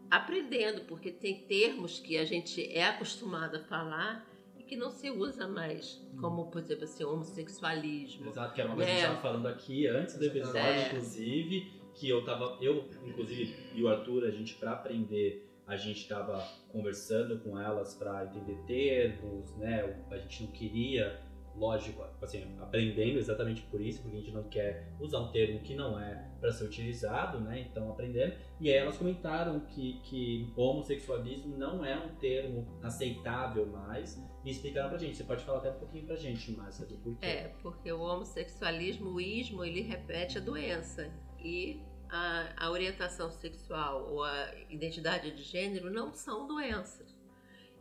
aprendendo, 0.09 0.81
porque 0.81 1.11
tem 1.11 1.41
termos 1.47 1.99
que 1.99 2.17
a 2.17 2.25
gente 2.25 2.71
é 2.71 2.85
acostumado 2.85 3.57
a 3.57 3.63
falar 3.63 4.25
e 4.57 4.63
que 4.63 4.75
não 4.75 4.89
se 4.89 5.09
usa 5.09 5.47
mais, 5.47 6.01
como, 6.19 6.49
por 6.49 6.61
exemplo, 6.61 6.83
assim, 6.83 7.03
homossexualismo. 7.03 8.27
Exato, 8.27 8.53
que 8.53 8.61
era 8.61 8.69
uma 8.69 8.75
coisa 8.75 8.91
que 8.91 8.95
a 8.95 8.99
gente 8.99 9.09
estava 9.09 9.21
falando 9.21 9.47
aqui 9.47 9.87
antes 9.87 10.17
do 10.17 10.25
episódio, 10.25 10.59
é. 10.59 10.87
inclusive, 10.87 11.74
que 11.95 12.09
eu 12.09 12.23
tava, 12.23 12.57
eu, 12.61 12.89
inclusive, 13.05 13.55
e 13.73 13.81
o 13.81 13.87
Arthur, 13.87 14.25
a 14.25 14.31
gente, 14.31 14.55
para 14.55 14.73
aprender, 14.73 15.49
a 15.65 15.75
gente 15.75 16.01
estava 16.01 16.45
conversando 16.69 17.39
com 17.39 17.59
elas 17.59 17.95
para 17.95 18.25
entender 18.25 18.57
termos, 18.67 19.55
né? 19.57 19.97
A 20.11 20.17
gente 20.17 20.43
não 20.43 20.51
queria 20.51 21.25
lógico, 21.57 22.03
assim, 22.21 22.43
aprendendo 22.59 23.17
exatamente 23.17 23.61
por 23.63 23.81
isso, 23.81 24.01
porque 24.01 24.17
a 24.17 24.19
gente 24.19 24.31
não 24.31 24.43
quer 24.43 24.91
usar 24.99 25.19
um 25.19 25.31
termo 25.31 25.59
que 25.61 25.73
não 25.73 25.99
é 25.99 26.29
para 26.39 26.51
ser 26.51 26.65
utilizado, 26.65 27.39
né? 27.39 27.65
Então, 27.69 27.89
aprendendo. 27.89 28.35
E 28.59 28.69
aí 28.69 28.75
elas 28.75 28.97
comentaram 28.97 29.61
que, 29.61 29.99
que 30.03 30.51
homossexualismo 30.55 31.57
não 31.57 31.83
é 31.83 31.97
um 31.97 32.09
termo 32.15 32.67
aceitável 32.83 33.65
mais 33.65 34.21
e 34.43 34.51
explicaram 34.51 34.89
pra 34.89 34.97
gente. 34.97 35.15
Você 35.15 35.23
pode 35.23 35.43
falar 35.43 35.59
até 35.59 35.71
um 35.71 35.79
pouquinho 35.79 36.05
pra 36.05 36.15
gente, 36.15 36.51
Márcia, 36.51 36.85
do 36.85 36.97
porquê. 36.97 37.25
É, 37.25 37.53
porque 37.61 37.91
o 37.91 38.01
homossexualismo, 38.01 39.11
o 39.11 39.21
ismo, 39.21 39.63
ele 39.63 39.81
repete 39.81 40.37
a 40.37 40.41
doença. 40.41 41.09
E 41.45 41.79
a, 42.09 42.65
a 42.65 42.71
orientação 42.71 43.29
sexual 43.29 44.11
ou 44.11 44.23
a 44.23 44.51
identidade 44.69 45.29
de 45.31 45.43
gênero 45.43 45.91
não 45.91 46.11
são 46.11 46.47
doenças. 46.47 47.15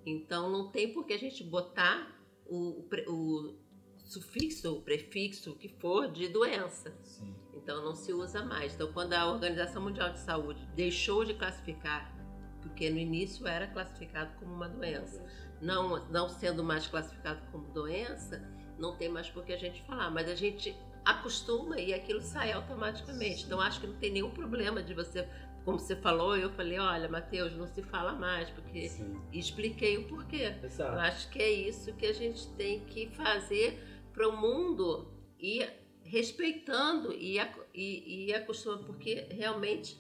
Então, 0.05 0.51
não 0.51 0.71
tem 0.71 0.93
por 0.93 1.07
que 1.07 1.15
a 1.15 1.19
gente 1.19 1.43
botar 1.43 2.15
o, 2.47 2.85
o 3.09 3.55
sufixo 3.97 4.71
ou 4.71 4.83
prefixo, 4.83 5.53
o 5.53 5.57
que 5.57 5.69
for, 5.69 6.11
de 6.11 6.29
doença. 6.29 6.95
Sim. 7.03 7.35
Então 7.55 7.83
não 7.83 7.95
se 7.95 8.13
usa 8.13 8.45
mais. 8.45 8.75
Então 8.75 8.93
quando 8.93 9.15
a 9.15 9.27
Organização 9.27 9.83
Mundial 9.83 10.13
de 10.13 10.21
Saúde 10.21 10.69
deixou 10.77 11.25
de 11.25 11.33
classificar, 11.33 12.15
porque 12.61 12.91
no 12.91 12.99
início 12.99 13.47
era 13.47 13.67
classificado 13.67 14.39
como 14.39 14.53
uma 14.53 14.69
doença, 14.69 15.25
não, 15.61 16.07
não 16.11 16.29
sendo 16.29 16.63
mais 16.63 16.87
classificado 16.87 17.41
como 17.51 17.73
doença, 17.73 18.43
não 18.79 18.97
tem 18.97 19.09
mais 19.09 19.31
por 19.31 19.45
que 19.45 19.53
a 19.53 19.59
gente 19.59 19.83
falar, 19.85 20.11
mas 20.11 20.29
a 20.29 20.35
gente 20.35 20.77
acostuma 21.05 21.79
e 21.79 21.93
aquilo 21.93 22.21
sai 22.23 22.53
automaticamente. 22.53 23.45
Então 23.45 23.61
acho 23.61 23.81
que 23.81 23.87
não 23.87 23.97
tem 23.97 24.11
nenhum 24.11 24.31
problema 24.31 24.83
de 24.83 24.95
você, 24.95 25.29
como 25.65 25.79
você 25.79 25.97
falou, 25.97 26.37
eu 26.37 26.51
falei, 26.51 26.79
olha, 26.79 27.09
Matheus, 27.09 27.55
não 27.55 27.67
se 27.67 27.83
fala 27.83 28.13
mais, 28.13 28.49
porque 28.51 28.89
Sim. 28.89 29.21
expliquei 29.33 29.99
o 29.99 30.09
porquê. 30.09 30.55
Exato. 30.63 30.95
Eu 30.95 31.01
acho 31.01 31.31
que 31.31 31.39
é 31.41 31.51
isso 31.51 31.93
que 31.95 32.07
a 32.07 32.13
gente 32.13 32.49
tem 32.55 32.81
que 32.85 33.09
fazer 33.11 33.79
para 34.13 34.29
o 34.29 34.37
mundo 34.37 35.13
e 35.39 35.67
respeitando 36.03 37.13
e, 37.13 37.39
e, 37.75 38.27
e 38.27 38.35
acostumando, 38.35 38.85
porque 38.85 39.27
realmente 39.31 39.99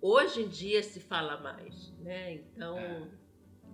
hoje 0.00 0.42
em 0.42 0.48
dia 0.48 0.82
se 0.82 1.00
fala 1.00 1.38
mais, 1.40 1.90
né? 1.98 2.34
Então 2.34 2.78
é. 2.78 3.06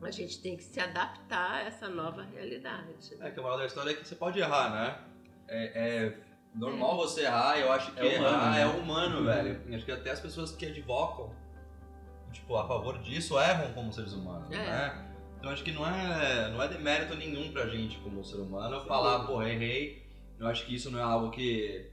a 0.02 0.10
gente 0.10 0.40
tem 0.40 0.56
que 0.56 0.62
se 0.62 0.80
adaptar 0.80 1.56
a 1.56 1.60
essa 1.62 1.88
nova 1.88 2.22
realidade. 2.22 3.14
É 3.20 3.30
que 3.30 3.38
a 3.38 3.42
moral 3.42 3.58
da 3.58 3.66
história 3.66 3.90
é 3.90 3.94
que 3.94 4.06
você 4.06 4.14
pode 4.14 4.38
errar, 4.38 4.70
né? 4.70 5.09
É, 5.50 6.06
é 6.06 6.18
normal 6.54 6.94
é. 6.94 6.96
você 6.96 7.22
errar, 7.22 7.58
eu 7.58 7.72
acho 7.72 7.92
que 7.92 8.00
é 8.00 8.18
humano, 8.18 8.36
errar 8.36 8.50
né? 8.52 8.62
é 8.62 8.66
humano, 8.66 9.18
uhum. 9.18 9.24
velho. 9.24 9.74
Acho 9.74 9.84
que 9.84 9.92
até 9.92 10.10
as 10.10 10.20
pessoas 10.20 10.52
que 10.52 10.66
advocam, 10.66 11.34
tipo, 12.32 12.56
a 12.56 12.66
favor 12.66 12.98
disso, 12.98 13.38
erram 13.38 13.72
como 13.72 13.92
seres 13.92 14.12
humanos, 14.12 14.50
é. 14.50 14.56
né? 14.56 15.06
Então 15.38 15.50
acho 15.50 15.64
que 15.64 15.72
não 15.72 15.86
é, 15.86 16.50
não 16.50 16.62
é 16.62 16.68
demérito 16.68 17.14
nenhum 17.16 17.50
pra 17.50 17.66
gente 17.66 17.98
como 17.98 18.22
ser 18.22 18.36
humano 18.36 18.80
Sim. 18.80 18.86
falar, 18.86 19.26
pô, 19.26 19.42
errei. 19.42 20.06
Eu 20.38 20.46
acho 20.46 20.64
que 20.66 20.74
isso 20.74 20.90
não 20.90 20.98
é 20.98 21.02
algo 21.02 21.30
que. 21.30 21.90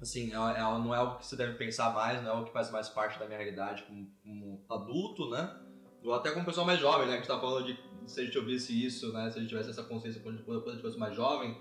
Assim, 0.00 0.32
é, 0.32 0.34
é, 0.34 0.60
não 0.60 0.94
é 0.94 0.98
algo 0.98 1.18
que 1.18 1.26
você 1.26 1.36
deve 1.36 1.54
pensar 1.54 1.92
mais, 1.94 2.20
não 2.22 2.30
é 2.30 2.32
algo 2.32 2.46
que 2.46 2.52
faz 2.52 2.70
mais 2.70 2.88
parte 2.88 3.18
da 3.18 3.26
minha 3.26 3.38
realidade 3.38 3.84
como, 3.84 4.10
como 4.22 4.64
adulto, 4.68 5.30
né? 5.30 5.54
Ou 6.02 6.12
até 6.12 6.32
como 6.32 6.44
pessoa 6.44 6.66
mais 6.66 6.80
jovem, 6.80 7.06
né? 7.06 7.12
Que 7.12 7.18
a 7.18 7.20
gente 7.20 7.28
tá 7.28 7.38
falando 7.38 7.66
de 7.66 7.78
se 8.06 8.20
a 8.20 8.24
gente 8.24 8.36
ouvisse 8.36 8.84
isso, 8.84 9.12
né? 9.12 9.30
Se 9.30 9.38
a 9.38 9.40
gente 9.40 9.50
tivesse 9.50 9.70
essa 9.70 9.84
consciência 9.84 10.20
quando, 10.20 10.42
quando 10.42 10.68
a 10.68 10.72
gente 10.72 10.82
fosse 10.82 10.98
mais 10.98 11.14
jovem. 11.14 11.56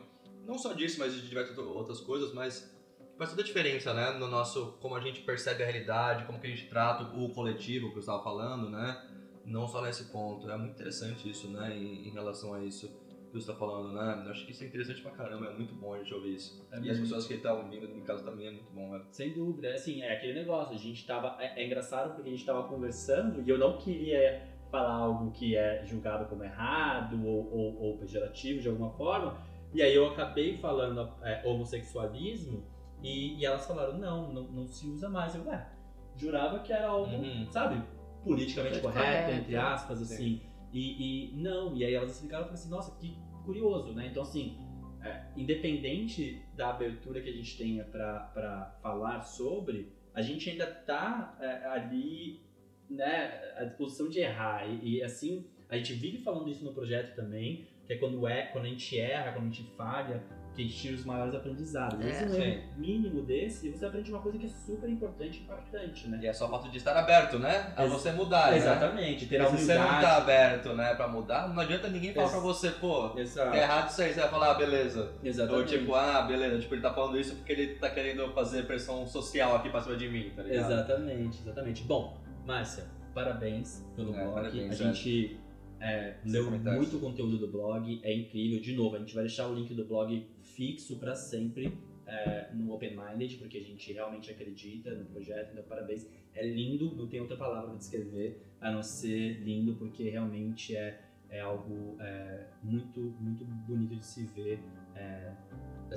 Não 0.46 0.58
só 0.58 0.74
disso, 0.74 1.00
mas 1.00 1.14
de 1.14 1.28
diversas 1.28 1.58
outras 1.58 2.02
coisas, 2.02 2.34
mas 2.34 2.74
faz 3.18 3.30
toda 3.30 3.42
a 3.42 3.46
diferença, 3.46 3.94
né? 3.94 4.12
No 4.18 4.28
nosso, 4.28 4.78
como 4.82 4.96
a 4.96 5.00
gente 5.00 5.22
percebe 5.22 5.64
a 5.64 5.66
realidade, 5.66 6.26
como 6.26 6.40
que 6.40 6.48
a 6.48 6.50
gente 6.50 6.68
trata 6.68 7.04
o 7.16 7.30
coletivo 7.34 7.90
que 7.90 7.96
eu 7.96 8.00
estava 8.00 8.24
falando, 8.24 8.70
né? 8.70 9.08
não 9.46 9.68
só 9.68 9.82
nesse 9.82 10.12
ponto. 10.12 10.50
É 10.50 10.58
muito 10.58 10.74
interessante 10.74 11.30
isso, 11.30 11.50
né, 11.50 11.76
em, 11.76 12.08
em 12.08 12.12
relação 12.12 12.54
a 12.54 12.64
isso 12.64 12.88
que 13.28 13.40
você 13.40 13.50
está 13.50 13.56
falando, 13.56 13.94
né? 13.94 14.24
Eu 14.26 14.32
acho 14.32 14.46
que 14.46 14.52
isso 14.52 14.62
é 14.62 14.68
interessante 14.68 15.02
pra 15.02 15.12
caramba, 15.12 15.46
é 15.46 15.54
muito 15.54 15.74
bom 15.74 15.94
a 15.94 16.00
gente 16.00 16.14
ouvir 16.14 16.36
isso. 16.36 16.68
É 16.70 16.80
e 16.82 16.90
as 16.90 17.00
pessoas 17.00 17.26
que 17.26 17.36
estão 17.36 17.60
ouvindo, 17.60 17.88
no 17.88 18.02
caso, 18.02 18.26
também 18.26 18.48
é 18.48 18.52
muito 18.52 18.70
bom, 18.74 18.92
né? 18.92 19.02
Sem 19.10 19.34
dúvida, 19.34 19.70
é 19.70 19.76
assim, 19.76 20.02
é 20.02 20.18
aquele 20.18 20.34
negócio, 20.34 20.76
a 20.76 20.78
gente 20.78 21.06
tava... 21.08 21.38
É, 21.40 21.62
é 21.62 21.66
engraçado 21.66 22.14
porque 22.14 22.28
a 22.30 22.32
gente 22.32 22.46
tava 22.46 22.68
conversando 22.68 23.42
e 23.42 23.50
eu 23.50 23.58
não 23.58 23.78
queria 23.78 24.50
falar 24.70 24.96
algo 24.96 25.32
que 25.32 25.56
é 25.56 25.86
julgado 25.86 26.26
como 26.26 26.44
errado 26.44 27.26
ou, 27.26 27.54
ou, 27.54 27.82
ou 27.82 27.98
pejorativo 27.98 28.62
de 28.62 28.68
alguma 28.68 28.92
forma, 28.92 29.38
e 29.74 29.82
aí 29.82 29.96
eu 29.96 30.08
acabei 30.08 30.58
falando 30.58 31.14
é, 31.24 31.42
homossexualismo 31.46 32.66
e, 33.02 33.40
e, 33.40 33.46
elas 33.46 33.66
falaram, 33.66 33.98
não, 33.98 34.32
não, 34.32 34.44
não 34.44 34.68
se 34.68 34.88
usa 34.88 35.10
mais. 35.10 35.34
Eu, 35.34 35.46
ué, 35.46 35.68
jurava 36.16 36.60
que 36.60 36.72
era 36.72 36.88
algo, 36.88 37.16
uhum. 37.16 37.48
sabe, 37.50 37.82
politicamente 38.24 38.80
correta, 38.80 39.32
entre 39.32 39.56
aspas, 39.56 40.00
Sim. 40.00 40.04
assim. 40.04 40.42
E, 40.72 41.34
e, 41.34 41.36
não, 41.36 41.76
e 41.76 41.84
aí 41.84 41.94
elas 41.94 42.12
explicaram 42.12 42.44
e 42.44 42.48
falaram 42.48 42.62
assim, 42.62 42.70
nossa, 42.70 42.98
que 43.00 43.18
curioso, 43.44 43.94
né? 43.94 44.08
Então, 44.08 44.24
assim, 44.24 44.58
é, 45.04 45.26
independente 45.36 46.46
da 46.56 46.70
abertura 46.70 47.22
que 47.22 47.30
a 47.30 47.34
gente 47.34 47.58
tenha 47.58 47.84
para 47.84 48.78
falar 48.82 49.22
sobre, 49.22 49.92
a 50.14 50.22
gente 50.22 50.50
ainda 50.50 50.68
tá 50.68 51.38
é, 51.40 51.66
ali, 51.68 52.42
né, 52.90 53.54
à 53.58 53.64
disposição 53.64 54.08
de 54.08 54.20
errar. 54.20 54.68
E, 54.68 54.98
e, 54.98 55.04
assim, 55.04 55.46
a 55.70 55.78
gente 55.78 55.94
vive 55.94 56.20
falando 56.20 56.50
isso 56.50 56.64
no 56.64 56.74
projeto 56.74 57.16
também, 57.16 57.68
que 57.88 57.94
é 57.94 57.98
quando, 57.98 58.28
é, 58.28 58.44
quando 58.48 58.66
a 58.66 58.70
gente 58.70 59.00
erra, 59.00 59.32
quando 59.32 59.46
a 59.46 59.50
gente 59.50 59.64
falha, 59.76 60.24
que 60.54 60.62
a 60.62 60.66
gente 60.66 60.78
tira 60.78 60.96
os 60.96 61.06
maiores 61.06 61.34
aprendizados. 61.34 62.04
É, 62.06 62.10
Esse 62.10 62.24
erro 62.24 62.64
mínimo 62.78 63.22
desse, 63.24 63.70
você 63.70 63.86
aprende 63.86 64.12
uma 64.12 64.22
coisa 64.22 64.38
que 64.38 64.46
é 64.46 64.50
super 64.50 64.90
importante 64.90 65.40
e 65.40 65.44
impactante, 65.44 66.10
né? 66.10 66.20
E 66.22 66.28
é 66.28 66.34
só 66.34 66.48
o 66.48 66.50
fato 66.50 66.70
de 66.70 66.78
estar 66.78 66.96
aberto, 66.96 67.40
né? 67.40 67.74
A 67.76 67.84
Ex 67.84 67.92
você 67.92 68.12
mudar, 68.12 68.52
né? 68.52 68.58
Exatamente, 68.58 69.24
né? 69.24 69.30
ter 69.30 69.42
a 69.42 69.48
humildade. 69.48 69.62
Se 69.62 69.66
você 69.66 69.80
não 69.80 70.02
tá 70.02 70.18
aberto, 70.18 70.74
né, 70.74 70.94
pra 70.96 71.08
mudar, 71.08 71.48
não 71.48 71.62
adianta 71.62 71.88
ninguém 71.88 72.14
falar 72.14 72.26
Ex 72.26 72.34
pra 72.34 72.42
você, 72.42 72.72
pô, 72.72 73.18
Exato. 73.18 73.52
tá 73.52 73.58
errado 73.58 73.90
isso 73.90 74.02
aí, 74.02 74.14
você 74.14 74.20
vai 74.20 74.30
falar, 74.30 74.52
ah, 74.52 74.54
beleza. 74.56 75.14
Exatamente. 75.24 75.74
Ou 75.74 75.80
tipo, 75.80 75.96
ah, 75.96 76.22
beleza, 76.24 76.60
tipo, 76.60 76.76
ele 76.76 76.82
tá 76.82 76.94
falando 76.94 77.20
isso 77.20 77.36
porque 77.36 77.52
ele 77.54 77.76
tá 77.76 77.90
querendo 77.90 78.32
fazer 78.34 78.66
pressão 78.66 79.08
social 79.08 79.56
aqui 79.56 79.70
pra 79.70 79.82
cima 79.82 79.96
de 79.96 80.10
mim, 80.10 80.32
tá 80.36 80.44
ligado? 80.44 80.72
Exatamente, 80.72 81.40
exatamente. 81.40 81.84
Bom, 81.84 82.18
Márcia, 82.46 82.86
parabéns 83.14 83.86
pelo 83.96 84.14
é, 84.14 84.22
blog. 84.22 84.34
Parabéns, 84.34 84.72
a 84.72 84.84
gente 84.84 85.40
é, 85.82 86.16
leu 86.24 86.52
muito 86.52 87.00
conteúdo 87.00 87.40
do 87.40 87.48
blog, 87.48 88.00
é 88.04 88.14
incrível. 88.14 88.62
De 88.62 88.76
novo, 88.76 88.96
a 88.96 89.00
gente 89.00 89.16
vai 89.16 89.24
deixar 89.24 89.48
o 89.48 89.56
link 89.56 89.74
do 89.74 89.84
blog 89.84 90.28
fixo 90.44 90.98
para 90.98 91.16
sempre 91.16 91.76
é, 92.06 92.50
no 92.54 92.72
Open 92.72 92.96
Minded, 92.96 93.38
porque 93.38 93.58
a 93.58 93.64
gente 93.64 93.92
realmente 93.92 94.30
acredita 94.30 94.94
no 94.94 95.06
projeto, 95.06 95.52
então 95.52 95.64
parabéns. 95.64 96.08
É 96.34 96.46
lindo, 96.46 96.96
não 96.96 97.08
tem 97.08 97.20
outra 97.20 97.36
palavra 97.36 97.70
para 97.70 97.78
descrever 97.78 98.42
a 98.62 98.72
não 98.72 98.84
ser 98.84 99.40
lindo, 99.42 99.74
porque 99.74 100.10
realmente 100.10 100.76
é, 100.76 101.02
é 101.30 101.42
algo 101.42 101.98
é, 102.00 102.46
muito, 102.64 103.00
muito 103.20 103.44
bonito 103.44 103.96
de 103.96 104.06
se 104.06 104.26
ver. 104.28 104.60
É, 104.96 105.34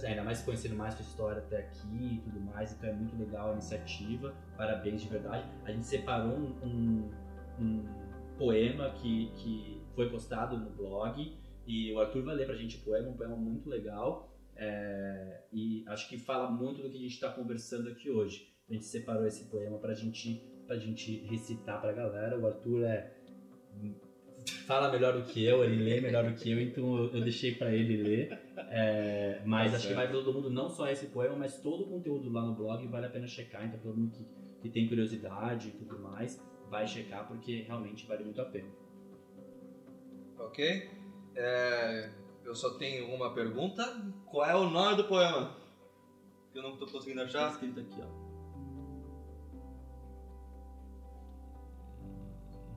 ainda 0.03 0.24
mais 0.24 0.43
conhecendo 0.43 0.74
mais 0.74 0.95
sua 0.95 1.05
história 1.05 1.39
até 1.39 1.59
aqui 1.59 2.14
e 2.14 2.20
tudo 2.24 2.41
mais, 2.41 2.72
então 2.72 2.89
é 2.89 2.93
muito 2.93 3.16
legal 3.16 3.51
a 3.51 3.53
iniciativa, 3.53 4.35
parabéns 4.57 5.03
de 5.03 5.09
verdade. 5.09 5.45
A 5.64 5.70
gente 5.70 5.87
separou 5.87 6.37
um, 6.37 6.55
um, 6.64 7.11
um 7.61 7.85
poema 8.37 8.91
que, 8.91 9.30
que 9.37 9.74
foi 9.95 10.11
postado 10.11 10.59
no 10.59 10.70
blog 10.70 11.36
e 11.66 11.92
o 11.92 12.01
Arthur 12.01 12.22
vai 12.22 12.34
ler 12.34 12.47
pra 12.47 12.55
gente 12.55 12.76
o 12.76 12.80
poema, 12.80 13.09
um 13.09 13.16
poema 13.16 13.36
muito 13.36 13.68
legal. 13.68 14.30
É, 14.57 15.42
e 15.53 15.84
acho 15.88 16.09
que 16.09 16.18
fala 16.18 16.51
muito 16.51 16.82
do 16.82 16.90
que 16.90 16.97
a 16.97 17.01
gente 17.01 17.14
está 17.14 17.30
conversando 17.30 17.88
aqui 17.88 18.11
hoje. 18.11 18.53
A 18.68 18.72
gente 18.72 18.84
separou 18.84 19.26
esse 19.26 19.45
poema 19.51 19.78
para 19.78 19.95
gente, 19.95 20.42
a 20.68 20.76
gente 20.76 21.24
recitar 21.26 21.80
para 21.80 21.90
a 21.90 21.95
galera. 21.95 22.38
O 22.38 22.47
Arthur 22.47 22.84
é 22.84 23.14
fala 24.66 24.90
melhor 24.90 25.14
do 25.14 25.24
que 25.24 25.45
eu, 25.45 25.64
ele 25.64 25.82
lê 25.82 26.01
melhor 26.01 26.24
do 26.24 26.34
que 26.34 26.51
eu, 26.51 26.61
então 26.61 26.97
eu, 26.97 27.14
eu 27.14 27.20
deixei 27.22 27.55
para 27.55 27.72
ele 27.72 28.03
ler. 28.03 28.38
É, 28.70 29.40
mas 29.45 29.70
tá 29.70 29.76
acho 29.78 29.88
que 29.88 29.95
vai 29.95 30.07
para 30.07 30.16
todo 30.16 30.32
mundo, 30.32 30.51
não 30.51 30.68
só 30.68 30.88
esse 30.88 31.07
poema, 31.07 31.36
mas 31.36 31.61
todo 31.61 31.84
o 31.84 31.88
conteúdo 31.88 32.30
lá 32.30 32.42
no 32.42 32.55
blog 32.55 32.86
vale 32.88 33.07
a 33.07 33.11
pena 33.11 33.26
checar. 33.26 33.66
Então, 33.66 33.78
todo 33.80 33.97
mundo 33.97 34.12
que, 34.12 34.24
que 34.62 34.68
tem 34.68 34.88
curiosidade 34.88 35.68
e 35.68 35.72
tudo 35.72 35.99
mais, 35.99 36.42
vai 36.68 36.86
checar 36.86 37.26
porque 37.26 37.62
realmente 37.62 38.07
vale 38.07 38.24
muito 38.24 38.40
a 38.40 38.45
pena 38.45 38.68
ok? 40.47 40.90
É, 41.36 42.11
eu 42.45 42.55
só 42.55 42.74
tenho 42.78 43.12
uma 43.14 43.34
pergunta. 43.34 43.82
Qual 44.26 44.47
é 44.47 44.55
o 44.55 44.68
nome 44.70 44.97
do 44.97 45.05
poema? 45.05 45.57
Que 46.53 46.59
eu 46.59 46.62
não 46.62 46.74
estou 46.74 46.88
conseguindo 46.88 47.20
tá 47.20 47.26
achar. 47.26 47.49
Tá 47.49 47.53
escrito 47.53 47.80
aqui, 47.80 48.01
ó. 48.01 48.24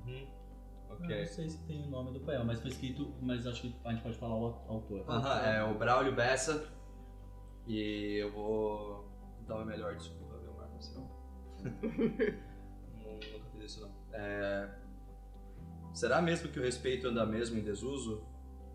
Uhum. 0.05 0.27
Okay. 0.95 1.15
Eu 1.15 1.19
não 1.19 1.27
sei 1.27 1.49
se 1.49 1.57
tem 1.65 1.83
o 1.83 1.89
nome 1.89 2.11
do 2.11 2.19
poema, 2.21 2.43
mas 2.43 2.59
foi 2.59 2.71
escrito, 2.71 3.13
mas 3.21 3.45
acho 3.45 3.61
que 3.61 3.75
a 3.85 3.91
gente 3.91 4.01
pode 4.01 4.17
falar 4.17 4.35
o 4.35 4.45
autor. 4.67 5.05
Aham, 5.07 5.39
é 5.41 5.63
o 5.63 5.77
Braulio 5.77 6.15
Bessa. 6.15 6.73
E 7.67 8.21
eu 8.21 8.31
vou 8.31 9.05
dar 9.45 9.55
uma 9.55 9.65
melhor 9.65 9.95
desculpa, 9.95 10.37
Vilmar, 10.37 10.69
você 10.69 10.93
não. 10.95 11.07
Nunca 13.03 13.49
fiz 13.51 13.63
isso 13.63 13.81
não. 13.81 13.91
É, 14.13 14.86
Será 15.97 16.21
mesmo 16.21 16.49
que 16.49 16.59
o 16.59 16.61
respeito 16.61 17.07
anda 17.07 17.25
mesmo 17.25 17.57
em 17.57 17.63
desuso? 17.63 18.23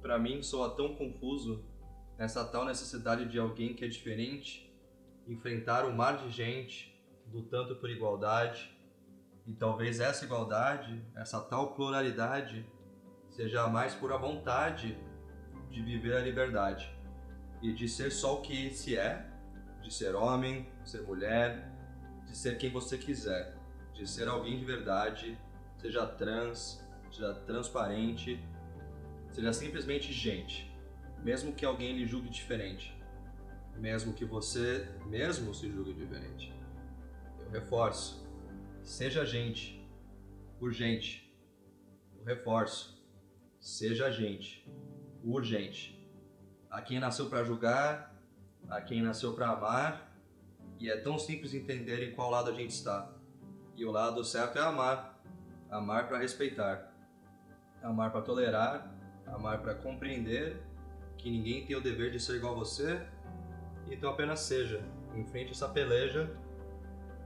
Pra 0.01 0.19
mim 0.19 0.43
soa 0.43 0.75
tão 0.75 0.97
confuso 0.97 1.65
essa 2.19 2.45
tal 2.45 2.65
necessidade 2.65 3.27
de 3.27 3.39
alguém 3.39 3.75
que 3.75 3.85
é 3.85 3.89
diferente, 3.89 4.69
enfrentar 5.29 5.85
um 5.85 5.93
mar 5.93 6.17
de 6.17 6.33
gente, 6.33 7.01
lutando 7.33 7.77
por 7.77 7.89
igualdade, 7.89 8.77
e 9.47 9.53
talvez 9.53 10.01
essa 10.01 10.25
igualdade, 10.25 11.01
essa 11.15 11.41
tal 11.41 11.77
pluralidade, 11.77 12.69
seja 13.29 13.63
a 13.63 13.69
mais 13.69 13.95
pura 13.95 14.19
vontade 14.19 14.99
de 15.71 15.81
viver 15.81 16.17
a 16.17 16.21
liberdade. 16.23 16.93
E 17.63 17.73
de 17.73 17.89
ser 17.89 18.11
só 18.11 18.39
o 18.39 18.43
que 18.43 18.75
se 18.75 18.97
é, 18.99 19.31
de 19.81 19.95
ser 19.95 20.17
homem, 20.17 20.69
ser 20.85 21.03
mulher, 21.03 21.73
de 22.27 22.37
ser 22.37 22.59
quem 22.59 22.73
você 22.73 22.99
quiser, 22.99 23.57
de 23.95 24.11
ser 24.11 24.27
alguém 24.27 24.59
de 24.59 24.65
verdade, 24.65 25.39
seja 25.79 26.05
trans, 26.05 26.82
seja 27.13 27.35
transparente, 27.35 28.43
seja 29.31 29.53
simplesmente 29.53 30.13
gente, 30.13 30.73
mesmo 31.23 31.53
que 31.53 31.65
alguém 31.65 31.97
lhe 31.97 32.07
julgue 32.07 32.29
diferente, 32.29 32.97
mesmo 33.77 34.13
que 34.13 34.25
você 34.25 34.89
mesmo 35.07 35.55
se 35.55 35.71
julgue 35.71 35.93
diferente. 35.93 36.53
Eu 37.41 37.51
reforço, 37.51 38.27
seja 38.83 39.25
gente, 39.25 39.87
urgente. 40.61 41.31
Eu 42.17 42.25
reforço, 42.25 43.05
seja 43.61 44.11
gente, 44.11 44.67
urgente. 45.23 45.99
A 46.71 46.81
quem 46.81 46.99
nasceu 46.99 47.29
para 47.29 47.45
julgar, 47.45 48.15
a 48.69 48.81
quem 48.81 49.03
nasceu 49.03 49.35
para 49.35 49.51
amar, 49.51 50.17
e 50.79 50.91
é 50.91 50.97
tão 50.97 51.19
simples 51.19 51.55
entender 51.55 52.03
em 52.09 52.15
qual 52.15 52.31
lado 52.31 52.51
a 52.51 52.55
gente 52.55 52.71
está. 52.71 53.13
E 53.77 53.85
o 53.85 53.91
lado 53.91 54.25
certo 54.25 54.59
é 54.59 54.63
amar, 54.63 55.21
amar 55.71 56.09
para 56.09 56.19
respeitar, 56.19 56.92
amar 57.83 58.11
para 58.11 58.23
tolerar, 58.23 58.95
amar 59.27 59.61
para 59.61 59.75
compreender 59.75 60.63
que 61.19 61.31
ninguém 61.31 61.65
tem 61.65 61.77
o 61.77 61.81
dever 61.81 62.11
de 62.11 62.21
ser 62.21 62.37
igual 62.37 62.55
a 62.55 62.59
você, 62.59 63.07
então 63.91 64.11
apenas 64.11 64.41
seja, 64.41 64.85
enfrente 65.15 65.53
essa 65.53 65.69
peleja 65.69 66.37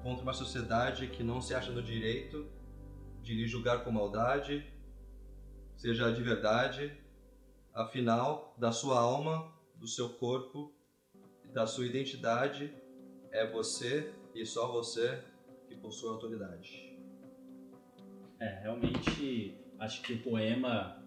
contra 0.03 0.23
uma 0.23 0.33
sociedade 0.33 1.09
que 1.09 1.23
não 1.23 1.41
se 1.41 1.55
acha 1.55 1.71
no 1.71 1.83
direito 1.83 2.47
de 3.23 3.35
lhe 3.35 3.47
julgar 3.47 3.85
com 3.85 3.91
maldade, 3.91 4.65
seja 5.77 6.13
de 6.13 6.23
verdade, 6.23 6.97
afinal, 7.73 8.55
da 8.59 8.73
sua 8.73 9.01
alma, 9.01 9.53
do 9.75 9.87
seu 9.87 10.11
corpo, 10.11 10.73
da 11.53 11.67
sua 11.67 11.87
identidade, 11.87 12.75
é 13.31 13.51
você 13.51 14.13
e 14.35 14.45
só 14.47 14.71
você 14.71 15.23
que 15.67 15.75
possui 15.75 16.09
autoridade. 16.09 16.97
É, 18.39 18.61
realmente 18.61 19.59
acho 19.79 20.03
que 20.03 20.14
o 20.14 20.22
poema 20.22 21.03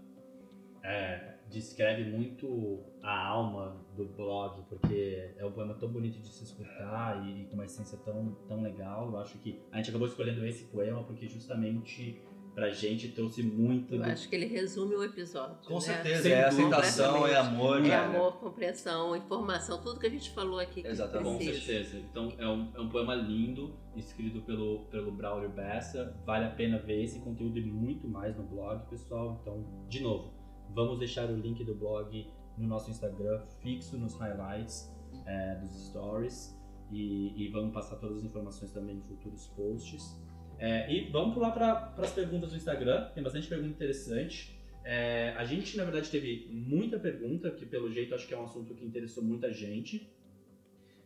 é, 0.83 1.35
descreve 1.49 2.09
muito 2.09 2.83
a 3.01 3.27
alma 3.27 3.85
do 3.95 4.05
blog, 4.05 4.61
porque 4.69 5.33
é 5.37 5.45
um 5.45 5.51
poema 5.51 5.73
tão 5.73 5.89
bonito 5.89 6.19
de 6.19 6.27
se 6.27 6.43
escutar 6.43 7.25
e, 7.25 7.41
e 7.41 7.45
com 7.45 7.55
uma 7.55 7.65
essência 7.65 7.97
tão, 7.99 8.35
tão 8.47 8.61
legal. 8.61 9.09
Eu 9.09 9.17
acho 9.19 9.37
que 9.39 9.61
a 9.71 9.77
gente 9.77 9.89
acabou 9.89 10.07
escolhendo 10.07 10.45
esse 10.45 10.65
poema 10.65 11.03
porque 11.03 11.27
justamente 11.27 12.21
pra 12.59 12.69
gente 12.71 13.07
trouxe 13.09 13.41
muito 13.41 13.95
Eu 13.95 13.99
do- 13.99 14.03
acho 14.03 14.27
que 14.27 14.35
ele 14.35 14.47
resume 14.47 14.93
o 14.95 15.01
episódio. 15.03 15.55
Com 15.65 15.75
né? 15.75 15.79
certeza, 15.79 16.23
Sem 16.23 16.31
é 16.33 16.43
aceitação, 16.43 17.25
é 17.25 17.35
amor, 17.37 17.77
É 17.77 17.87
né? 17.87 17.95
amor, 17.95 18.33
compreensão, 18.33 19.15
informação, 19.15 19.81
tudo 19.81 19.97
que 19.97 20.07
a 20.07 20.09
gente 20.09 20.29
falou 20.31 20.59
aqui 20.59 20.85
Exatamente. 20.85 21.45
Com 21.45 21.53
certeza. 21.53 21.97
Então 21.99 22.33
é 22.37 22.45
um, 22.45 22.69
é 22.75 22.81
um 22.81 22.89
poema 22.89 23.15
lindo, 23.15 23.73
escrito 23.95 24.41
pelo, 24.41 24.81
pelo 24.91 25.09
Braulio 25.09 25.49
Bessa. 25.49 26.13
Vale 26.25 26.45
a 26.45 26.49
pena 26.49 26.77
ver 26.79 27.01
esse 27.01 27.19
conteúdo 27.21 27.57
e 27.57 27.61
muito 27.61 28.09
mais 28.09 28.35
no 28.35 28.43
blog, 28.43 28.85
pessoal. 28.89 29.39
Então, 29.41 29.65
de 29.87 30.01
novo, 30.01 30.33
vamos 30.75 30.99
deixar 30.99 31.29
o 31.29 31.35
link 31.37 31.63
do 31.63 31.73
blog 31.75 32.27
no 32.57 32.67
nosso 32.67 32.91
Instagram, 32.91 33.41
fixo 33.61 33.97
nos 33.97 34.15
highlights 34.15 34.93
é, 35.25 35.55
dos 35.55 35.87
stories. 35.87 36.59
E, 36.91 37.45
e 37.45 37.49
vamos 37.51 37.71
passar 37.73 37.95
todas 37.97 38.17
as 38.17 38.23
informações 38.25 38.71
também 38.73 38.97
em 38.97 39.01
futuros 39.01 39.47
posts. 39.55 40.17
É, 40.59 40.91
e 40.93 41.09
vamos 41.09 41.33
pular 41.33 41.51
para 41.51 41.93
as 41.97 42.11
perguntas 42.11 42.51
do 42.51 42.57
Instagram, 42.57 43.09
tem 43.15 43.23
bastante 43.23 43.47
pergunta 43.47 43.69
interessante. 43.69 44.59
É, 44.83 45.33
a 45.37 45.45
gente, 45.45 45.77
na 45.77 45.85
verdade, 45.85 46.09
teve 46.09 46.49
muita 46.51 46.99
pergunta, 46.99 47.49
que 47.49 47.65
pelo 47.65 47.89
jeito 47.89 48.13
acho 48.13 48.27
que 48.27 48.33
é 48.33 48.37
um 48.37 48.43
assunto 48.43 48.73
que 48.73 48.85
interessou 48.85 49.23
muita 49.23 49.51
gente. 49.53 50.11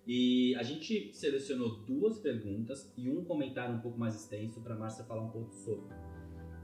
E 0.05 0.53
a 0.55 0.63
gente 0.63 1.11
selecionou 1.13 1.77
duas 1.85 2.17
perguntas 2.19 2.91
e 2.97 3.09
um 3.09 3.23
comentário 3.23 3.75
um 3.75 3.79
pouco 3.79 3.97
mais 3.97 4.15
extenso 4.15 4.59
para 4.59 4.73
a 4.73 4.77
Márcia 4.77 5.05
falar 5.05 5.21
um 5.21 5.29
pouco 5.29 5.53
sobre. 5.53 5.95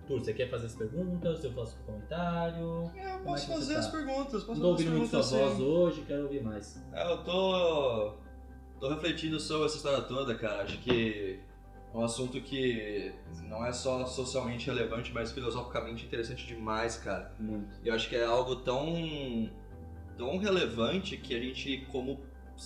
Tur, 0.08 0.20
você 0.20 0.34
quer 0.34 0.50
fazer 0.50 0.66
as 0.66 0.76
perguntas? 0.76 1.44
Eu 1.44 1.54
faço 1.54 1.78
o 1.80 1.86
comentário? 1.86 2.92
É, 2.96 3.12
eu 3.14 3.20
é 3.20 3.20
posso 3.20 3.46
que 3.46 3.52
você 3.52 3.60
fazer 3.60 3.74
tá? 3.76 3.80
as 3.80 3.88
perguntas, 3.88 4.44
posso 4.44 4.60
Não 4.60 4.70
ouvindo 4.70 4.92
muito 4.92 5.10
sua 5.10 5.22
perguntas 5.22 5.58
voz 5.58 5.62
hoje, 5.62 6.04
quero 6.08 6.24
ouvir 6.24 6.44
mais. 6.44 6.84
É, 6.92 7.12
eu 7.12 7.24
tô. 7.24 8.18
tô 8.80 8.90
refletindo 8.90 9.40
sobre 9.40 9.68
essa 9.68 9.78
história 9.78 10.02
toda, 10.02 10.36
cara. 10.36 10.64
Acho 10.64 10.78
que 10.80 11.40
é 11.40 11.49
um 11.94 12.04
assunto 12.04 12.40
que 12.42 13.12
não 13.48 13.66
é 13.66 13.72
só 13.72 14.06
socialmente 14.06 14.68
relevante, 14.68 15.12
mas 15.14 15.32
filosoficamente 15.32 16.06
interessante 16.06 16.46
demais, 16.46 16.98
cara. 16.98 17.34
Muito. 17.40 17.68
E 17.84 17.88
eu 17.88 17.94
acho 17.96 18.08
que 18.10 18.16
é 18.16 18.24
algo 18.26 18.58
tão. 18.58 19.50
tão 20.18 20.38
relevante 20.38 21.18
que 21.18 21.36
a 21.36 21.40
gente, 21.40 21.86
como. 21.92 22.20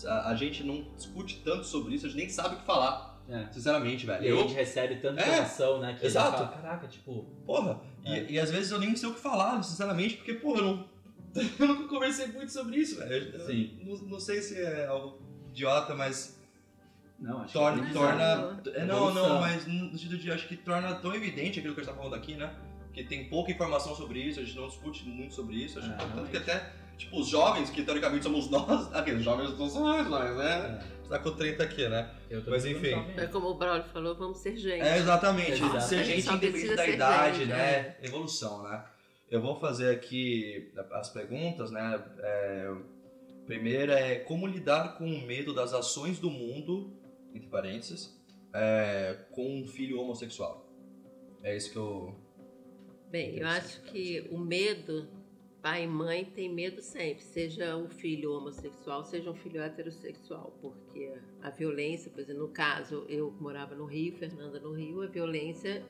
A, 0.05 0.29
a 0.31 0.35
gente 0.35 0.63
não 0.63 0.83
discute 0.95 1.41
tanto 1.45 1.65
sobre 1.65 1.93
isso, 1.95 2.05
a 2.07 2.09
gente 2.09 2.17
nem 2.19 2.29
sabe 2.29 2.55
o 2.55 2.59
que 2.59 2.65
falar. 2.65 3.13
É. 3.29 3.47
Sinceramente, 3.51 4.05
velho. 4.05 4.23
E 4.23 4.27
aí 4.27 4.31
a 4.33 4.35
Eu, 4.35 4.41
gente 4.41 4.53
recebe 4.55 4.95
tanta 4.97 5.21
É, 5.21 5.27
informação, 5.29 5.79
né? 5.79 5.95
Que 5.97 6.05
exato. 6.05 6.37
fala, 6.39 6.47
Caraca, 6.49 6.87
tipo. 6.87 7.23
porra, 7.45 7.79
É. 8.03 8.23
e, 8.23 8.33
e 8.33 8.39
às 8.39 8.51
vezes 8.51 8.71
eu 8.71 8.79
nem 8.79 8.93
sei 8.97 9.07
o 9.07 9.13
que 9.13 9.21
falar, 9.21 9.61
sinceramente, 9.63 10.15
porque, 10.17 10.33
porra, 10.33 10.59
eu 10.59 10.63
não. 10.65 10.93
Eu 11.59 11.67
nunca 11.67 11.87
conversei 11.87 12.27
muito 12.27 12.51
sobre 12.51 12.77
isso, 12.77 12.97
velho. 12.99 13.33
Eu- 13.33 13.45
Sim. 13.47 13.79
Não, 13.83 13.95
não 14.09 14.19
sei 14.19 14.39
se 14.41 14.59
é 14.61 14.85
algo 14.87 15.19
idiota, 15.49 15.95
mas 15.95 16.39
Não, 17.19 17.41
acho 17.41 17.53
torna. 17.53 17.83
que 17.83 17.89
é 17.89 17.93
torna 17.93 18.23
Evolução. 18.33 18.73
é, 18.75 18.85
não, 18.85 19.13
não, 19.13 19.39
mas 19.39 19.65
no 19.67 19.91
sentido 19.91 20.17
de 20.17 20.31
acho 20.31 20.47
que 20.47 20.57
torna 20.57 20.95
tão 20.95 21.13
evidente 21.15 21.59
aquilo 21.59 21.73
que 21.73 21.81
a 21.81 21.83
gente 21.83 21.93
tá 21.93 21.97
falando 21.97 22.15
aqui, 22.15 22.35
né? 22.35 22.53
Que 22.93 23.03
tem 23.03 23.29
pouca 23.29 23.51
informação 23.51 23.95
sobre 23.95 24.19
isso, 24.19 24.39
a 24.39 24.43
gente 24.43 24.55
não 24.55 24.67
discute 24.67 25.07
muito 25.07 25.33
sobre 25.33 25.55
isso. 25.55 25.79
Acho 25.79 25.91
É, 25.91 25.95
que, 25.95 26.05
tanto 26.13 26.29
que 26.29 26.37
até, 26.37 26.71
tipo, 26.97 27.19
os 27.19 27.27
jovens, 27.27 27.69
que 27.69 27.81
teoricamente 27.83 28.23
somos 28.23 28.49
nós, 28.51 28.93
aqueles 28.93 29.23
jovens 29.23 29.57
não 29.57 29.69
somos 29.69 30.09
nós, 30.09 30.37
né? 30.37 30.79
É, 30.89 30.93
Tá 31.09 31.19
com 31.19 31.31
30 31.31 31.61
aqui, 31.63 31.87
né? 31.89 32.09
eu 32.29 32.43
tô 32.43 32.49
Mas 32.49 32.65
enfim. 32.65 32.89
jovem. 32.91 33.13
É 33.17 33.27
como 33.27 33.49
o 33.49 33.53
Braulio 33.55 33.83
falou, 33.93 34.15
vamos 34.15 34.39
ser 34.39 34.55
gente. 34.57 34.81
É, 34.81 34.97
exatamente. 34.97 35.51
Exato. 35.51 35.81
Ser 35.81 35.99
A 35.99 36.03
gente 36.03 36.19
independente 36.27 36.51
precisa 36.51 36.75
da 36.75 36.83
ser 36.85 36.93
idade, 36.95 37.37
gente, 37.39 37.49
né? 37.49 37.59
é. 37.59 37.97
Evolução, 38.01 38.63
né? 38.63 38.83
Eu 39.29 39.39
vou 39.41 39.59
fazer 39.59 39.91
aqui 39.91 40.71
as 40.91 41.09
perguntas, 41.09 41.69
né? 41.71 42.01
É, 42.19 42.71
primeira 43.45 43.99
é 43.99 44.15
como 44.15 44.47
lidar 44.47 44.97
com 44.97 45.05
o 45.05 45.21
medo 45.25 45.53
das 45.53 45.73
ações 45.73 46.19
do 46.19 46.31
mundo, 46.31 46.91
entre 47.33 47.47
parênteses, 47.49 48.19
é, 48.53 49.25
com 49.31 49.61
um 49.61 49.67
filho 49.67 49.99
homossexual. 49.99 50.69
É 51.41 51.55
isso 51.55 51.71
que 51.71 51.77
eu. 51.77 52.15
Bem, 53.09 53.37
eu 53.37 53.47
acho 53.47 53.81
que 53.83 54.27
o 54.31 54.37
medo, 54.39 55.07
pai 55.61 55.83
e 55.83 55.87
mãe 55.87 56.25
tem 56.25 56.51
medo 56.51 56.81
sempre, 56.81 57.23
seja 57.23 57.75
um 57.77 57.87
filho 57.87 58.31
homossexual, 58.33 59.03
seja 59.03 59.29
um 59.29 59.35
filho 59.35 59.61
heterossexual, 59.61 60.57
porque 60.61 61.13
a 61.41 61.49
violência, 61.51 62.09
por 62.09 62.21
exemplo, 62.21 62.43
no 62.43 62.49
caso, 62.49 63.05
eu 63.07 63.31
morava 63.39 63.75
no 63.75 63.85
Rio, 63.85 64.17
Fernanda 64.17 64.59
no 64.59 64.71
Rio, 64.73 65.03
a 65.03 65.07
violência 65.07 65.85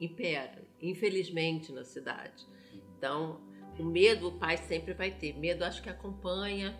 impera, 0.00 0.66
infelizmente, 0.80 1.72
na 1.72 1.84
cidade. 1.84 2.46
Então, 2.96 3.40
o 3.78 3.84
medo 3.84 4.28
o 4.28 4.38
pai 4.38 4.56
sempre 4.56 4.94
vai 4.94 5.10
ter. 5.10 5.36
Medo 5.38 5.62
acho 5.64 5.82
que 5.82 5.90
acompanha 5.90 6.74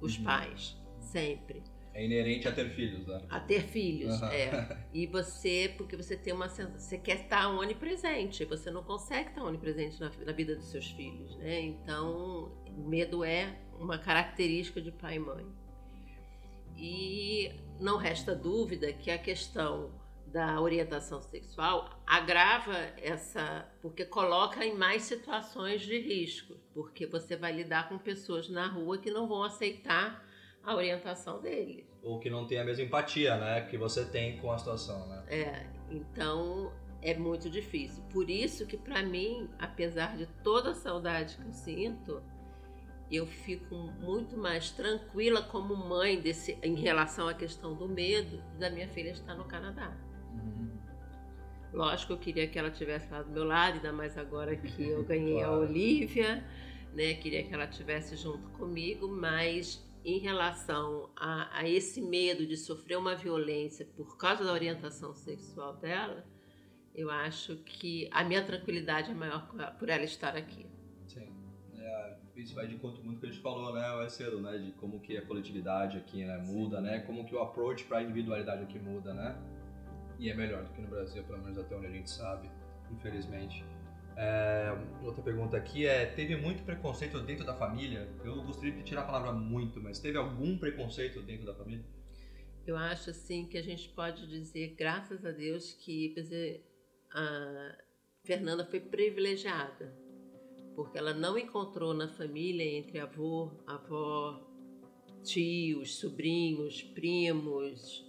os 0.00 0.16
Uhum. 0.16 0.24
pais, 0.24 0.76
sempre. 1.00 1.62
É 1.98 2.04
inerente 2.04 2.46
a 2.46 2.52
ter 2.52 2.70
filhos, 2.70 3.04
né? 3.08 3.20
A 3.28 3.40
ter 3.40 3.60
filhos, 3.60 4.22
Aham. 4.22 4.32
é. 4.32 4.78
E 4.94 5.04
você, 5.08 5.74
porque 5.76 5.96
você 5.96 6.16
tem 6.16 6.32
uma 6.32 6.48
sensação, 6.48 6.78
você 6.78 6.96
quer 6.96 7.22
estar 7.22 7.48
onipresente, 7.48 8.44
você 8.44 8.70
não 8.70 8.84
consegue 8.84 9.30
estar 9.30 9.42
onipresente 9.42 10.00
na, 10.00 10.08
na 10.24 10.32
vida 10.32 10.54
dos 10.54 10.66
seus 10.66 10.86
filhos, 10.92 11.36
né? 11.38 11.60
Então, 11.60 12.52
o 12.68 12.88
medo 12.88 13.24
é 13.24 13.58
uma 13.80 13.98
característica 13.98 14.80
de 14.80 14.92
pai 14.92 15.16
e 15.16 15.18
mãe. 15.18 15.44
E 16.76 17.50
não 17.80 17.96
resta 17.96 18.32
dúvida 18.32 18.92
que 18.92 19.10
a 19.10 19.18
questão 19.18 19.90
da 20.24 20.60
orientação 20.60 21.20
sexual 21.20 22.00
agrava 22.06 22.76
essa, 23.02 23.68
porque 23.82 24.04
coloca 24.04 24.64
em 24.64 24.76
mais 24.76 25.02
situações 25.02 25.80
de 25.80 25.98
risco, 25.98 26.54
porque 26.72 27.06
você 27.06 27.36
vai 27.36 27.52
lidar 27.52 27.88
com 27.88 27.98
pessoas 27.98 28.48
na 28.48 28.68
rua 28.68 28.98
que 28.98 29.10
não 29.10 29.26
vão 29.26 29.42
aceitar 29.42 30.27
a 30.62 30.74
orientação 30.74 31.40
deles. 31.40 31.86
Ou 32.02 32.18
que 32.18 32.30
não 32.30 32.46
tem 32.46 32.58
a 32.58 32.64
mesma 32.64 32.84
empatia, 32.84 33.36
né? 33.36 33.62
Que 33.62 33.76
você 33.76 34.04
tem 34.04 34.38
com 34.38 34.52
a 34.52 34.58
situação, 34.58 35.06
né? 35.08 35.24
É, 35.28 35.66
então 35.90 36.72
é 37.02 37.14
muito 37.14 37.48
difícil. 37.48 38.02
Por 38.10 38.28
isso 38.28 38.66
que 38.66 38.76
para 38.76 39.02
mim, 39.02 39.48
apesar 39.58 40.16
de 40.16 40.26
toda 40.42 40.70
a 40.70 40.74
saudade 40.74 41.36
que 41.36 41.42
eu 41.42 41.52
sinto, 41.52 42.22
eu 43.10 43.26
fico 43.26 43.74
muito 43.74 44.36
mais 44.36 44.70
tranquila 44.70 45.42
como 45.42 45.74
mãe 45.74 46.20
desse, 46.20 46.58
em 46.62 46.74
relação 46.74 47.28
à 47.28 47.34
questão 47.34 47.74
do 47.74 47.88
medo 47.88 48.42
da 48.58 48.68
minha 48.68 48.88
filha 48.88 49.10
estar 49.10 49.34
no 49.34 49.44
Canadá. 49.44 49.96
Uhum. 50.32 50.68
Lógico, 51.72 52.12
eu 52.14 52.18
queria 52.18 52.46
que 52.46 52.58
ela 52.58 52.70
tivesse 52.70 53.10
lá 53.10 53.22
do 53.22 53.30
meu 53.30 53.44
lado, 53.44 53.74
ainda 53.74 53.92
mais 53.92 54.16
agora 54.18 54.54
que 54.56 54.88
eu 54.88 55.04
ganhei 55.04 55.38
claro. 55.40 55.54
a 55.54 55.58
Olivia, 55.58 56.44
né? 56.94 57.14
Queria 57.14 57.42
que 57.42 57.54
ela 57.54 57.66
tivesse 57.66 58.16
junto 58.16 58.48
comigo, 58.50 59.08
mas 59.08 59.87
em 60.04 60.18
relação 60.18 61.10
a, 61.16 61.58
a 61.58 61.68
esse 61.68 62.00
medo 62.00 62.46
de 62.46 62.56
sofrer 62.56 62.96
uma 62.96 63.14
violência 63.14 63.86
por 63.96 64.16
causa 64.16 64.44
da 64.44 64.52
orientação 64.52 65.14
sexual 65.14 65.76
dela, 65.76 66.24
eu 66.94 67.10
acho 67.10 67.56
que 67.58 68.08
a 68.10 68.24
minha 68.24 68.44
tranquilidade 68.44 69.10
é 69.10 69.14
maior 69.14 69.48
por 69.78 69.88
ela 69.88 70.04
estar 70.04 70.36
aqui. 70.36 70.66
Sim. 71.06 71.32
É, 71.76 72.16
isso 72.36 72.54
vai 72.54 72.66
de 72.66 72.76
conta 72.76 73.00
muito 73.02 73.20
que 73.20 73.26
a 73.26 73.30
gente 73.30 73.42
falou, 73.42 73.72
né, 73.72 73.88
mais 73.96 74.12
cedo, 74.12 74.40
né, 74.40 74.58
de 74.58 74.72
como 74.72 75.00
que 75.00 75.16
a 75.16 75.24
coletividade 75.24 75.96
aqui, 75.96 76.24
né, 76.24 76.38
muda, 76.38 76.78
Sim. 76.78 76.82
né, 76.84 77.00
como 77.00 77.24
que 77.24 77.34
o 77.34 77.40
approach 77.40 77.84
para 77.84 77.98
a 77.98 78.02
individualidade 78.02 78.62
aqui 78.62 78.78
muda, 78.78 79.14
né, 79.14 79.36
e 80.18 80.28
é 80.28 80.34
melhor 80.34 80.64
do 80.64 80.72
que 80.72 80.80
no 80.80 80.88
Brasil, 80.88 81.22
pelo 81.24 81.40
menos 81.40 81.58
até 81.58 81.76
onde 81.76 81.86
a 81.86 81.90
gente 81.90 82.10
sabe, 82.10 82.50
infelizmente. 82.90 83.64
É, 84.20 84.76
outra 85.04 85.22
pergunta 85.22 85.56
aqui 85.56 85.86
é: 85.86 86.04
teve 86.06 86.34
muito 86.36 86.64
preconceito 86.64 87.20
dentro 87.20 87.46
da 87.46 87.54
família? 87.54 88.08
Eu 88.24 88.42
gostaria 88.42 88.72
de 88.72 88.82
tirar 88.82 89.02
a 89.02 89.04
palavra 89.04 89.32
muito, 89.32 89.80
mas 89.80 90.00
teve 90.00 90.18
algum 90.18 90.58
preconceito 90.58 91.22
dentro 91.22 91.46
da 91.46 91.54
família? 91.54 91.84
Eu 92.66 92.76
acho 92.76 93.10
assim 93.10 93.46
que 93.46 93.56
a 93.56 93.62
gente 93.62 93.88
pode 93.90 94.26
dizer, 94.26 94.74
graças 94.76 95.24
a 95.24 95.30
Deus, 95.30 95.72
que 95.72 96.12
dizer, 96.14 96.68
a 97.12 97.78
Fernanda 98.24 98.66
foi 98.66 98.80
privilegiada, 98.80 99.96
porque 100.74 100.98
ela 100.98 101.14
não 101.14 101.38
encontrou 101.38 101.94
na 101.94 102.08
família 102.08 102.64
entre 102.64 102.98
avô, 102.98 103.52
avó, 103.68 104.44
tios, 105.22 105.94
sobrinhos, 105.94 106.82
primos, 106.82 108.04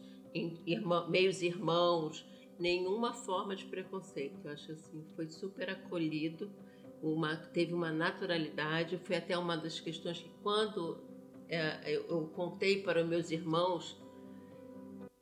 meios 1.07 1.41
irmãos, 1.43 2.26
nenhuma 2.60 3.14
forma 3.14 3.55
de 3.55 3.66
preconceito. 3.66 4.39
Eu 4.43 4.51
acho 4.51 4.72
assim, 4.74 5.03
foi 5.16 5.28
super 5.30 5.70
acolhido, 5.70 6.51
uma, 7.01 7.36
teve 7.36 7.74
uma 7.74 7.91
naturalidade. 7.91 8.99
Foi 8.99 9.16
até 9.16 9.38
uma 9.38 9.55
das 9.55 9.80
questões 9.80 10.20
que 10.20 10.30
quando 10.43 10.99
é, 11.47 11.95
eu, 11.95 12.05
eu 12.07 12.28
contei 12.28 12.84
para 12.84 13.03
meus 13.03 13.32
irmãos 13.32 13.97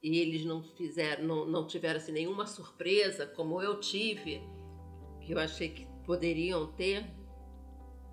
e 0.02 0.18
eles 0.18 0.46
não 0.46 0.64
fizeram, 0.64 1.24
não, 1.24 1.46
não 1.46 1.68
tiveram 1.68 1.98
assim, 1.98 2.12
nenhuma 2.12 2.46
surpresa, 2.46 3.26
como 3.26 3.62
eu 3.62 3.80
tive, 3.80 4.42
que 5.22 5.34
eu 5.34 5.40
achei 5.40 5.70
que 5.70 5.88
poderiam 6.06 6.68
ter, 6.74 7.06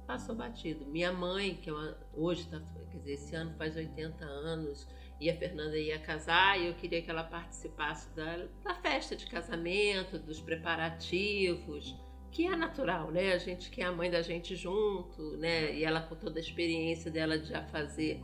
passou 0.06 0.34
batido. 0.34 0.86
Minha 0.86 1.12
mãe, 1.12 1.56
que 1.56 1.70
é 1.70 1.72
uma, 1.72 1.96
hoje 2.14 2.42
está, 2.42 2.60
quer 2.90 2.98
dizer, 2.98 3.12
esse 3.12 3.34
ano 3.34 3.54
faz 3.56 3.76
80 3.76 4.24
anos, 4.24 4.86
e 5.24 5.30
a 5.30 5.34
Fernanda 5.34 5.78
ia 5.78 5.98
casar, 5.98 6.60
e 6.60 6.66
eu 6.66 6.74
queria 6.74 7.00
que 7.00 7.10
ela 7.10 7.24
participasse 7.24 8.14
da, 8.14 8.46
da 8.62 8.74
festa 8.74 9.16
de 9.16 9.26
casamento, 9.26 10.18
dos 10.18 10.38
preparativos, 10.38 11.96
que 12.30 12.46
é 12.46 12.54
natural, 12.54 13.10
né? 13.10 13.32
A 13.32 13.38
gente 13.38 13.70
quer 13.70 13.84
a 13.84 13.92
mãe 13.92 14.10
da 14.10 14.20
gente 14.20 14.54
junto, 14.54 15.38
né? 15.38 15.74
E 15.74 15.82
ela 15.82 16.02
com 16.02 16.14
toda 16.14 16.38
a 16.38 16.42
experiência 16.42 17.10
dela 17.10 17.38
de 17.38 17.48
já 17.48 17.64
fazer 17.68 18.20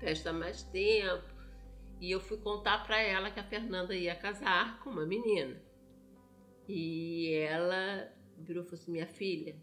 festa 0.00 0.30
há 0.30 0.32
mais 0.32 0.64
tempo. 0.64 1.32
E 2.00 2.10
eu 2.10 2.18
fui 2.18 2.38
contar 2.38 2.82
para 2.82 3.00
ela 3.00 3.30
que 3.30 3.38
a 3.38 3.44
Fernanda 3.44 3.94
ia 3.94 4.16
casar 4.16 4.80
com 4.80 4.90
uma 4.90 5.06
menina. 5.06 5.62
E 6.68 7.34
ela 7.34 8.12
virou 8.36 8.64
e 8.64 8.66
falou 8.66 8.80
assim: 8.80 8.90
Minha 8.90 9.06
filha, 9.06 9.54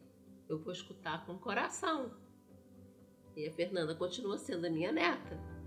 eu 0.47 0.57
vou 0.57 0.71
escutar 0.71 1.25
com 1.25 1.33
o 1.33 1.39
coração. 1.39 2.17
E 3.35 3.45
a 3.45 3.51
Fernanda 3.51 3.93
continua 3.95 4.37
sendo 4.37 4.65
a 4.65 4.69
minha 4.69 4.93
neta. 4.93 5.58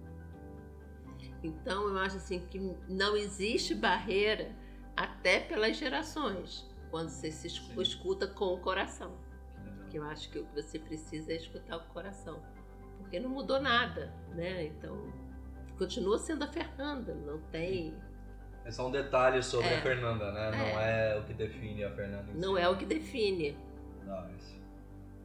Então 1.43 1.89
eu 1.89 1.99
acho 1.99 2.17
assim 2.17 2.41
que 2.51 2.59
não 2.89 3.17
existe 3.17 3.75
barreira 3.75 4.55
até 4.97 5.41
pelas 5.41 5.77
gerações 5.77 6.71
quando 6.91 7.09
você 7.09 7.31
se 7.31 7.47
escuta 7.47 8.27
com 8.27 8.55
o 8.55 8.59
coração. 8.59 9.13
Que 9.91 9.99
eu 9.99 10.05
acho 10.05 10.31
que 10.31 10.39
o 10.39 10.47
que 10.47 10.63
você 10.63 10.79
precisa 10.79 11.33
é 11.33 11.37
escutar 11.37 11.77
o 11.77 11.85
coração, 11.93 12.43
porque 12.99 13.19
não 13.19 13.31
mudou 13.31 13.61
nada, 13.61 14.13
né? 14.35 14.67
Então 14.67 15.13
continua 15.77 16.19
sendo 16.19 16.45
a 16.45 16.49
Fernanda, 16.49 17.15
não 17.15 17.41
tem. 17.51 17.95
É 18.65 18.71
só 18.71 18.87
um 18.87 18.91
detalhe 18.91 19.43
sobre 19.43 19.69
é. 19.69 19.79
a 19.79 19.83
Fernanda, 19.83 20.31
né? 20.33 20.49
É. 20.49 20.51
Não 20.51 20.81
é 20.81 21.19
o 21.19 21.25
que 21.25 21.35
define 21.35 21.85
a 21.85 21.91
Fernanda. 21.91 22.33
Não 22.35 22.55
si. 22.55 22.61
é 22.61 22.69
o 22.69 22.77
que 22.77 22.87
define. 22.87 23.57
Nice. 24.05 24.61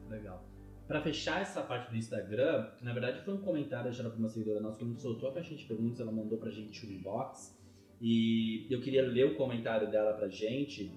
Legal. 0.08 0.47
Para 0.88 1.02
fechar 1.02 1.42
essa 1.42 1.60
parte 1.60 1.90
do 1.90 1.96
Instagram, 1.98 2.66
na 2.80 2.94
verdade 2.94 3.20
foi 3.20 3.34
um 3.34 3.42
comentário 3.42 3.90
deixado 3.90 4.10
por 4.10 4.18
uma 4.18 4.30
seguidora 4.30 4.58
nossa, 4.58 4.78
quando 4.78 4.98
soltou 4.98 5.28
a 5.28 5.34
caixinha 5.34 5.58
de 5.58 5.66
perguntas, 5.66 6.00
ela 6.00 6.10
mandou 6.10 6.38
pra 6.38 6.50
gente 6.50 6.86
um 6.86 6.90
inbox. 6.90 7.54
E 8.00 8.66
eu 8.70 8.80
queria 8.80 9.02
ler 9.02 9.26
o 9.26 9.34
comentário 9.34 9.90
dela 9.90 10.14
pra 10.14 10.28
gente, 10.28 10.90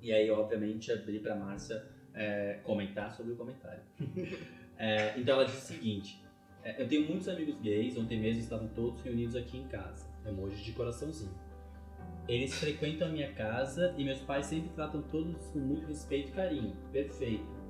e 0.00 0.12
aí, 0.12 0.30
obviamente, 0.30 0.92
abri 0.92 1.18
pra 1.18 1.34
Márcia 1.34 1.84
é, 2.14 2.60
comentar 2.62 3.10
sobre 3.10 3.32
o 3.32 3.36
comentário. 3.36 3.82
é, 4.78 5.18
então 5.18 5.34
ela 5.34 5.46
disse 5.46 5.72
o 5.72 5.76
seguinte: 5.76 6.22
é, 6.62 6.80
eu 6.80 6.86
tenho 6.86 7.08
muitos 7.08 7.28
amigos 7.28 7.58
gays, 7.60 7.98
ontem 7.98 8.20
mesmo 8.20 8.40
estavam 8.40 8.68
todos 8.68 9.02
reunidos 9.02 9.34
aqui 9.34 9.58
em 9.58 9.66
casa. 9.66 10.06
Emoji 10.24 10.62
de 10.62 10.72
coraçãozinho. 10.72 11.34
Eles 12.28 12.54
frequentam 12.54 13.08
a 13.08 13.10
minha 13.10 13.32
casa 13.32 13.94
e 13.98 14.04
meus 14.04 14.20
pais 14.20 14.46
sempre 14.46 14.70
tratam 14.70 15.02
todos 15.02 15.44
com 15.48 15.58
muito 15.58 15.86
respeito 15.86 16.28
e 16.28 16.32
carinho. 16.32 16.76
Perfeito. 16.92 17.63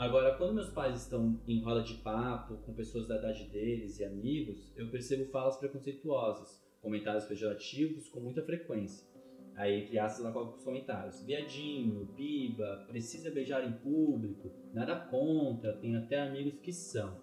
Agora, 0.00 0.34
quando 0.34 0.54
meus 0.54 0.70
pais 0.70 1.02
estão 1.02 1.38
em 1.46 1.62
roda 1.62 1.82
de 1.82 1.92
papo 1.96 2.56
com 2.64 2.72
pessoas 2.72 3.06
da 3.06 3.18
idade 3.18 3.44
deles 3.50 4.00
e 4.00 4.04
amigos, 4.06 4.72
eu 4.74 4.90
percebo 4.90 5.30
falas 5.30 5.58
preconceituosas, 5.58 6.58
comentários 6.80 7.26
pejorativos 7.26 8.08
com 8.08 8.18
muita 8.18 8.42
frequência. 8.42 9.06
Aí, 9.54 9.82
entre 9.82 9.98
aspas, 9.98 10.24
ela 10.24 10.32
coloca 10.32 10.56
os 10.56 10.64
comentários. 10.64 11.22
Viadinho, 11.22 12.06
biba, 12.16 12.86
precisa 12.88 13.30
beijar 13.30 13.62
em 13.62 13.72
público, 13.72 14.50
nada 14.72 14.96
contra, 14.96 15.76
tem 15.76 15.94
até 15.94 16.18
amigos 16.18 16.58
que 16.60 16.72
são. 16.72 17.22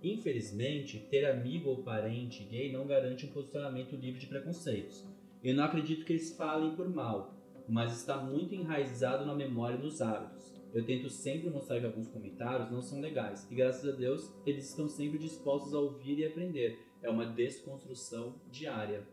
Infelizmente, 0.00 1.08
ter 1.10 1.24
amigo 1.24 1.70
ou 1.70 1.82
parente 1.82 2.44
gay 2.44 2.70
não 2.70 2.86
garante 2.86 3.26
um 3.26 3.32
posicionamento 3.32 3.96
livre 3.96 4.20
de 4.20 4.28
preconceitos. 4.28 5.04
Eu 5.42 5.56
não 5.56 5.64
acredito 5.64 6.04
que 6.04 6.12
eles 6.12 6.36
falem 6.36 6.76
por 6.76 6.88
mal, 6.88 7.34
mas 7.68 7.98
está 7.98 8.16
muito 8.16 8.54
enraizado 8.54 9.26
na 9.26 9.34
memória 9.34 9.76
e 9.76 9.82
nos 9.82 10.00
hábitos. 10.00 10.35
Eu 10.76 10.84
tento 10.84 11.08
sempre 11.08 11.48
mostrar 11.48 11.80
que 11.80 11.86
alguns 11.86 12.06
comentários 12.06 12.70
não 12.70 12.82
são 12.82 13.00
legais, 13.00 13.50
e 13.50 13.54
graças 13.54 13.88
a 13.88 13.96
Deus 13.96 14.30
eles 14.44 14.68
estão 14.68 14.86
sempre 14.86 15.18
dispostos 15.18 15.72
a 15.72 15.78
ouvir 15.78 16.18
e 16.18 16.26
aprender. 16.26 16.86
É 17.02 17.08
uma 17.08 17.24
desconstrução 17.24 18.34
diária. 18.50 19.08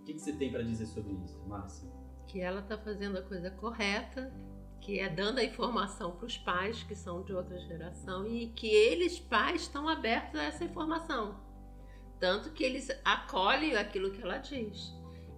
O 0.00 0.04
que, 0.04 0.18
você 0.18 0.32
tem 0.32 0.50
para 0.50 0.62
dizer 0.62 0.86
sobre 0.86 1.12
isso, 1.12 1.46
Márcia? 1.46 1.86
Que 2.26 2.40
ela 2.40 2.60
está 2.60 2.78
fazendo 2.78 3.18
a 3.18 3.22
coisa 3.22 3.50
correta, 3.50 4.32
que 4.80 4.98
é 4.98 5.10
dando 5.10 5.40
a 5.40 5.44
informação 5.44 6.16
para 6.16 6.24
os 6.24 6.38
pais 6.38 6.82
que 6.84 6.94
são 6.94 7.22
de 7.22 7.34
outra 7.34 7.58
geração 7.58 8.26
e 8.26 8.46
que 8.52 8.68
eles, 8.68 9.20
pais, 9.20 9.60
estão 9.60 9.86
abertos 9.90 10.40
a 10.40 10.44
essa 10.44 10.64
informação. 10.64 11.38
Tanto 12.18 12.50
que 12.52 12.64
eles 12.64 12.88
acolhem 13.04 13.76
aquilo 13.76 14.10
que 14.10 14.22
ela 14.22 14.38
diz. 14.38 14.90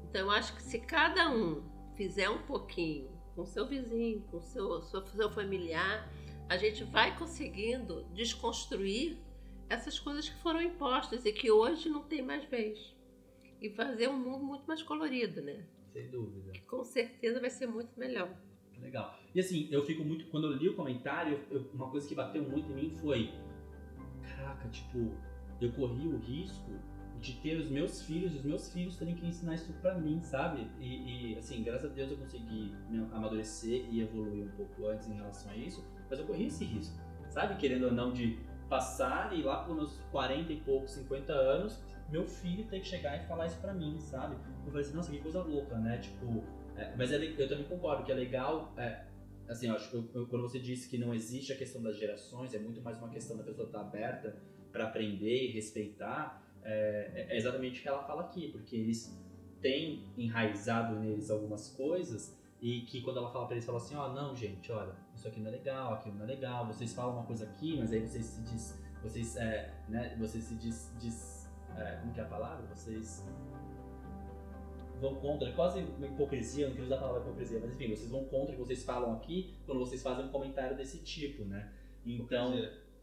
Então, 0.09 0.21
eu 0.21 0.31
acho 0.31 0.55
que 0.55 0.63
se 0.63 0.79
cada 0.79 1.29
um 1.29 1.69
fizer 1.97 2.31
um 2.31 2.43
pouquinho 2.43 3.10
com 3.41 3.47
seu 3.47 3.67
vizinho, 3.67 4.21
com 4.31 4.39
seu, 4.39 4.83
seu, 4.83 5.03
seu 5.07 5.31
familiar, 5.31 6.07
a 6.47 6.59
gente 6.59 6.85
vai 6.85 7.17
conseguindo 7.17 8.05
desconstruir 8.13 9.17
essas 9.67 9.99
coisas 9.99 10.29
que 10.29 10.37
foram 10.43 10.61
impostas 10.61 11.25
e 11.25 11.33
que 11.33 11.51
hoje 11.51 11.89
não 11.89 12.03
tem 12.03 12.21
mais 12.21 12.45
vez. 12.45 12.95
E 13.59 13.71
fazer 13.71 14.09
um 14.09 14.19
mundo 14.19 14.45
muito 14.45 14.67
mais 14.67 14.83
colorido, 14.83 15.41
né? 15.41 15.65
Sem 15.91 16.11
dúvida. 16.11 16.53
Que 16.53 16.61
com 16.61 16.85
certeza 16.85 17.41
vai 17.41 17.49
ser 17.49 17.67
muito 17.67 17.99
melhor. 17.99 18.31
Legal. 18.79 19.19
E 19.35 19.41
assim, 19.41 19.69
eu 19.71 19.87
fico 19.87 20.05
muito. 20.05 20.27
Quando 20.27 20.47
eu 20.49 20.53
li 20.53 20.69
o 20.69 20.75
comentário, 20.75 21.41
eu, 21.51 21.63
uma 21.73 21.91
coisa 21.91 22.07
que 22.07 22.15
bateu 22.15 22.43
muito 22.43 22.71
em 22.73 22.75
mim 22.75 22.91
foi: 23.01 23.33
caraca, 24.23 24.69
tipo, 24.69 25.15
eu 25.61 25.73
corri 25.73 26.07
o 26.07 26.19
risco 26.19 26.73
de 27.21 27.35
ter 27.35 27.57
os 27.57 27.69
meus 27.69 28.03
filhos, 28.03 28.35
os 28.35 28.43
meus 28.43 28.73
filhos 28.73 28.97
terem 28.97 29.15
que 29.15 29.27
ensinar 29.27 29.55
isso 29.55 29.73
pra 29.75 29.95
mim, 29.95 30.23
sabe? 30.23 30.67
E, 30.81 31.33
e, 31.33 31.39
assim, 31.39 31.63
graças 31.63 31.91
a 31.91 31.95
Deus 31.95 32.11
eu 32.11 32.17
consegui 32.17 32.75
amadurecer 33.13 33.87
e 33.91 34.01
evoluir 34.01 34.45
um 34.45 34.51
pouco 34.51 34.87
antes 34.87 35.09
em 35.09 35.15
relação 35.15 35.53
a 35.53 35.57
isso, 35.57 35.85
mas 36.09 36.19
eu 36.19 36.27
corri 36.27 36.47
esse 36.47 36.65
risco, 36.65 36.99
sabe? 37.29 37.57
Querendo 37.57 37.87
ou 37.87 37.93
não, 37.93 38.13
de 38.13 38.39
passar 38.69 39.37
e 39.37 39.43
lá 39.43 39.65
por 39.65 39.75
meus 39.75 40.01
40 40.11 40.53
e 40.53 40.61
poucos, 40.61 40.93
50 40.93 41.33
anos, 41.33 41.83
meu 42.09 42.27
filho 42.27 42.65
ter 42.67 42.81
que 42.81 42.87
chegar 42.87 43.23
e 43.23 43.27
falar 43.27 43.47
isso 43.47 43.59
pra 43.61 43.75
mim, 43.75 43.99
sabe? 44.01 44.37
Eu 44.65 44.73
falei 44.73 44.87
assim, 44.87 44.97
nossa, 44.97 45.11
que 45.11 45.19
coisa 45.19 45.43
louca, 45.43 45.77
né? 45.77 45.99
Tipo, 45.99 46.43
é, 46.77 46.95
mas 46.97 47.13
é, 47.13 47.17
eu 47.17 47.49
também 47.49 47.65
concordo 47.65 48.05
que 48.05 48.13
é 48.13 48.15
legal. 48.15 48.73
É, 48.77 49.05
assim, 49.49 49.69
eu 49.69 49.75
acho 49.75 49.91
que 49.91 50.27
quando 50.27 50.43
você 50.43 50.59
disse 50.59 50.89
que 50.89 50.97
não 50.97 51.15
existe 51.15 51.53
a 51.53 51.57
questão 51.57 51.83
das 51.83 51.99
gerações, 51.99 52.55
é 52.55 52.59
muito 52.59 52.81
mais 52.81 52.99
uma 52.99 53.09
questão 53.09 53.37
da 53.37 53.43
pessoa 53.43 53.67
estar 53.67 53.81
aberta 53.81 54.37
para 54.73 54.85
aprender 54.85 55.49
e 55.49 55.53
respeitar. 55.53 56.43
É, 56.63 57.27
é, 57.31 57.37
exatamente 57.37 57.81
o 57.81 57.83
que 57.83 57.89
ela 57.89 58.03
fala 58.03 58.23
aqui, 58.23 58.49
porque 58.49 58.77
eles 58.77 59.19
têm 59.61 60.05
enraizado 60.17 60.99
neles 60.99 61.31
algumas 61.31 61.69
coisas 61.69 62.39
e 62.61 62.83
que 62.83 63.01
quando 63.01 63.19
ela 63.19 63.31
fala 63.31 63.47
pra 63.47 63.57
eles, 63.57 63.65
fala 63.65 63.79
assim, 63.79 63.95
ó, 63.95 64.09
oh, 64.09 64.13
não, 64.13 64.37
gente, 64.37 64.71
olha, 64.71 64.95
isso 65.15 65.27
aqui 65.27 65.41
não 65.41 65.49
é 65.49 65.53
legal, 65.53 65.95
aquilo 65.95 66.17
não 66.17 66.25
é 66.25 66.29
legal, 66.29 66.67
vocês 66.67 66.93
falam 66.93 67.15
uma 67.15 67.25
coisa 67.25 67.45
aqui, 67.45 67.77
mas 67.79 67.93
aí 67.93 68.07
vocês 68.07 68.25
se 68.25 68.43
diz, 68.43 68.79
vocês, 69.03 69.37
é, 69.37 69.75
né, 69.89 70.15
vocês 70.19 70.45
se 70.45 70.55
diz, 70.57 70.95
diz 71.01 71.51
é, 71.77 71.97
como 71.97 72.13
que 72.13 72.21
é 72.21 72.23
a 72.23 72.27
palavra? 72.27 72.67
Vocês 72.75 73.25
vão 75.01 75.15
contra, 75.15 75.49
é 75.49 75.53
quase 75.53 75.81
uma 75.81 76.07
hipocrisia, 76.07 76.69
não 76.69 76.75
quero 76.75 76.87
usar 76.87 76.97
a 76.97 77.01
palavra 77.01 77.23
hipocrisia, 77.23 77.61
mas 77.61 77.73
enfim, 77.73 77.89
vocês 77.89 78.11
vão 78.11 78.25
contra 78.27 78.53
o 78.53 78.59
que 78.59 78.63
vocês 78.63 78.85
falam 78.85 79.15
aqui 79.15 79.55
quando 79.65 79.79
vocês 79.79 80.03
fazem 80.03 80.27
um 80.27 80.29
comentário 80.29 80.77
desse 80.77 80.99
tipo, 80.99 81.45
né? 81.45 81.73
Então, 82.05 82.53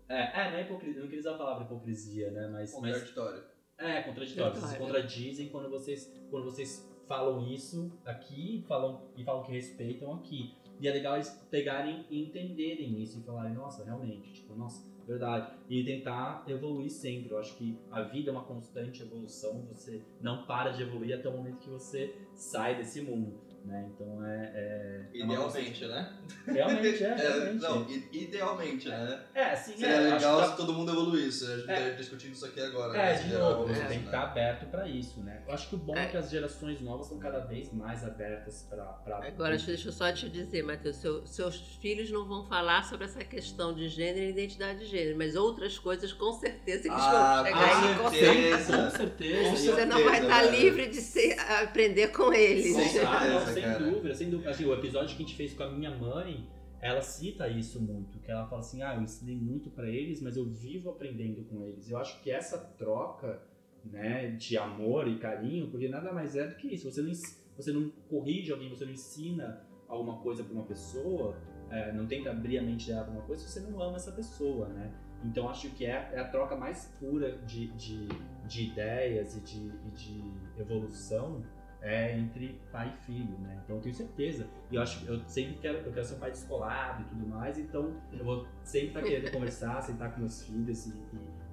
é, 0.09 0.41
é, 0.41 0.51
não 0.51 0.57
é 0.57 0.61
hipocrisia, 0.61 1.01
não 1.01 1.07
queria 1.07 1.19
usar 1.19 1.35
a 1.35 1.37
palavra 1.37 1.65
hipocrisia, 1.65 2.31
né, 2.31 2.47
mas... 2.47 2.71
Contraditório. 2.71 3.43
Mas, 3.77 3.87
é, 3.87 4.01
contraditório, 4.01 4.55
vocês 4.55 4.71
se 4.71 4.77
contradizem 4.77 5.49
quando 5.49 5.69
vocês, 5.69 6.11
quando 6.31 6.45
vocês 6.45 6.87
falam 7.07 7.47
isso 7.47 7.91
aqui 8.05 8.65
falam, 8.67 9.07
e 9.15 9.23
falam 9.23 9.43
que 9.43 9.51
respeitam 9.51 10.13
aqui. 10.13 10.55
E 10.79 10.87
é 10.87 10.91
legal 10.91 11.15
eles 11.15 11.29
pegarem 11.49 12.05
e 12.09 12.23
entenderem 12.23 13.01
isso 13.01 13.19
e 13.19 13.23
falarem, 13.23 13.53
nossa, 13.53 13.83
realmente, 13.83 14.31
tipo, 14.31 14.53
nossa, 14.55 14.83
verdade. 15.07 15.51
E 15.67 15.83
tentar 15.83 16.43
evoluir 16.47 16.91
sempre. 16.91 17.31
Eu 17.31 17.39
acho 17.39 17.55
que 17.55 17.79
a 17.89 18.03
vida 18.03 18.29
é 18.29 18.31
uma 18.31 18.43
constante 18.43 19.01
evolução, 19.01 19.65
você 19.65 20.03
não 20.21 20.45
para 20.45 20.71
de 20.71 20.83
evoluir 20.83 21.17
até 21.17 21.29
o 21.29 21.31
momento 21.31 21.61
que 21.61 21.69
você 21.69 22.13
sai 22.35 22.77
desse 22.77 23.01
mundo. 23.01 23.39
Né? 23.67 23.85
Então 23.93 24.25
é. 24.25 24.51
é, 24.55 25.09
é 25.13 25.23
idealmente, 25.23 25.83
é 25.83 25.87
né? 25.89 26.13
Realmente, 26.47 27.03
é. 27.03 27.15
Realmente. 27.19 27.61
não, 27.61 27.91
idealmente, 28.13 28.87
né? 28.87 29.25
É, 29.35 29.55
sim, 29.57 29.77
Seria 29.77 29.95
é. 29.95 30.13
legal 30.13 30.49
se 30.49 30.55
todo 30.55 30.73
mundo 30.73 30.89
evoluísse. 30.89 31.45
A 31.45 31.57
gente 31.57 31.71
é. 31.71 31.89
tá 31.89 31.95
discutindo 31.97 32.31
isso 32.31 32.45
aqui 32.45 32.61
agora. 32.61 32.97
É, 32.97 33.17
né? 33.17 33.23
de 33.23 33.33
novo, 33.33 33.67
você 33.67 33.83
tem 33.83 33.99
que 33.99 34.05
estar 34.05 34.23
aberto 34.23 34.67
para 34.71 34.87
isso, 34.87 35.19
né? 35.19 35.43
Eu 35.45 35.53
acho 35.53 35.67
que 35.67 35.75
o 35.75 35.77
bom 35.77 35.97
é, 35.97 36.05
que 36.05 36.15
as 36.15 36.29
gerações 36.29 36.79
novas 36.79 37.07
estão 37.07 37.19
cada 37.19 37.39
vez 37.39 37.73
mais 37.73 38.05
abertas 38.05 38.65
para. 38.69 38.83
Agora, 39.27 39.57
deixa 39.57 39.89
eu 39.89 39.91
só 39.91 40.13
te 40.13 40.29
dizer, 40.29 40.63
Matheus, 40.63 40.95
seu, 40.95 41.27
seus 41.27 41.59
filhos 41.81 42.09
não 42.09 42.25
vão 42.25 42.45
falar 42.45 42.85
sobre 42.85 43.03
essa 43.03 43.19
questão 43.25 43.73
de 43.73 43.89
gênero 43.89 44.27
e 44.27 44.29
identidade 44.29 44.79
de 44.79 44.85
gênero, 44.85 45.17
mas 45.17 45.35
outras 45.35 45.77
coisas 45.77 46.13
com 46.13 46.31
certeza 46.31 46.87
eles 46.87 46.97
ah, 46.97 47.43
vão 47.43 47.45
chegar 47.45 47.97
com 47.97 48.07
e 48.07 48.19
certeza, 48.19 48.77
com 48.77 48.97
certeza. 48.97 49.73
Você 49.73 49.85
não 49.85 50.03
vai 50.05 50.21
estar 50.21 50.41
livre 50.43 50.87
de 50.87 51.01
ser, 51.01 51.37
aprender 51.39 52.07
com 52.13 52.31
eles. 52.31 52.73
Com 52.73 52.79
certeza, 52.87 53.56
sem 53.61 53.71
cara. 53.71 53.91
dúvida, 53.91 54.13
sem 54.13 54.29
dúvida. 54.29 54.49
Assim, 54.49 54.65
o 54.65 54.73
episódio 54.73 55.15
que 55.15 55.23
a 55.23 55.25
gente 55.25 55.35
fez 55.35 55.53
com 55.53 55.63
a 55.63 55.71
minha 55.71 55.95
mãe, 55.95 56.47
ela 56.79 57.01
cita 57.01 57.47
isso 57.47 57.81
muito, 57.81 58.19
que 58.19 58.31
ela 58.31 58.45
fala 58.47 58.61
assim, 58.61 58.81
ah, 58.81 58.95
eu 58.95 59.01
ensinei 59.01 59.35
muito 59.35 59.69
para 59.69 59.89
eles, 59.89 60.21
mas 60.21 60.37
eu 60.37 60.45
vivo 60.45 60.89
aprendendo 60.89 61.43
com 61.45 61.63
eles. 61.63 61.89
Eu 61.89 61.97
acho 61.97 62.21
que 62.21 62.31
essa 62.31 62.57
troca, 62.77 63.41
né, 63.83 64.31
de 64.31 64.57
amor 64.57 65.07
e 65.07 65.17
carinho, 65.17 65.69
porque 65.69 65.87
nada 65.87 66.11
mais 66.11 66.35
é 66.35 66.47
do 66.47 66.55
que 66.55 66.67
isso. 66.67 66.91
Você 66.91 67.01
não, 67.01 67.11
você 67.55 67.71
não 67.71 67.89
corrige 68.09 68.51
alguém, 68.51 68.69
você 68.69 68.85
não 68.85 68.91
ensina 68.91 69.65
alguma 69.87 70.17
coisa 70.17 70.43
para 70.43 70.53
uma 70.53 70.65
pessoa, 70.65 71.35
é, 71.69 71.91
não 71.91 72.05
tenta 72.05 72.29
abrir 72.29 72.59
a 72.59 72.61
mente 72.61 72.87
dela 72.87 73.03
para 73.03 73.13
uma 73.13 73.23
coisa, 73.23 73.47
você 73.47 73.59
não 73.59 73.81
ama 73.81 73.95
essa 73.95 74.11
pessoa, 74.11 74.67
né? 74.69 74.93
Então 75.23 75.49
acho 75.49 75.69
que 75.71 75.85
é, 75.85 76.11
é 76.13 76.19
a 76.19 76.27
troca 76.27 76.55
mais 76.55 76.93
pura 76.99 77.37
de, 77.39 77.67
de, 77.69 78.07
de 78.47 78.65
ideias 78.65 79.35
e 79.35 79.41
de, 79.41 79.71
e 79.85 79.89
de 79.91 80.61
evolução 80.61 81.43
é 81.81 82.17
entre 82.17 82.59
pai 82.71 82.93
e 82.93 83.05
filho, 83.05 83.37
né? 83.39 83.61
Então 83.63 83.75
eu 83.75 83.81
tenho 83.81 83.95
certeza. 83.95 84.47
E 84.71 84.75
eu 84.75 84.81
acho 84.81 85.05
eu 85.05 85.19
sempre 85.27 85.57
quero, 85.59 85.79
eu 85.79 85.91
quero 85.91 86.05
ser 86.05 86.15
um 86.15 86.19
pai 86.19 86.31
descolado 86.31 87.03
e 87.03 87.05
tudo 87.05 87.27
mais, 87.27 87.57
então 87.57 87.95
eu 88.11 88.25
vou 88.25 88.47
sempre 88.63 88.87
estar 88.87 89.01
querendo 89.01 89.31
conversar, 89.31 89.81
sentar 89.81 90.13
com 90.13 90.19
meus 90.19 90.43
filhos 90.43 90.87
e, 90.87 90.89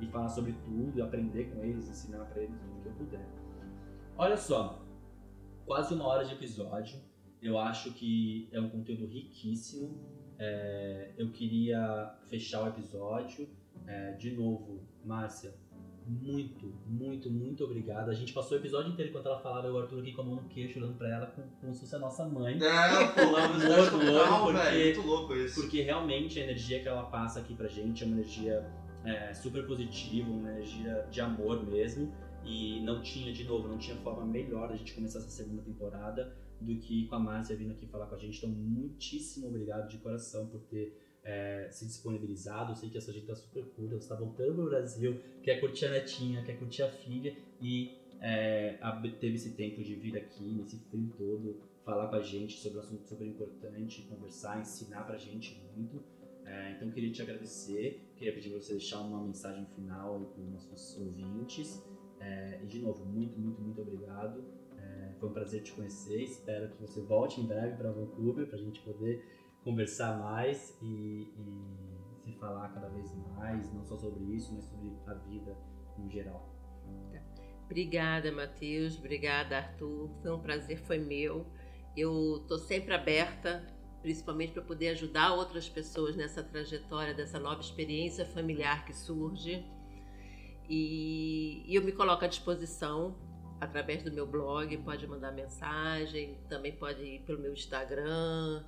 e, 0.00 0.04
e, 0.04 0.08
falar 0.08 0.28
sobre 0.28 0.52
tudo, 0.64 1.02
aprender 1.02 1.44
com 1.52 1.62
eles, 1.62 1.88
ensinar 1.88 2.24
para 2.26 2.42
eles 2.42 2.56
tudo 2.58 2.82
que 2.82 2.88
eu 2.88 2.92
puder. 2.92 3.26
Olha 4.16 4.36
só, 4.36 4.84
quase 5.66 5.94
uma 5.94 6.06
hora 6.06 6.24
de 6.24 6.32
episódio. 6.32 6.98
Eu 7.42 7.58
acho 7.58 7.92
que 7.92 8.48
é 8.52 8.60
um 8.60 8.70
conteúdo 8.70 9.06
riquíssimo. 9.06 10.00
É, 10.38 11.12
eu 11.18 11.30
queria 11.30 12.16
fechar 12.26 12.64
o 12.64 12.68
episódio. 12.68 13.48
É, 13.86 14.12
de 14.12 14.30
novo, 14.30 14.80
Márcia, 15.04 15.54
muito, 16.06 16.72
muito, 16.86 17.30
muito 17.30 17.64
obrigado. 17.64 18.10
A 18.10 18.14
gente 18.14 18.32
passou 18.32 18.56
o 18.56 18.60
episódio 18.60 18.92
inteiro 18.92 19.10
enquanto 19.10 19.26
ela 19.26 19.38
falava, 19.38 19.70
o 19.70 19.78
Arthur 19.78 20.00
aqui 20.00 20.12
com 20.12 20.22
a 20.22 20.24
mão 20.24 20.36
no 20.36 20.48
queixo, 20.48 20.78
olhando 20.78 20.96
pra 20.98 21.08
ela 21.08 21.26
como, 21.26 21.46
como 21.60 21.74
se 21.74 21.80
fosse 21.80 21.96
a 21.96 21.98
nossa 21.98 22.24
mãe. 22.26 22.58
É, 22.62 23.06
pulando 23.24 23.54
muito 23.54 23.96
louco, 23.96 24.52
porque, 24.52 24.84
muito 24.84 25.00
louco 25.02 25.34
isso. 25.34 25.60
Porque 25.60 25.82
realmente 25.82 26.38
a 26.38 26.42
energia 26.42 26.80
que 26.80 26.88
ela 26.88 27.04
passa 27.04 27.40
aqui 27.40 27.54
pra 27.54 27.68
gente 27.68 28.04
é 28.04 28.06
uma 28.06 28.16
energia 28.16 28.70
é, 29.04 29.32
super 29.32 29.66
positiva, 29.66 30.30
uma 30.30 30.50
energia 30.50 31.06
de 31.10 31.20
amor 31.20 31.64
mesmo. 31.66 32.12
E 32.44 32.80
não 32.80 33.00
tinha, 33.00 33.32
de 33.32 33.44
novo, 33.44 33.68
não 33.68 33.78
tinha 33.78 33.96
forma 33.96 34.24
melhor 34.24 34.68
da 34.68 34.76
gente 34.76 34.92
começar 34.94 35.18
essa 35.18 35.30
segunda 35.30 35.62
temporada 35.62 36.36
do 36.60 36.76
que 36.76 37.06
com 37.06 37.14
a 37.14 37.18
Márcia 37.18 37.56
vindo 37.56 37.72
aqui 37.72 37.86
falar 37.86 38.06
com 38.06 38.14
a 38.14 38.18
gente. 38.18 38.38
Então, 38.38 38.50
muitíssimo 38.50 39.48
obrigado 39.48 39.88
de 39.88 39.98
coração 39.98 40.46
por 40.46 40.60
ter 40.62 40.98
é, 41.24 41.68
se 41.70 41.86
disponibilizado. 41.86 42.72
Eu 42.72 42.76
sei 42.76 42.90
que 42.90 42.98
essa 42.98 43.12
gente 43.12 43.26
tá 43.26 43.34
super 43.34 43.64
curta, 43.64 43.96
você 43.96 44.08
tá 44.08 44.14
voltando 44.14 44.54
pro 44.54 44.66
Brasil, 44.66 45.20
quer 45.42 45.58
curtir 45.60 45.86
a 45.86 45.90
netinha, 45.90 46.42
quer 46.44 46.58
curtir 46.58 46.82
a 46.82 46.90
filha 46.90 47.34
e 47.60 47.96
é, 48.20 48.78
teve 49.20 49.34
esse 49.34 49.52
tempo 49.54 49.82
de 49.82 49.94
vir 49.94 50.16
aqui, 50.16 50.44
nesse 50.44 50.78
frio 50.90 51.12
todo, 51.16 51.60
falar 51.84 52.08
com 52.08 52.16
a 52.16 52.22
gente 52.22 52.58
sobre 52.58 52.78
um 52.78 52.80
assunto 52.80 53.06
super 53.06 53.26
importante, 53.26 54.02
conversar, 54.02 54.60
ensinar 54.60 55.02
pra 55.04 55.16
gente 55.16 55.60
muito. 55.76 56.02
É, 56.44 56.72
então 56.72 56.90
queria 56.90 57.10
te 57.10 57.22
agradecer, 57.22 58.00
queria 58.16 58.32
pedir 58.32 58.50
para 58.50 58.60
você 58.60 58.72
deixar 58.72 59.00
uma 59.00 59.22
mensagem 59.22 59.66
final 59.74 60.20
para 60.20 60.42
os 60.42 60.50
nossos 60.50 60.98
ouvintes. 60.98 61.82
É, 62.20 62.60
e 62.62 62.66
de 62.66 62.78
novo, 62.80 63.04
muito, 63.04 63.38
muito, 63.38 63.60
muito 63.60 63.80
obrigado. 63.80 64.44
É, 64.78 65.12
foi 65.18 65.28
um 65.28 65.32
prazer 65.32 65.62
te 65.62 65.72
conhecer. 65.72 66.22
Espero 66.22 66.68
que 66.70 66.80
você 66.80 67.00
volte 67.00 67.40
em 67.40 67.46
breve 67.46 67.76
para 67.76 67.90
Vancouver 67.90 68.46
para 68.46 68.56
a 68.56 68.60
gente 68.60 68.80
poder 68.80 69.22
conversar 69.64 70.18
mais 70.18 70.76
e, 70.82 71.32
e, 71.36 72.22
se 72.22 72.32
falar 72.38 72.68
cada 72.68 72.88
vez 72.90 73.10
mais, 73.36 73.72
não 73.72 73.84
só 73.84 73.96
sobre 73.96 74.22
isso, 74.34 74.54
mas 74.54 74.64
sobre 74.64 74.92
a 75.06 75.14
vida 75.14 75.56
no 75.98 76.08
geral. 76.10 76.54
Obrigada, 77.64 78.30
Matheus. 78.30 78.98
Obrigada, 78.98 79.56
Arthur. 79.56 80.10
Foi 80.22 80.30
um 80.30 80.38
prazer, 80.38 80.78
foi 80.78 80.98
meu. 80.98 81.46
Eu 81.96 82.38
estou 82.42 82.58
sempre 82.58 82.92
aberta, 82.92 83.64
principalmente 84.02 84.52
para 84.52 84.62
poder 84.62 84.88
ajudar 84.88 85.32
outras 85.32 85.68
pessoas 85.68 86.14
nessa 86.14 86.42
trajetória 86.42 87.14
dessa 87.14 87.38
nova 87.38 87.60
experiência 87.60 88.26
familiar 88.26 88.84
que 88.84 88.94
surge. 88.94 89.64
E, 90.68 91.62
e 91.66 91.74
eu 91.74 91.82
me 91.82 91.92
coloco 91.92 92.24
à 92.24 92.28
disposição 92.28 93.16
através 93.60 94.02
do 94.02 94.12
meu 94.12 94.26
blog, 94.26 94.76
pode 94.78 95.06
mandar 95.06 95.32
mensagem, 95.32 96.38
também 96.48 96.72
pode 96.72 97.02
ir 97.02 97.20
pelo 97.20 97.40
meu 97.40 97.52
Instagram, 97.52 98.62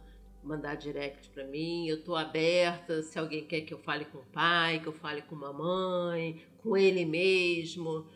mandar 0.46 0.76
direct 0.76 1.28
para 1.30 1.44
mim. 1.44 1.88
Eu 1.88 1.96
estou 1.96 2.16
aberta 2.16 3.02
se 3.02 3.18
alguém 3.18 3.44
quer 3.44 3.62
que 3.62 3.74
eu 3.74 3.78
fale 3.78 4.04
com 4.06 4.18
o 4.18 4.26
pai, 4.26 4.80
que 4.80 4.86
eu 4.86 4.92
fale 4.92 5.22
com 5.22 5.34
a 5.34 5.38
mamãe, 5.38 6.42
com 6.62 6.76
ele 6.76 7.04
mesmo. 7.04 8.06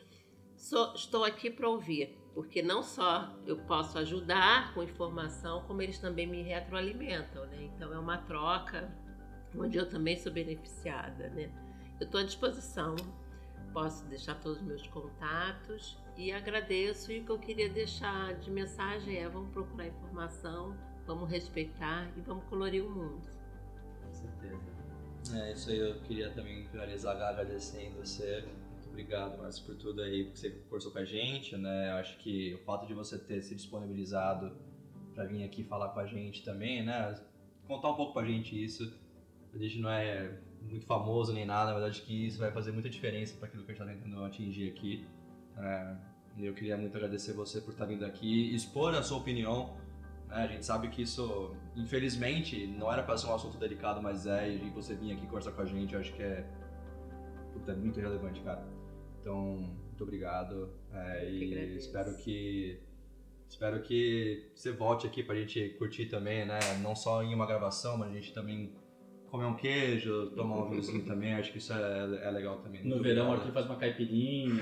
Sou, 0.56 0.94
estou 0.94 1.24
aqui 1.24 1.50
para 1.50 1.68
ouvir, 1.68 2.16
porque 2.34 2.62
não 2.62 2.82
só 2.82 3.34
eu 3.46 3.56
posso 3.58 3.98
ajudar 3.98 4.72
com 4.74 4.82
informação, 4.82 5.64
como 5.66 5.82
eles 5.82 5.98
também 5.98 6.26
me 6.26 6.42
retroalimentam, 6.42 7.46
né? 7.46 7.70
Então 7.74 7.92
é 7.92 7.98
uma 7.98 8.18
troca 8.18 8.94
onde 9.56 9.76
eu 9.76 9.88
também 9.88 10.16
sou 10.16 10.32
beneficiada, 10.32 11.28
né? 11.30 11.50
Eu 11.98 12.06
estou 12.06 12.20
à 12.20 12.24
disposição, 12.24 12.94
posso 13.72 14.04
deixar 14.06 14.34
todos 14.36 14.58
os 14.58 14.64
meus 14.64 14.86
contatos 14.86 15.98
e 16.16 16.30
agradeço. 16.30 17.10
E 17.10 17.20
o 17.20 17.24
que 17.24 17.30
eu 17.30 17.38
queria 17.38 17.68
deixar 17.68 18.34
de 18.34 18.50
mensagem 18.50 19.16
é: 19.16 19.28
vamos 19.28 19.50
procurar 19.50 19.86
informação, 19.86 20.76
vamos 21.10 21.28
respeitar 21.28 22.08
e 22.16 22.20
vamos 22.20 22.44
colorir 22.44 22.84
o 22.84 22.88
mundo. 22.88 23.20
Com 24.04 24.12
certeza. 24.12 24.80
É, 25.34 25.52
isso 25.52 25.70
aí 25.70 25.78
eu 25.78 26.00
queria 26.02 26.30
também 26.30 26.64
finalizar 26.68 27.20
agradecendo 27.20 27.96
você. 27.96 28.44
Muito 28.72 28.88
obrigado, 28.88 29.38
Márcio, 29.38 29.66
por 29.66 29.74
tudo 29.74 30.02
aí 30.02 30.30
que 30.30 30.38
você 30.38 30.50
conversou 30.50 30.92
com 30.92 30.98
a 30.98 31.04
gente, 31.04 31.56
né? 31.56 31.90
Acho 31.92 32.16
que 32.18 32.54
o 32.54 32.58
fato 32.58 32.86
de 32.86 32.94
você 32.94 33.18
ter 33.18 33.42
se 33.42 33.56
disponibilizado 33.56 34.56
para 35.12 35.24
vir 35.24 35.42
aqui 35.42 35.64
falar 35.64 35.88
com 35.88 35.98
a 35.98 36.06
gente 36.06 36.44
também, 36.44 36.84
né? 36.84 37.20
Contar 37.66 37.90
um 37.90 37.96
pouco 37.96 38.12
pra 38.12 38.24
gente 38.24 38.62
isso. 38.62 38.92
A 39.52 39.58
gente 39.58 39.80
não 39.80 39.90
é 39.90 40.38
muito 40.62 40.86
famoso 40.86 41.32
nem 41.32 41.44
nada, 41.44 41.72
na 41.72 41.78
verdade 41.78 42.02
que 42.02 42.26
isso 42.26 42.38
vai 42.38 42.52
fazer 42.52 42.70
muita 42.70 42.88
diferença 42.88 43.36
para 43.36 43.48
aquilo 43.48 43.64
que 43.64 43.72
a 43.72 43.74
gente 43.74 43.82
está 43.82 43.92
tentando 43.92 44.24
atingir 44.24 44.70
aqui. 44.70 45.04
É, 45.58 45.96
eu 46.38 46.54
queria 46.54 46.76
muito 46.76 46.96
agradecer 46.96 47.32
você 47.32 47.60
por 47.60 47.72
estar 47.72 47.84
vindo 47.84 48.04
aqui, 48.04 48.54
expor 48.54 48.94
a 48.94 49.02
sua 49.02 49.18
opinião? 49.18 49.76
A 50.30 50.46
gente 50.46 50.64
sabe 50.64 50.88
que 50.88 51.02
isso, 51.02 51.56
infelizmente, 51.76 52.66
não 52.66 52.92
era 52.92 53.02
para 53.02 53.16
ser 53.16 53.26
um 53.26 53.34
assunto 53.34 53.58
delicado, 53.58 54.00
mas 54.00 54.26
é, 54.26 54.48
e 54.48 54.70
você 54.70 54.94
vir 54.94 55.12
aqui 55.12 55.26
conversar 55.26 55.52
com 55.52 55.62
a 55.62 55.66
gente, 55.66 55.94
eu 55.94 56.00
acho 56.00 56.12
que 56.12 56.22
é, 56.22 56.46
puta, 57.52 57.72
é 57.72 57.74
muito 57.74 57.98
relevante, 57.98 58.40
cara. 58.40 58.64
Então, 59.20 59.74
muito 60.00 60.04
obrigado 60.04 60.72
é, 60.92 61.28
e 61.28 61.76
espero 61.76 62.16
que 62.16 62.80
espero 63.48 63.82
que 63.82 64.50
você 64.54 64.70
volte 64.70 65.06
aqui 65.06 65.22
pra 65.22 65.34
gente 65.34 65.70
curtir 65.70 66.06
também, 66.06 66.46
né? 66.46 66.58
Não 66.80 66.94
só 66.94 67.22
em 67.22 67.34
uma 67.34 67.46
gravação, 67.46 67.98
mas 67.98 68.10
a 68.10 68.14
gente 68.14 68.32
também 68.32 68.72
comer 69.30 69.44
um 69.44 69.54
queijo, 69.54 70.26
tomar 70.34 70.56
um 70.56 70.70
vinhozinho 70.70 71.04
também, 71.04 71.34
acho 71.34 71.52
que 71.52 71.58
isso 71.58 71.72
é, 71.72 72.18
é 72.22 72.30
legal 72.30 72.56
também. 72.56 72.84
No 72.84 73.00
verão, 73.00 73.30
o. 73.30 73.32
Arthur 73.32 73.52
faz 73.52 73.66
uma 73.66 73.76
caipirinha. 73.76 74.56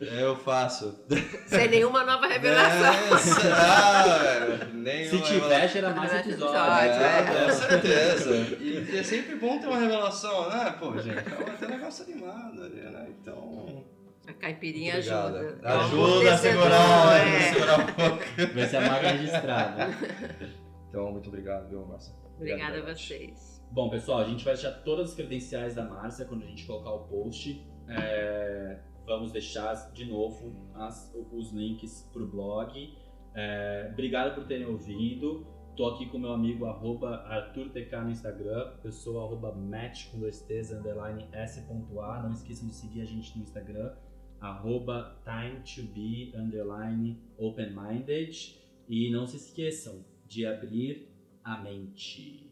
Eu 0.00 0.34
faço. 0.36 1.04
Sem 1.46 1.68
nenhuma 1.68 2.04
nova 2.04 2.26
revelação. 2.26 3.36
É, 3.46 3.52
ah, 3.52 4.18
velho, 4.18 4.74
nenhuma 4.74 5.24
Se 5.24 5.32
tivesse, 5.32 5.78
era 5.78 5.90
mais 5.90 6.12
episódio. 6.12 6.56
É, 6.56 7.18
é. 7.18 7.44
com 7.44 7.52
certeza. 7.52 8.56
E 8.60 8.96
é 8.96 9.02
sempre 9.02 9.36
bom 9.36 9.58
ter 9.58 9.66
uma 9.66 9.78
revelação, 9.78 10.48
né? 10.48 10.74
Pô, 10.78 10.98
gente, 10.98 11.18
é 11.18 11.50
até 11.50 11.66
um 11.66 11.70
negócio 11.70 12.04
animado 12.04 12.64
ali, 12.64 12.80
né? 12.80 13.08
Então. 13.20 13.84
A 14.26 14.32
caipirinha 14.32 14.96
Obrigado. 14.96 15.36
ajuda. 15.36 15.58
Ajuda 15.62 16.34
a 16.34 16.36
segurar, 16.36 17.16
é. 17.16 17.36
a 17.36 17.54
segurar 17.54 17.80
um 17.80 17.86
pouco. 17.86 18.24
Vai 18.54 18.66
ser 18.66 18.76
a 18.76 18.80
marca 18.80 19.08
registrada. 19.08 19.88
Então, 20.96 21.12
muito 21.12 21.28
obrigado, 21.28 21.68
viu, 21.68 21.84
Márcia? 21.84 22.14
Obrigada 22.36 22.78
a 22.78 22.94
vocês. 22.94 23.62
Bom, 23.70 23.90
pessoal, 23.90 24.20
a 24.20 24.24
gente 24.24 24.42
vai 24.42 24.54
deixar 24.54 24.72
todas 24.82 25.10
as 25.10 25.14
credenciais 25.14 25.74
da 25.74 25.84
Márcia 25.84 26.24
quando 26.24 26.42
a 26.44 26.46
gente 26.46 26.66
colocar 26.66 26.90
o 26.92 27.00
post. 27.06 27.62
É, 27.86 28.80
vamos 29.04 29.30
deixar 29.30 29.74
de 29.92 30.06
novo 30.06 30.54
as- 30.74 31.14
os 31.32 31.52
links 31.52 32.08
pro 32.14 32.26
blog. 32.26 32.96
É, 33.34 33.90
obrigado 33.92 34.34
por 34.34 34.46
terem 34.46 34.66
ouvido. 34.66 35.46
Tô 35.76 35.86
aqui 35.88 36.06
com 36.08 36.16
meu 36.18 36.32
amigo 36.32 36.64
arroba 36.64 37.16
ArthurTK 37.26 37.94
no 38.02 38.10
Instagram. 38.10 38.78
Eu 38.82 38.90
sou 38.90 39.20
arroba 39.22 39.52
match 39.52 40.10
com 40.10 40.18
dois 40.18 40.40
T's, 40.40 40.72
underline 40.72 41.28
S.A. 41.32 42.22
Não 42.22 42.32
esqueçam 42.32 42.68
de 42.68 42.74
seguir 42.74 43.02
a 43.02 43.04
gente 43.04 43.36
no 43.36 43.42
Instagram. 43.44 43.94
Arroba 44.40 45.14
time 45.24 45.60
to 45.60 45.92
be, 45.92 46.32
underline 46.34 47.20
open-minded. 47.36 48.58
E 48.88 49.10
não 49.10 49.26
se 49.26 49.36
esqueçam 49.36 50.02
de 50.28 50.46
abrir 50.46 51.08
a 51.44 51.56
mente. 51.58 52.45